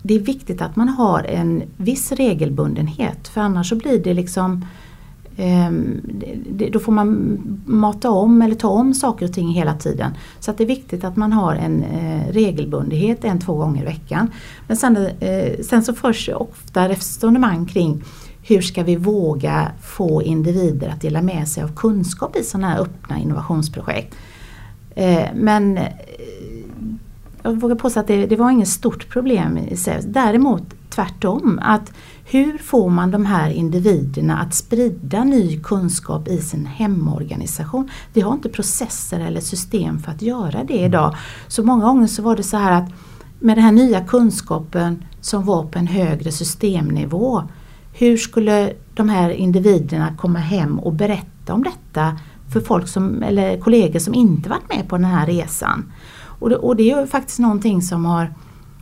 det 0.03 0.15
är 0.15 0.19
viktigt 0.19 0.61
att 0.61 0.75
man 0.75 0.89
har 0.89 1.23
en 1.23 1.63
viss 1.77 2.11
regelbundenhet 2.11 3.27
för 3.27 3.41
annars 3.41 3.69
så 3.69 3.75
blir 3.75 4.03
det 4.03 4.13
liksom 4.13 4.65
eh, 5.35 5.71
det, 6.49 6.69
då 6.69 6.79
får 6.79 6.91
man 6.91 7.37
mata 7.65 8.09
om 8.09 8.41
eller 8.41 8.55
ta 8.55 8.67
om 8.67 8.93
saker 8.93 9.25
och 9.25 9.33
ting 9.33 9.49
hela 9.49 9.73
tiden. 9.73 10.11
Så 10.39 10.51
att 10.51 10.57
det 10.57 10.63
är 10.63 10.67
viktigt 10.67 11.03
att 11.03 11.15
man 11.15 11.33
har 11.33 11.55
en 11.55 11.83
eh, 11.83 12.31
regelbundenhet 12.31 13.23
en, 13.23 13.39
två 13.39 13.55
gånger 13.55 13.81
i 13.81 13.85
veckan. 13.85 14.31
Men 14.67 14.77
sen, 14.77 14.97
eh, 15.19 15.59
sen 15.63 15.83
så 15.83 15.93
förs 15.93 16.29
ofta 16.29 16.89
resonemang 16.89 17.65
kring 17.65 18.03
hur 18.43 18.61
ska 18.61 18.83
vi 18.83 18.95
våga 18.95 19.71
få 19.81 20.23
individer 20.23 20.89
att 20.89 21.01
dela 21.01 21.21
med 21.21 21.47
sig 21.47 21.63
av 21.63 21.75
kunskap 21.75 22.35
i 22.35 22.43
sådana 22.43 22.69
här 22.69 22.79
öppna 22.79 23.19
innovationsprojekt. 23.19 24.15
Eh, 24.95 25.27
men 25.35 25.77
eh, 25.77 25.87
jag 27.43 27.59
vågar 27.59 27.75
påstå 27.75 27.99
att 27.99 28.07
det, 28.07 28.25
det 28.25 28.35
var 28.35 28.51
inget 28.51 28.67
stort 28.67 29.09
problem 29.09 29.57
i 29.57 29.77
SEVS. 29.77 30.05
Däremot 30.05 30.63
tvärtom. 30.89 31.59
att 31.63 31.93
Hur 32.25 32.57
får 32.57 32.89
man 32.89 33.11
de 33.11 33.25
här 33.25 33.49
individerna 33.49 34.37
att 34.39 34.53
sprida 34.53 35.23
ny 35.23 35.59
kunskap 35.59 36.27
i 36.27 36.37
sin 36.37 36.65
hemorganisation? 36.65 37.89
Vi 38.13 38.21
har 38.21 38.33
inte 38.33 38.49
processer 38.49 39.19
eller 39.19 39.41
system 39.41 39.99
för 39.99 40.11
att 40.11 40.21
göra 40.21 40.63
det 40.63 40.79
idag. 40.79 41.15
Så 41.47 41.63
många 41.63 41.85
gånger 41.85 42.07
så 42.07 42.21
var 42.21 42.35
det 42.35 42.43
så 42.43 42.57
här 42.57 42.71
att 42.71 42.89
med 43.39 43.57
den 43.57 43.63
här 43.63 43.71
nya 43.71 44.05
kunskapen 44.05 45.03
som 45.21 45.45
var 45.45 45.63
på 45.63 45.79
en 45.79 45.87
högre 45.87 46.31
systemnivå 46.31 47.43
hur 47.93 48.17
skulle 48.17 48.73
de 48.93 49.09
här 49.09 49.29
individerna 49.29 50.15
komma 50.17 50.39
hem 50.39 50.79
och 50.79 50.93
berätta 50.93 51.53
om 51.53 51.63
detta 51.63 52.19
för 52.53 52.59
folk 52.61 52.87
som, 52.87 53.23
eller 53.23 53.59
kollegor 53.59 53.99
som 53.99 54.13
inte 54.13 54.49
varit 54.49 54.69
med 54.75 54.89
på 54.89 54.95
den 54.95 55.05
här 55.05 55.25
resan? 55.25 55.91
Och 56.39 56.49
det, 56.49 56.55
och 56.55 56.75
det 56.75 56.91
är 56.91 57.01
ju 57.01 57.07
faktiskt 57.07 57.39
någonting 57.39 57.81
som 57.81 58.05
har 58.05 58.33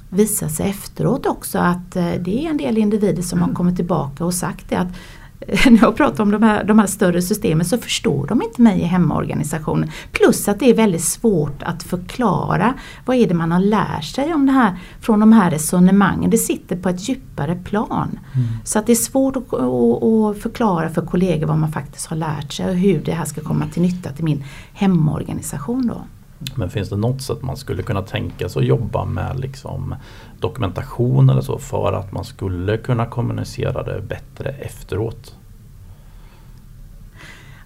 visat 0.09 0.51
sig 0.51 0.69
efteråt 0.69 1.25
också 1.25 1.59
att 1.59 1.95
eh, 1.95 2.11
det 2.19 2.45
är 2.45 2.49
en 2.49 2.57
del 2.57 2.77
individer 2.77 3.23
som 3.23 3.41
har 3.41 3.53
kommit 3.53 3.75
tillbaka 3.75 4.25
och 4.25 4.33
sagt 4.33 4.69
det 4.69 4.75
att 4.75 4.87
när 5.65 5.81
jag 5.81 5.95
pratar 5.95 6.23
om 6.23 6.31
de 6.31 6.43
här, 6.43 6.63
de 6.63 6.79
här 6.79 6.87
större 6.87 7.21
systemen 7.21 7.65
så 7.65 7.77
förstår 7.77 8.27
de 8.27 8.41
inte 8.41 8.61
mig 8.61 8.79
i 8.79 8.83
hemorganisationen. 8.83 9.91
Plus 10.11 10.47
att 10.47 10.59
det 10.59 10.69
är 10.69 10.73
väldigt 10.73 11.03
svårt 11.03 11.63
att 11.63 11.83
förklara 11.83 12.73
vad 13.05 13.17
är 13.17 13.27
det 13.27 13.33
man 13.33 13.51
har 13.51 13.59
lärt 13.59 14.03
sig 14.03 14.33
om 14.33 14.45
det 14.45 14.51
här 14.51 14.75
från 15.01 15.19
de 15.19 15.33
här 15.33 15.51
resonemangen. 15.51 16.29
Det 16.29 16.37
sitter 16.37 16.75
på 16.75 16.89
ett 16.89 17.09
djupare 17.09 17.55
plan. 17.55 18.19
Mm. 18.35 18.47
Så 18.63 18.79
att 18.79 18.85
det 18.85 18.93
är 18.93 18.95
svårt 18.95 19.35
att, 19.35 19.53
att, 19.53 20.03
att, 20.03 20.41
förklara 20.41 20.89
för 20.89 21.05
kollegor 21.05 21.47
vad 21.47 21.57
man 21.57 21.71
faktiskt 21.71 22.07
har 22.07 22.17
lärt 22.17 22.53
sig 22.53 22.69
och 22.69 22.75
hur 22.75 23.01
det 23.05 23.11
här 23.11 23.25
ska 23.25 23.41
komma 23.41 23.65
till 23.73 23.81
nytta 23.81 24.09
till 24.09 24.25
min 24.25 24.43
hemorganisation. 24.73 25.87
Då. 25.87 26.01
Men 26.55 26.69
finns 26.69 26.89
det 26.89 26.95
något 26.95 27.21
sätt 27.21 27.41
man 27.41 27.57
skulle 27.57 27.83
kunna 27.83 28.01
tänka 28.01 28.49
sig 28.49 28.59
att 28.59 28.67
jobba 28.67 29.05
med 29.05 29.39
liksom 29.39 29.95
dokumentation 30.39 31.29
eller 31.29 31.41
så 31.41 31.57
för 31.57 31.93
att 31.93 32.11
man 32.11 32.23
skulle 32.23 32.77
kunna 32.77 33.05
kommunicera 33.05 33.83
det 33.83 34.01
bättre 34.01 34.49
efteråt? 34.49 35.35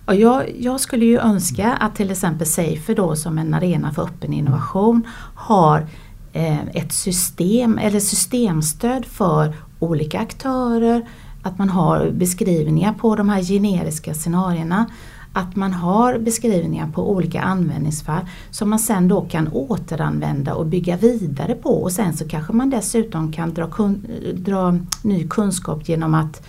Och 0.05 0.15
jag, 0.15 0.61
jag, 0.61 0.80
skulle 0.80 1.05
ju 1.05 1.19
önska 1.19 1.74
att 1.74 1.95
till 1.95 2.11
exempel 2.11 2.47
Safer 2.47 2.95
då 2.95 3.15
som 3.15 3.38
en 3.38 3.53
arena 3.53 3.93
för 3.93 4.01
öppen 4.01 4.34
innovation 4.34 5.07
har 5.36 5.88
eh, 6.34 6.67
ett 6.67 6.93
system 6.93 7.78
eller 7.78 7.99
systemstöd 7.99 9.05
för 9.05 9.53
olika 9.80 10.19
aktörer, 10.19 11.07
att 11.43 11.57
man 11.57 11.69
har 11.69 12.11
beskrivningar 12.11 12.93
på 12.93 13.15
de 13.15 13.30
här 13.30 13.41
generiska 13.41 14.13
scenarierna 14.13 14.86
att 15.34 15.55
man 15.55 15.73
har 15.73 16.17
beskrivningar 16.17 16.91
på 16.91 17.11
olika 17.11 17.41
användningsfall 17.41 18.21
som 18.49 18.69
man 18.69 18.79
sen 18.79 19.07
då 19.07 19.21
kan 19.21 19.47
återanvända 19.47 20.53
och 20.53 20.65
bygga 20.65 20.97
vidare 20.97 21.55
på 21.55 21.84
och 21.84 21.91
sen 21.91 22.13
så 22.13 22.27
kanske 22.27 22.53
man 22.53 22.69
dessutom 22.69 23.31
kan 23.31 23.53
dra, 23.53 23.67
kun, 23.67 24.05
dra 24.34 24.77
ny 25.01 25.27
kunskap 25.27 25.89
genom 25.89 26.13
att 26.13 26.47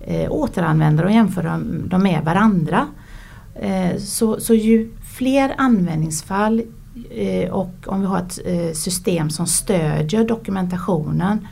eh, 0.00 0.32
återanvända 0.32 1.04
och 1.04 1.12
jämföra 1.12 1.60
dem 1.84 2.02
med 2.02 2.24
varandra. 2.24 2.86
Eh, 3.54 3.98
så, 3.98 4.40
så 4.40 4.54
ju 4.54 4.90
fler 5.16 5.54
användningsfall 5.58 6.62
eh, 7.10 7.50
och 7.50 7.74
om 7.86 8.00
vi 8.00 8.06
har 8.06 8.18
ett 8.18 8.38
eh, 8.44 8.72
system 8.72 9.30
som 9.30 9.46
stödjer 9.46 10.24
dokumentationen 10.24 11.46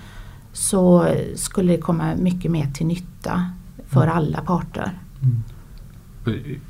så 0.53 1.07
skulle 1.35 1.73
det 1.73 1.79
komma 1.79 2.15
mycket 2.17 2.51
mer 2.51 2.67
till 2.75 2.87
nytta 2.87 3.51
för 3.89 4.03
mm. 4.03 4.17
alla 4.17 4.41
parter. 4.41 4.99
Mm. 5.23 5.43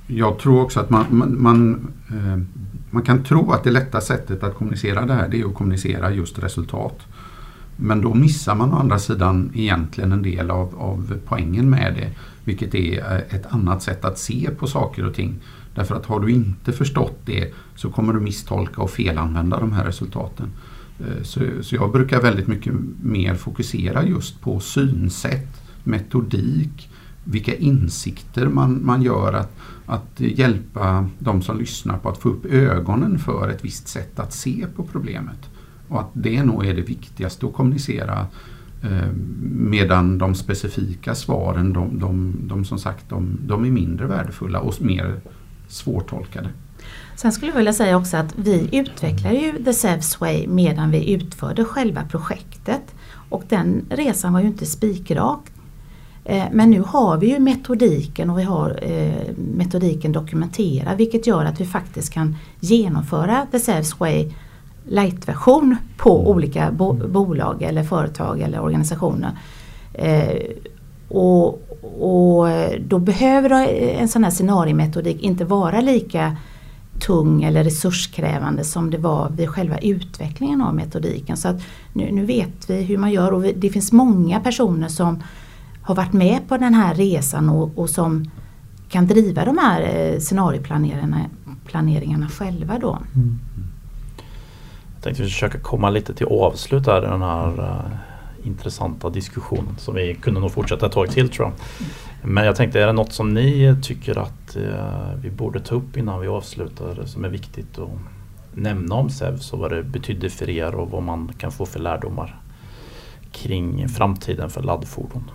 Jag 0.06 0.38
tror 0.38 0.62
också 0.62 0.80
att 0.80 0.90
man, 0.90 1.06
man, 1.10 1.42
man, 1.42 1.88
eh, 2.08 2.42
man, 2.90 3.02
kan 3.02 3.24
tro 3.24 3.50
att 3.50 3.64
det 3.64 3.70
lätta 3.70 4.00
sättet 4.00 4.42
att 4.42 4.54
kommunicera 4.54 5.06
det 5.06 5.14
här 5.14 5.28
det 5.28 5.40
är 5.40 5.44
att 5.44 5.54
kommunicera 5.54 6.10
just 6.10 6.38
resultat. 6.38 7.00
Men 7.76 8.00
då 8.00 8.14
missar 8.14 8.54
man 8.54 8.72
å 8.72 8.76
andra 8.76 8.98
sidan 8.98 9.50
egentligen 9.54 10.12
en 10.12 10.22
del 10.22 10.50
av, 10.50 10.74
av 10.78 11.18
poängen 11.26 11.70
med 11.70 11.94
det. 11.94 12.10
Vilket 12.44 12.74
är 12.74 12.98
eh, 12.98 13.36
ett 13.36 13.46
annat 13.46 13.82
sätt 13.82 14.04
att 14.04 14.18
se 14.18 14.50
på 14.58 14.66
saker 14.66 15.06
och 15.06 15.14
ting. 15.14 15.40
Därför 15.74 15.94
att 15.94 16.06
har 16.06 16.20
du 16.20 16.30
inte 16.30 16.72
förstått 16.72 17.18
det 17.24 17.52
så 17.74 17.90
kommer 17.90 18.12
du 18.12 18.20
misstolka 18.20 18.82
och 18.82 18.90
felanvända 18.90 19.60
de 19.60 19.72
här 19.72 19.84
resultaten. 19.84 20.52
Eh, 21.00 21.22
så, 21.22 21.40
så 21.62 21.74
jag 21.74 21.92
brukar 21.92 22.20
väldigt 22.20 22.46
mycket 22.46 22.72
mer 23.02 23.34
fokusera 23.34 24.04
just 24.04 24.40
på 24.40 24.60
synsätt, 24.60 25.62
metodik, 25.84 26.90
vilka 27.24 27.54
insikter 27.54 28.46
man, 28.46 28.80
man 28.86 29.02
gör 29.02 29.32
att, 29.32 29.56
att 29.86 30.20
hjälpa 30.20 31.08
de 31.18 31.42
som 31.42 31.58
lyssnar 31.58 31.98
på 31.98 32.08
att 32.08 32.18
få 32.18 32.28
upp 32.28 32.44
ögonen 32.44 33.18
för 33.18 33.48
ett 33.48 33.64
visst 33.64 33.88
sätt 33.88 34.18
att 34.18 34.32
se 34.32 34.66
på 34.76 34.84
problemet. 34.84 35.50
Och 35.88 36.00
att 36.00 36.10
det 36.12 36.44
nog 36.44 36.66
är 36.66 36.74
det 36.74 36.82
viktigaste 36.82 37.46
att 37.46 37.52
kommunicera 37.52 38.26
eh, 38.82 39.12
medan 39.50 40.18
de 40.18 40.34
specifika 40.34 41.14
svaren, 41.14 41.72
de, 41.72 41.98
de, 41.98 42.34
de 42.42 42.64
som 42.64 42.78
sagt, 42.78 43.08
de, 43.08 43.38
de, 43.46 43.64
är 43.64 43.70
mindre 43.70 44.06
värdefulla 44.06 44.60
och 44.60 44.82
mer 44.82 45.20
svårtolkade. 45.68 46.48
Sen 47.16 47.32
skulle 47.32 47.50
jag 47.50 47.56
vilja 47.56 47.72
säga 47.72 47.96
också 47.96 48.16
att 48.16 48.34
vi 48.36 48.68
utvecklade 48.72 49.34
ju 49.34 49.64
The 49.64 49.72
Sevs 49.72 50.20
Way 50.20 50.46
medan 50.46 50.90
vi 50.90 51.12
utförde 51.12 51.64
själva 51.64 52.04
projektet. 52.04 52.94
Och 53.28 53.44
den 53.48 53.86
resan 53.90 54.32
var 54.32 54.40
ju 54.40 54.46
inte 54.46 54.66
spikrak. 54.66 55.40
Eh, 56.24 56.44
men 56.52 56.70
nu 56.70 56.80
har 56.86 57.16
vi 57.16 57.26
ju 57.26 57.38
metodiken 57.38 58.30
och 58.30 58.38
vi 58.38 58.42
har 58.42 58.78
eh, 58.82 59.34
metodiken 59.36 60.12
dokumenterad 60.12 60.96
vilket 60.96 61.26
gör 61.26 61.44
att 61.44 61.60
vi 61.60 61.66
faktiskt 61.66 62.12
kan 62.12 62.36
genomföra 62.60 63.46
The 63.52 63.58
Sevs 63.58 64.00
Way 64.00 64.32
light-version 64.88 65.76
på 65.96 66.18
mm. 66.18 66.26
olika 66.26 66.70
bo 66.72 66.92
bolag 66.92 67.62
eller 67.62 67.82
företag 67.82 68.40
eller 68.40 68.60
organisationer. 68.60 69.30
Eh, 69.92 70.38
och, 71.08 71.46
och 72.00 72.48
då 72.80 72.98
behöver 72.98 73.50
en 74.00 74.08
sån 74.08 74.24
här 74.24 74.30
scenariemetodik 74.30 75.22
inte 75.22 75.44
vara 75.44 75.80
lika 75.80 76.36
tung 77.00 77.42
eller 77.42 77.64
resurskrävande 77.64 78.64
som 78.64 78.90
det 78.90 78.98
var 78.98 79.30
vid 79.36 79.48
själva 79.48 79.78
utvecklingen 79.78 80.62
av 80.62 80.74
metodiken. 80.74 81.36
Så 81.36 81.48
att 81.48 81.62
nu, 81.92 82.12
nu 82.12 82.24
vet 82.24 82.70
vi 82.70 82.82
hur 82.82 82.98
man 82.98 83.12
gör 83.12 83.32
och 83.32 83.42
det 83.42 83.70
finns 83.70 83.92
många 83.92 84.40
personer 84.40 84.88
som 84.88 85.22
har 85.84 85.94
varit 85.94 86.12
med 86.12 86.48
på 86.48 86.56
den 86.56 86.74
här 86.74 86.94
resan 86.94 87.48
och, 87.48 87.78
och 87.78 87.90
som 87.90 88.30
kan 88.88 89.06
driva 89.06 89.44
de 89.44 89.58
här 89.58 89.82
eh, 89.82 90.18
scenarioplaneringarna 90.18 92.28
själva 92.28 92.78
då. 92.78 92.98
Mm. 93.14 93.38
Jag 94.94 95.02
tänkte 95.02 95.22
försöka 95.22 95.58
komma 95.58 95.90
lite 95.90 96.14
till 96.14 96.26
avslut 96.26 96.86
här 96.86 97.04
i 97.04 97.06
den 97.06 97.22
här 97.22 97.60
uh, 97.60 97.80
intressanta 98.46 99.10
diskussionen 99.10 99.76
som 99.78 99.94
vi 99.94 100.14
kunde 100.14 100.40
nog 100.40 100.52
fortsätta 100.52 100.86
ett 100.86 100.92
tag 100.92 101.10
till 101.10 101.28
tror 101.28 101.48
jag. 101.48 101.54
Men 102.28 102.44
jag 102.44 102.56
tänkte, 102.56 102.80
är 102.80 102.86
det 102.86 102.92
något 102.92 103.12
som 103.12 103.34
ni 103.34 103.76
tycker 103.82 104.18
att 104.18 104.56
uh, 104.56 105.14
vi 105.22 105.30
borde 105.30 105.60
ta 105.60 105.74
upp 105.74 105.96
innan 105.96 106.20
vi 106.20 106.28
avslutar 106.28 107.04
som 107.04 107.24
är 107.24 107.28
viktigt 107.28 107.78
att 107.78 107.90
nämna 108.54 108.94
om 108.94 109.10
SEVS 109.10 109.52
och 109.52 109.58
vad 109.58 109.70
det 109.70 109.82
betydde 109.82 110.30
för 110.30 110.50
er 110.50 110.74
och 110.74 110.90
vad 110.90 111.02
man 111.02 111.32
kan 111.38 111.52
få 111.52 111.66
för 111.66 111.80
lärdomar 111.80 112.40
kring 113.32 113.88
framtiden 113.88 114.50
för 114.50 114.62
laddfordon? 114.62 115.30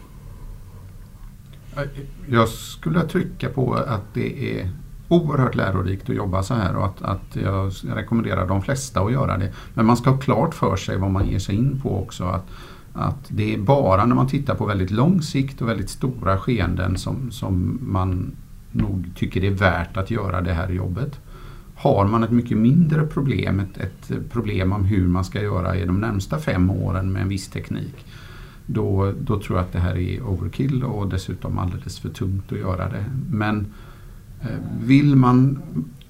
Jag 2.28 2.50
skulle 2.50 3.02
trycka 3.02 3.50
på 3.50 3.74
att 3.74 4.14
det 4.14 4.60
är 4.60 4.70
oerhört 5.08 5.56
lärorikt 5.56 6.10
att 6.10 6.16
jobba 6.16 6.44
så 6.44 6.54
här 6.54 6.76
och 6.76 6.86
att, 6.86 7.02
att 7.02 7.36
jag 7.44 7.72
rekommenderar 7.96 8.48
de 8.48 8.62
flesta 8.62 9.02
att 9.02 9.12
göra 9.12 9.38
det. 9.38 9.54
Men 9.74 9.86
man 9.86 9.98
ska 9.98 10.10
ha 10.10 10.18
klart 10.18 10.56
för 10.56 10.76
sig 10.76 10.98
vad 10.98 11.12
man 11.12 11.28
ger 11.28 11.40
sig 11.40 11.56
in 11.56 11.82
på 11.84 12.02
också. 12.02 12.24
Att, 12.24 12.46
att 12.94 13.26
det 13.28 13.54
är 13.54 13.58
bara 13.58 14.06
när 14.06 14.16
man 14.16 14.28
tittar 14.28 14.56
på 14.56 14.66
väldigt 14.66 14.92
lång 14.92 15.22
sikt 15.22 15.62
och 15.62 15.70
väldigt 15.70 15.90
stora 15.90 16.38
skeenden 16.38 16.98
som, 16.98 17.32
som 17.32 17.80
man 17.82 18.32
nog 18.72 19.12
tycker 19.16 19.42
det 19.42 19.48
är 19.48 19.52
värt 19.52 19.98
att 19.98 20.12
göra 20.12 20.42
det 20.42 20.54
här 20.54 20.70
jobbet. 20.70 21.20
Har 21.76 22.08
man 22.08 22.24
ett 22.24 22.32
mycket 22.32 22.58
mindre 22.58 23.08
problem, 23.08 23.60
ett, 23.60 23.78
ett 23.78 24.32
problem 24.32 24.74
om 24.74 24.86
hur 24.86 25.08
man 25.08 25.26
ska 25.26 25.42
göra 25.42 25.76
i 25.76 25.86
de 25.86 26.02
närmsta 26.02 26.38
fem 26.38 26.70
åren 26.70 27.12
med 27.12 27.22
en 27.22 27.30
viss 27.30 27.48
teknik 27.48 28.06
då, 28.74 29.14
då 29.20 29.40
tror 29.40 29.58
jag 29.58 29.66
att 29.66 29.74
det 29.74 29.80
här 29.80 29.98
är 29.98 30.22
overkill 30.22 30.84
och 30.84 31.08
dessutom 31.08 31.58
alldeles 31.58 32.00
för 32.00 32.10
tungt 32.10 32.52
att 32.52 32.58
göra 32.58 32.90
det. 32.90 33.06
Men 33.30 33.68
eh, 34.42 34.58
vill 34.82 35.16
man 35.16 35.60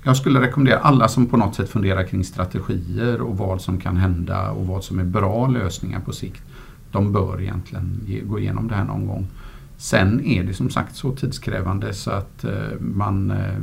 jag 0.04 0.18
skulle 0.18 0.42
rekommendera 0.42 0.80
alla 0.80 1.08
som 1.08 1.26
på 1.26 1.38
något 1.38 1.56
sätt 1.56 1.70
funderar 1.70 2.04
kring 2.04 2.24
strategier 2.24 3.22
och 3.22 3.38
vad 3.38 3.62
som 3.62 3.80
kan 3.80 3.98
hända 3.98 4.52
och 4.52 4.68
vad 4.68 4.84
som 4.84 5.00
är 5.00 5.04
bra 5.04 5.48
lösningar 5.48 6.00
på 6.00 6.12
sikt. 6.12 6.44
De 6.92 7.12
bör 7.12 7.42
egentligen 7.42 8.02
ge, 8.06 8.22
gå 8.22 8.40
igenom 8.40 8.68
det 8.68 8.76
här 8.76 8.84
någon 8.84 9.08
gång. 9.08 9.28
Sen 9.78 10.26
är 10.26 10.44
det 10.44 10.54
som 10.54 10.70
sagt 10.70 10.96
så 10.96 11.12
tidskrävande 11.12 11.94
så 11.94 12.12
att 12.12 12.44
eh, 12.44 12.80
man 12.80 13.32
eh, 13.32 13.58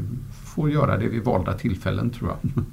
får 0.45 0.71
göra 0.71 0.97
det 0.97 1.09
vid 1.09 1.25
valda 1.25 1.53
tillfällen 1.53 2.11
tror 2.11 2.31
jag. 2.31 2.65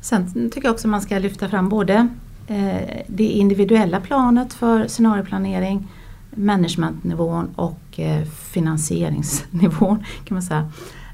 Sen 0.00 0.50
tycker 0.50 0.64
jag 0.68 0.72
också 0.72 0.88
man 0.88 1.00
ska 1.00 1.18
lyfta 1.18 1.48
fram 1.48 1.68
både 1.68 2.08
Eh, 2.50 3.00
det 3.06 3.24
individuella 3.24 4.00
planet 4.00 4.54
för 4.54 4.86
scenarioplanering, 4.86 5.88
managementnivån 6.30 7.48
och 7.54 8.00
eh, 8.00 8.24
finansieringsnivån 8.24 10.04
kan 10.24 10.34
man 10.34 10.42
säga. 10.42 10.72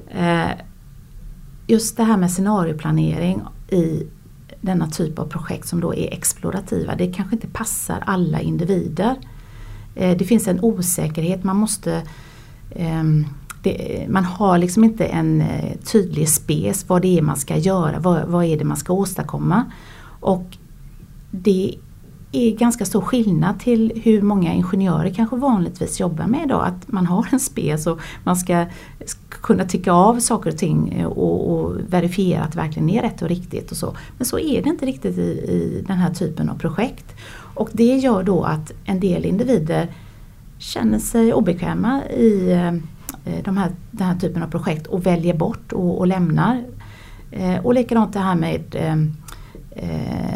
Eh, 0.08 0.50
just 1.66 1.96
det 1.96 2.04
här 2.04 2.16
med 2.16 2.30
scenarioplanering 2.30 3.42
i 3.68 4.06
denna 4.60 4.86
typ 4.86 5.18
av 5.18 5.26
projekt 5.26 5.68
som 5.68 5.80
då 5.80 5.94
är 5.94 6.12
explorativa, 6.12 6.94
det 6.94 7.12
kanske 7.12 7.34
inte 7.34 7.48
passar 7.48 8.02
alla 8.06 8.40
individer. 8.40 9.14
Det 9.94 10.26
finns 10.28 10.48
en 10.48 10.60
osäkerhet, 10.60 11.44
man 11.44 11.56
måste 11.56 12.02
ehm, 12.70 13.26
det, 13.62 14.06
man 14.08 14.24
har 14.24 14.58
liksom 14.58 14.84
inte 14.84 15.04
en 15.04 15.44
tydlig 15.92 16.28
spes 16.28 16.88
vad 16.88 17.02
det 17.02 17.18
är 17.18 17.22
man 17.22 17.36
ska 17.36 17.56
göra, 17.56 17.98
vad, 17.98 18.28
vad 18.28 18.44
är 18.44 18.58
det 18.58 18.64
man 18.64 18.76
ska 18.76 18.92
åstadkomma. 18.92 19.64
Och 20.20 20.56
det 21.42 21.74
är 22.32 22.50
ganska 22.50 22.84
stor 22.84 23.00
skillnad 23.00 23.60
till 23.60 24.00
hur 24.04 24.22
många 24.22 24.52
ingenjörer 24.52 25.10
kanske 25.10 25.36
vanligtvis 25.36 26.00
jobbar 26.00 26.26
med 26.26 26.44
idag. 26.44 26.66
Att 26.66 26.92
man 26.92 27.06
har 27.06 27.26
en 27.32 27.40
spes 27.40 27.86
och 27.86 28.00
man 28.24 28.36
ska 28.36 28.66
kunna 29.28 29.64
tycka 29.64 29.92
av 29.92 30.20
saker 30.20 30.50
och 30.50 30.58
ting 30.58 31.06
och, 31.06 31.50
och, 31.50 31.76
verifiera 31.88 32.42
att 32.42 32.52
det 32.52 32.58
verkligen 32.58 32.90
är 32.90 33.02
rätt 33.02 33.22
och 33.22 33.28
riktigt. 33.28 33.70
och 33.70 33.76
så. 33.76 33.96
Men 34.18 34.26
så 34.26 34.38
är 34.38 34.62
det 34.62 34.68
inte 34.68 34.86
riktigt 34.86 35.18
i, 35.18 35.30
i 35.30 35.84
den 35.86 35.96
här 35.96 36.14
typen 36.14 36.48
av 36.48 36.58
projekt. 36.58 37.14
Och 37.54 37.68
det 37.72 37.96
gör 37.96 38.22
då 38.22 38.44
att 38.44 38.72
en 38.84 39.00
del 39.00 39.24
individer 39.24 39.88
känner 40.58 40.98
sig 40.98 41.34
obekväma 41.34 42.02
i 42.04 42.52
eh, 42.52 43.42
de 43.44 43.56
här, 43.56 43.70
den 43.90 44.06
här 44.06 44.16
typen 44.16 44.42
av 44.42 44.48
projekt 44.48 44.86
och 44.86 45.06
väljer 45.06 45.34
bort 45.34 45.72
och, 45.72 45.98
och 45.98 46.06
lämnar. 46.06 46.64
Eh, 47.30 47.66
och 47.66 47.74
likadant 47.74 48.12
det 48.12 48.20
här 48.20 48.34
med 48.34 48.74
eh, 48.74 48.98
eh 49.70 50.33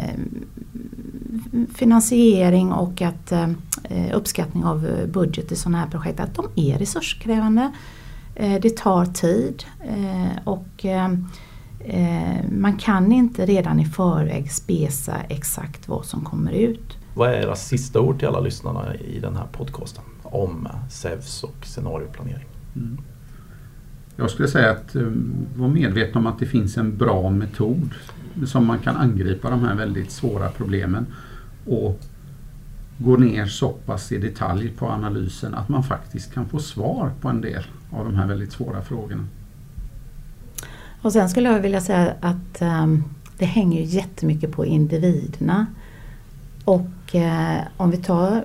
finansiering 1.75 2.71
och 2.71 3.01
att 3.01 3.31
eh, 3.31 3.49
uppskattning 4.13 4.65
av 4.65 5.07
budget 5.07 5.51
i 5.51 5.55
sådana 5.55 5.77
här 5.77 5.87
projekt 5.87 6.19
att 6.19 6.35
de 6.35 6.47
är 6.55 6.77
resurskrävande. 6.77 7.71
Eh, 8.35 8.61
det 8.61 8.77
tar 8.77 9.05
tid 9.05 9.63
eh, 9.83 10.47
och 10.47 10.85
man 12.51 12.77
kan 12.77 13.11
inte 13.11 13.45
redan 13.45 13.79
i 13.79 13.85
förväg 13.85 14.51
spesa 14.51 15.15
exakt 15.29 15.87
vad 15.87 16.05
som 16.05 16.25
kommer 16.25 16.51
ut. 16.51 16.97
Vad 17.13 17.29
är 17.29 17.33
era 17.33 17.55
sista 17.55 17.99
ord 17.99 18.19
till 18.19 18.27
alla 18.27 18.39
lyssnarna 18.39 18.95
i 18.95 19.19
den 19.19 19.35
här 19.35 19.47
podcasten 19.51 20.03
om 20.23 20.67
SEVS 20.89 21.43
och 21.43 21.65
scenarioplanering? 21.65 22.47
Mm. 22.75 22.97
Jag 24.15 24.29
skulle 24.29 24.47
säga 24.47 24.71
att 24.71 24.95
vara 25.55 25.69
medveten 25.69 26.17
om 26.17 26.27
att 26.27 26.39
det 26.39 26.45
finns 26.45 26.77
en 26.77 26.97
bra 26.97 27.29
metod 27.29 27.93
som 28.45 28.65
man 28.65 28.79
kan 28.79 28.95
angripa 28.95 29.49
de 29.49 29.63
här 29.63 29.75
väldigt 29.75 30.11
svåra 30.11 30.49
problemen 30.49 31.05
och 31.69 31.99
gå 32.97 33.17
ner 33.17 33.45
så 33.45 33.69
pass 33.69 34.11
i 34.11 34.17
detalj 34.17 34.69
på 34.69 34.87
analysen 34.87 35.53
att 35.53 35.69
man 35.69 35.83
faktiskt 35.83 36.33
kan 36.33 36.49
få 36.49 36.59
svar 36.59 37.11
på 37.21 37.29
en 37.29 37.41
del 37.41 37.63
av 37.91 38.05
de 38.05 38.15
här 38.15 38.27
väldigt 38.27 38.51
svåra 38.51 38.81
frågorna. 38.81 39.27
Och 41.01 41.13
sen 41.13 41.29
skulle 41.29 41.49
jag 41.49 41.59
vilja 41.59 41.81
säga 41.81 42.13
att 42.21 42.61
um, 42.61 43.03
det 43.37 43.45
hänger 43.45 43.81
jättemycket 43.81 44.51
på 44.51 44.65
individerna. 44.65 45.65
Och 46.65 47.15
uh, 47.15 47.59
om 47.77 47.91
vi 47.91 47.97
tar 47.97 48.35
eh, 48.35 48.43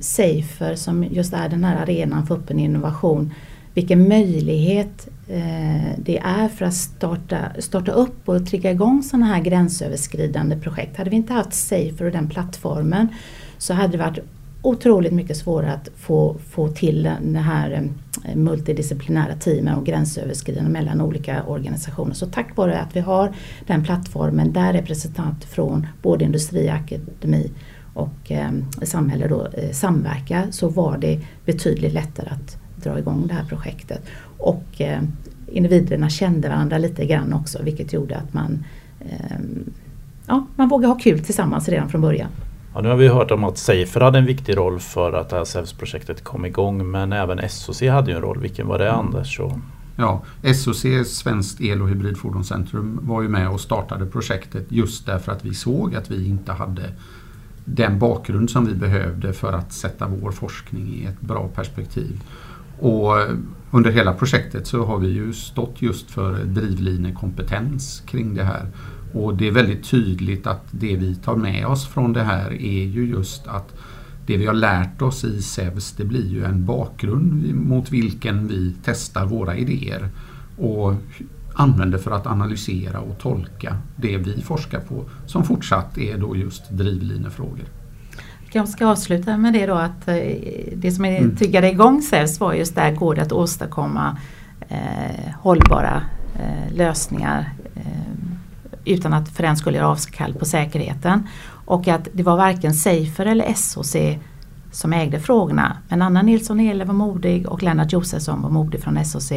Safer 0.00 0.74
som 0.74 1.04
just 1.04 1.32
är 1.32 1.48
den 1.48 1.64
här 1.64 1.82
arenan 1.82 2.26
för 2.26 2.34
öppen 2.34 2.58
innovation. 2.58 3.34
Vilken 3.74 4.08
möjlighet 4.08 5.08
Eh, 5.32 5.92
det 5.98 6.18
är 6.18 6.48
för 6.48 6.64
att 6.64 6.74
starta, 6.74 7.38
starta 7.58 7.92
upp 7.92 8.28
och 8.28 8.46
trigga 8.46 8.70
igång 8.70 9.02
sådana 9.02 9.26
här 9.26 9.40
gränsöverskridande 9.40 10.56
projekt. 10.56 10.96
Hade 10.96 11.10
vi 11.10 11.16
inte 11.16 11.32
haft 11.32 11.52
Safer 11.52 12.04
och 12.04 12.12
den 12.12 12.28
plattformen 12.28 13.08
så 13.58 13.74
hade 13.74 13.92
det 13.92 13.98
varit 13.98 14.18
otroligt 14.62 15.12
mycket 15.12 15.36
svårare 15.36 15.72
att 15.72 15.88
få, 15.96 16.36
få 16.50 16.68
till 16.68 17.10
det 17.22 17.38
här 17.38 17.90
eh, 18.24 18.36
multidisciplinära 18.36 19.34
teamen 19.34 19.74
och 19.74 19.86
gränsöverskridande 19.86 20.70
mellan 20.70 21.00
olika 21.00 21.42
organisationer. 21.42 22.14
Så 22.14 22.26
tack 22.26 22.56
vare 22.56 22.78
att 22.78 22.96
vi 22.96 23.00
har 23.00 23.32
den 23.66 23.84
plattformen 23.84 24.52
där 24.52 24.72
representanter 24.72 25.48
från 25.48 25.86
både 26.02 26.24
industri, 26.24 26.68
akademi 26.68 27.50
och 27.94 28.32
eh, 28.32 28.50
samhälle 28.82 29.28
då, 29.28 29.46
eh, 29.46 29.70
samverkar 29.70 30.46
så 30.50 30.68
var 30.68 30.98
det 30.98 31.20
betydligt 31.44 31.92
lättare 31.92 32.28
att 32.30 32.59
dra 32.82 32.98
igång 32.98 33.26
det 33.26 33.34
här 33.34 33.44
projektet. 33.44 34.02
Och 34.38 34.64
eh, 34.80 35.02
individerna 35.46 36.08
kände 36.08 36.48
varandra 36.48 36.78
lite 36.78 37.06
grann 37.06 37.32
också 37.32 37.62
vilket 37.62 37.92
gjorde 37.92 38.16
att 38.16 38.34
man, 38.34 38.64
eh, 39.00 39.38
ja, 40.26 40.46
man 40.56 40.68
vågade 40.68 40.92
ha 40.92 40.98
kul 40.98 41.20
tillsammans 41.20 41.68
redan 41.68 41.88
från 41.88 42.00
början. 42.00 42.30
Ja, 42.74 42.80
nu 42.80 42.88
har 42.88 42.96
vi 42.96 43.08
hört 43.08 43.30
om 43.30 43.44
att 43.44 43.58
Safer 43.58 44.00
hade 44.00 44.18
en 44.18 44.26
viktig 44.26 44.56
roll 44.56 44.80
för 44.80 45.12
att 45.12 45.28
det 45.28 45.36
här 45.36 45.44
SEVS-projektet 45.44 46.24
kom 46.24 46.46
igång 46.46 46.90
men 46.90 47.12
även 47.12 47.48
SOC 47.48 47.82
hade 47.82 48.10
ju 48.10 48.16
en 48.16 48.22
roll. 48.22 48.38
Vilken 48.38 48.66
var 48.66 48.78
det 48.78 48.88
Mm. 48.88 49.00
Anders? 49.00 49.36
Så, 49.36 49.60
Ja, 50.00 50.22
SOC, 50.54 50.84
Svenskt 51.06 51.60
El 51.60 51.82
och 51.82 51.88
hybridfordonscentrum, 51.88 53.00
var 53.02 53.22
ju 53.22 53.28
med 53.28 53.50
och 53.50 53.60
startade 53.60 54.06
projektet 54.06 54.66
just 54.68 55.06
därför 55.06 55.32
att 55.32 55.44
vi 55.44 55.54
såg 55.54 55.94
att 55.94 56.10
vi 56.10 56.28
inte 56.28 56.52
hade 56.52 56.82
den 57.64 57.98
bakgrund 57.98 58.50
som 58.50 58.66
vi 58.66 58.74
behövde 58.74 59.32
för 59.32 59.52
att 59.52 59.72
sätta 59.72 60.06
vår 60.06 60.30
forskning 60.30 60.88
i 60.88 61.04
ett 61.06 61.20
bra 61.20 61.48
perspektiv. 61.48 62.22
Och 62.80 63.14
under 63.70 63.90
hela 63.90 64.12
projektet 64.12 64.66
så 64.66 64.84
har 64.84 64.98
vi 64.98 65.08
ju 65.08 65.32
stått 65.32 65.82
just 65.82 66.10
för 66.10 66.44
drivlinekompetens 66.44 68.02
kring 68.06 68.34
det 68.34 68.44
här. 68.44 68.66
Och 69.12 69.36
det 69.36 69.48
är 69.48 69.52
väldigt 69.52 69.90
tydligt 69.90 70.46
att 70.46 70.64
det 70.70 70.96
vi 70.96 71.14
tar 71.14 71.36
med 71.36 71.66
oss 71.66 71.88
från 71.88 72.12
det 72.12 72.22
här 72.22 72.50
är 72.52 72.84
ju 72.84 73.06
just 73.06 73.46
att 73.46 73.74
det 74.26 74.36
vi 74.36 74.46
har 74.46 74.54
lärt 74.54 75.02
oss 75.02 75.24
i 75.24 75.42
SEVS 75.42 75.92
det 75.92 76.04
blir 76.04 76.26
ju 76.26 76.44
en 76.44 76.66
bakgrund 76.66 77.54
mot 77.54 77.90
vilken 77.90 78.48
vi 78.48 78.74
testar 78.84 79.26
våra 79.26 79.56
idéer 79.56 80.08
och 80.56 80.94
använder 81.54 81.98
för 81.98 82.10
att 82.10 82.26
analysera 82.26 83.00
och 83.00 83.18
tolka 83.18 83.76
det 83.96 84.16
vi 84.16 84.42
forskar 84.42 84.80
på 84.80 85.04
som 85.26 85.44
fortsatt 85.44 85.98
är 85.98 86.18
då 86.18 86.36
just 86.36 86.70
drivlinefrågor. 86.70 87.79
Jag 88.52 88.68
ska 88.68 88.86
avsluta 88.86 89.36
med 89.36 89.52
det 89.52 89.66
då 89.66 89.74
att 89.74 90.08
eh, 90.08 90.14
det 90.76 90.92
som 90.92 91.04
Mm. 91.04 91.36
triggade 91.36 91.70
igång 91.70 92.02
SEVS 92.02 92.40
var 92.40 92.52
just 92.54 92.74
där 92.74 92.92
går 92.92 93.14
det 93.14 93.22
att 93.22 93.32
åstadkomma 93.32 94.16
eh, 94.68 95.32
hållbara 95.40 96.02
eh, 96.38 96.74
lösningar 96.76 97.50
eh, 97.74 97.82
utan 98.84 99.12
att 99.12 99.28
för 99.28 99.42
den 99.42 99.56
skulle 99.56 99.76
göra 99.78 99.88
avkall 99.88 100.34
på 100.34 100.44
säkerheten. 100.44 101.28
Och 101.64 101.88
att 101.88 102.08
det 102.12 102.22
var 102.22 102.36
varken 102.36 102.74
Safer 102.74 103.26
eller 103.26 103.54
SOC 103.54 103.96
som 104.72 104.92
ägde 104.92 105.20
frågorna. 105.20 105.76
Men 105.88 106.02
Anna 106.02 106.22
Nilsson 106.22 106.60
Ehle 106.60 106.84
var 106.84 106.94
modig 106.94 107.46
och 107.48 107.62
Lennart 107.62 107.92
Josefsson 107.92 108.42
var 108.42 108.50
modig 108.50 108.82
från 108.82 109.04
SOC 109.04 109.32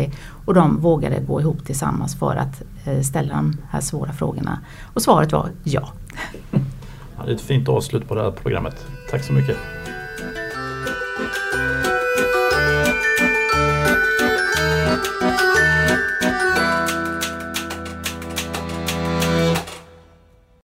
och 0.45 0.53
de 0.53 0.77
vågade 0.81 1.19
gå 1.19 1.41
ihop 1.41 1.65
tillsammans 1.65 2.15
för 2.15 2.35
att 2.35 2.61
eh, 2.85 3.01
ställa 3.01 3.35
de 3.35 3.57
här 3.69 3.81
svåra 3.81 4.13
frågorna. 4.13 4.59
Och 4.93 5.01
svaret 5.01 5.31
var 5.31 5.49
ja. 5.63 5.89
ja, 7.17 7.25
det 7.25 7.31
är 7.31 7.35
ett 7.35 7.41
fint 7.41 7.69
avslut 7.69 8.07
på 8.07 8.15
det 8.15 8.21
här 8.21 8.31
programmet. 8.31 8.85
Tack 9.09 9.23
så 9.23 9.33
mycket. 9.33 9.57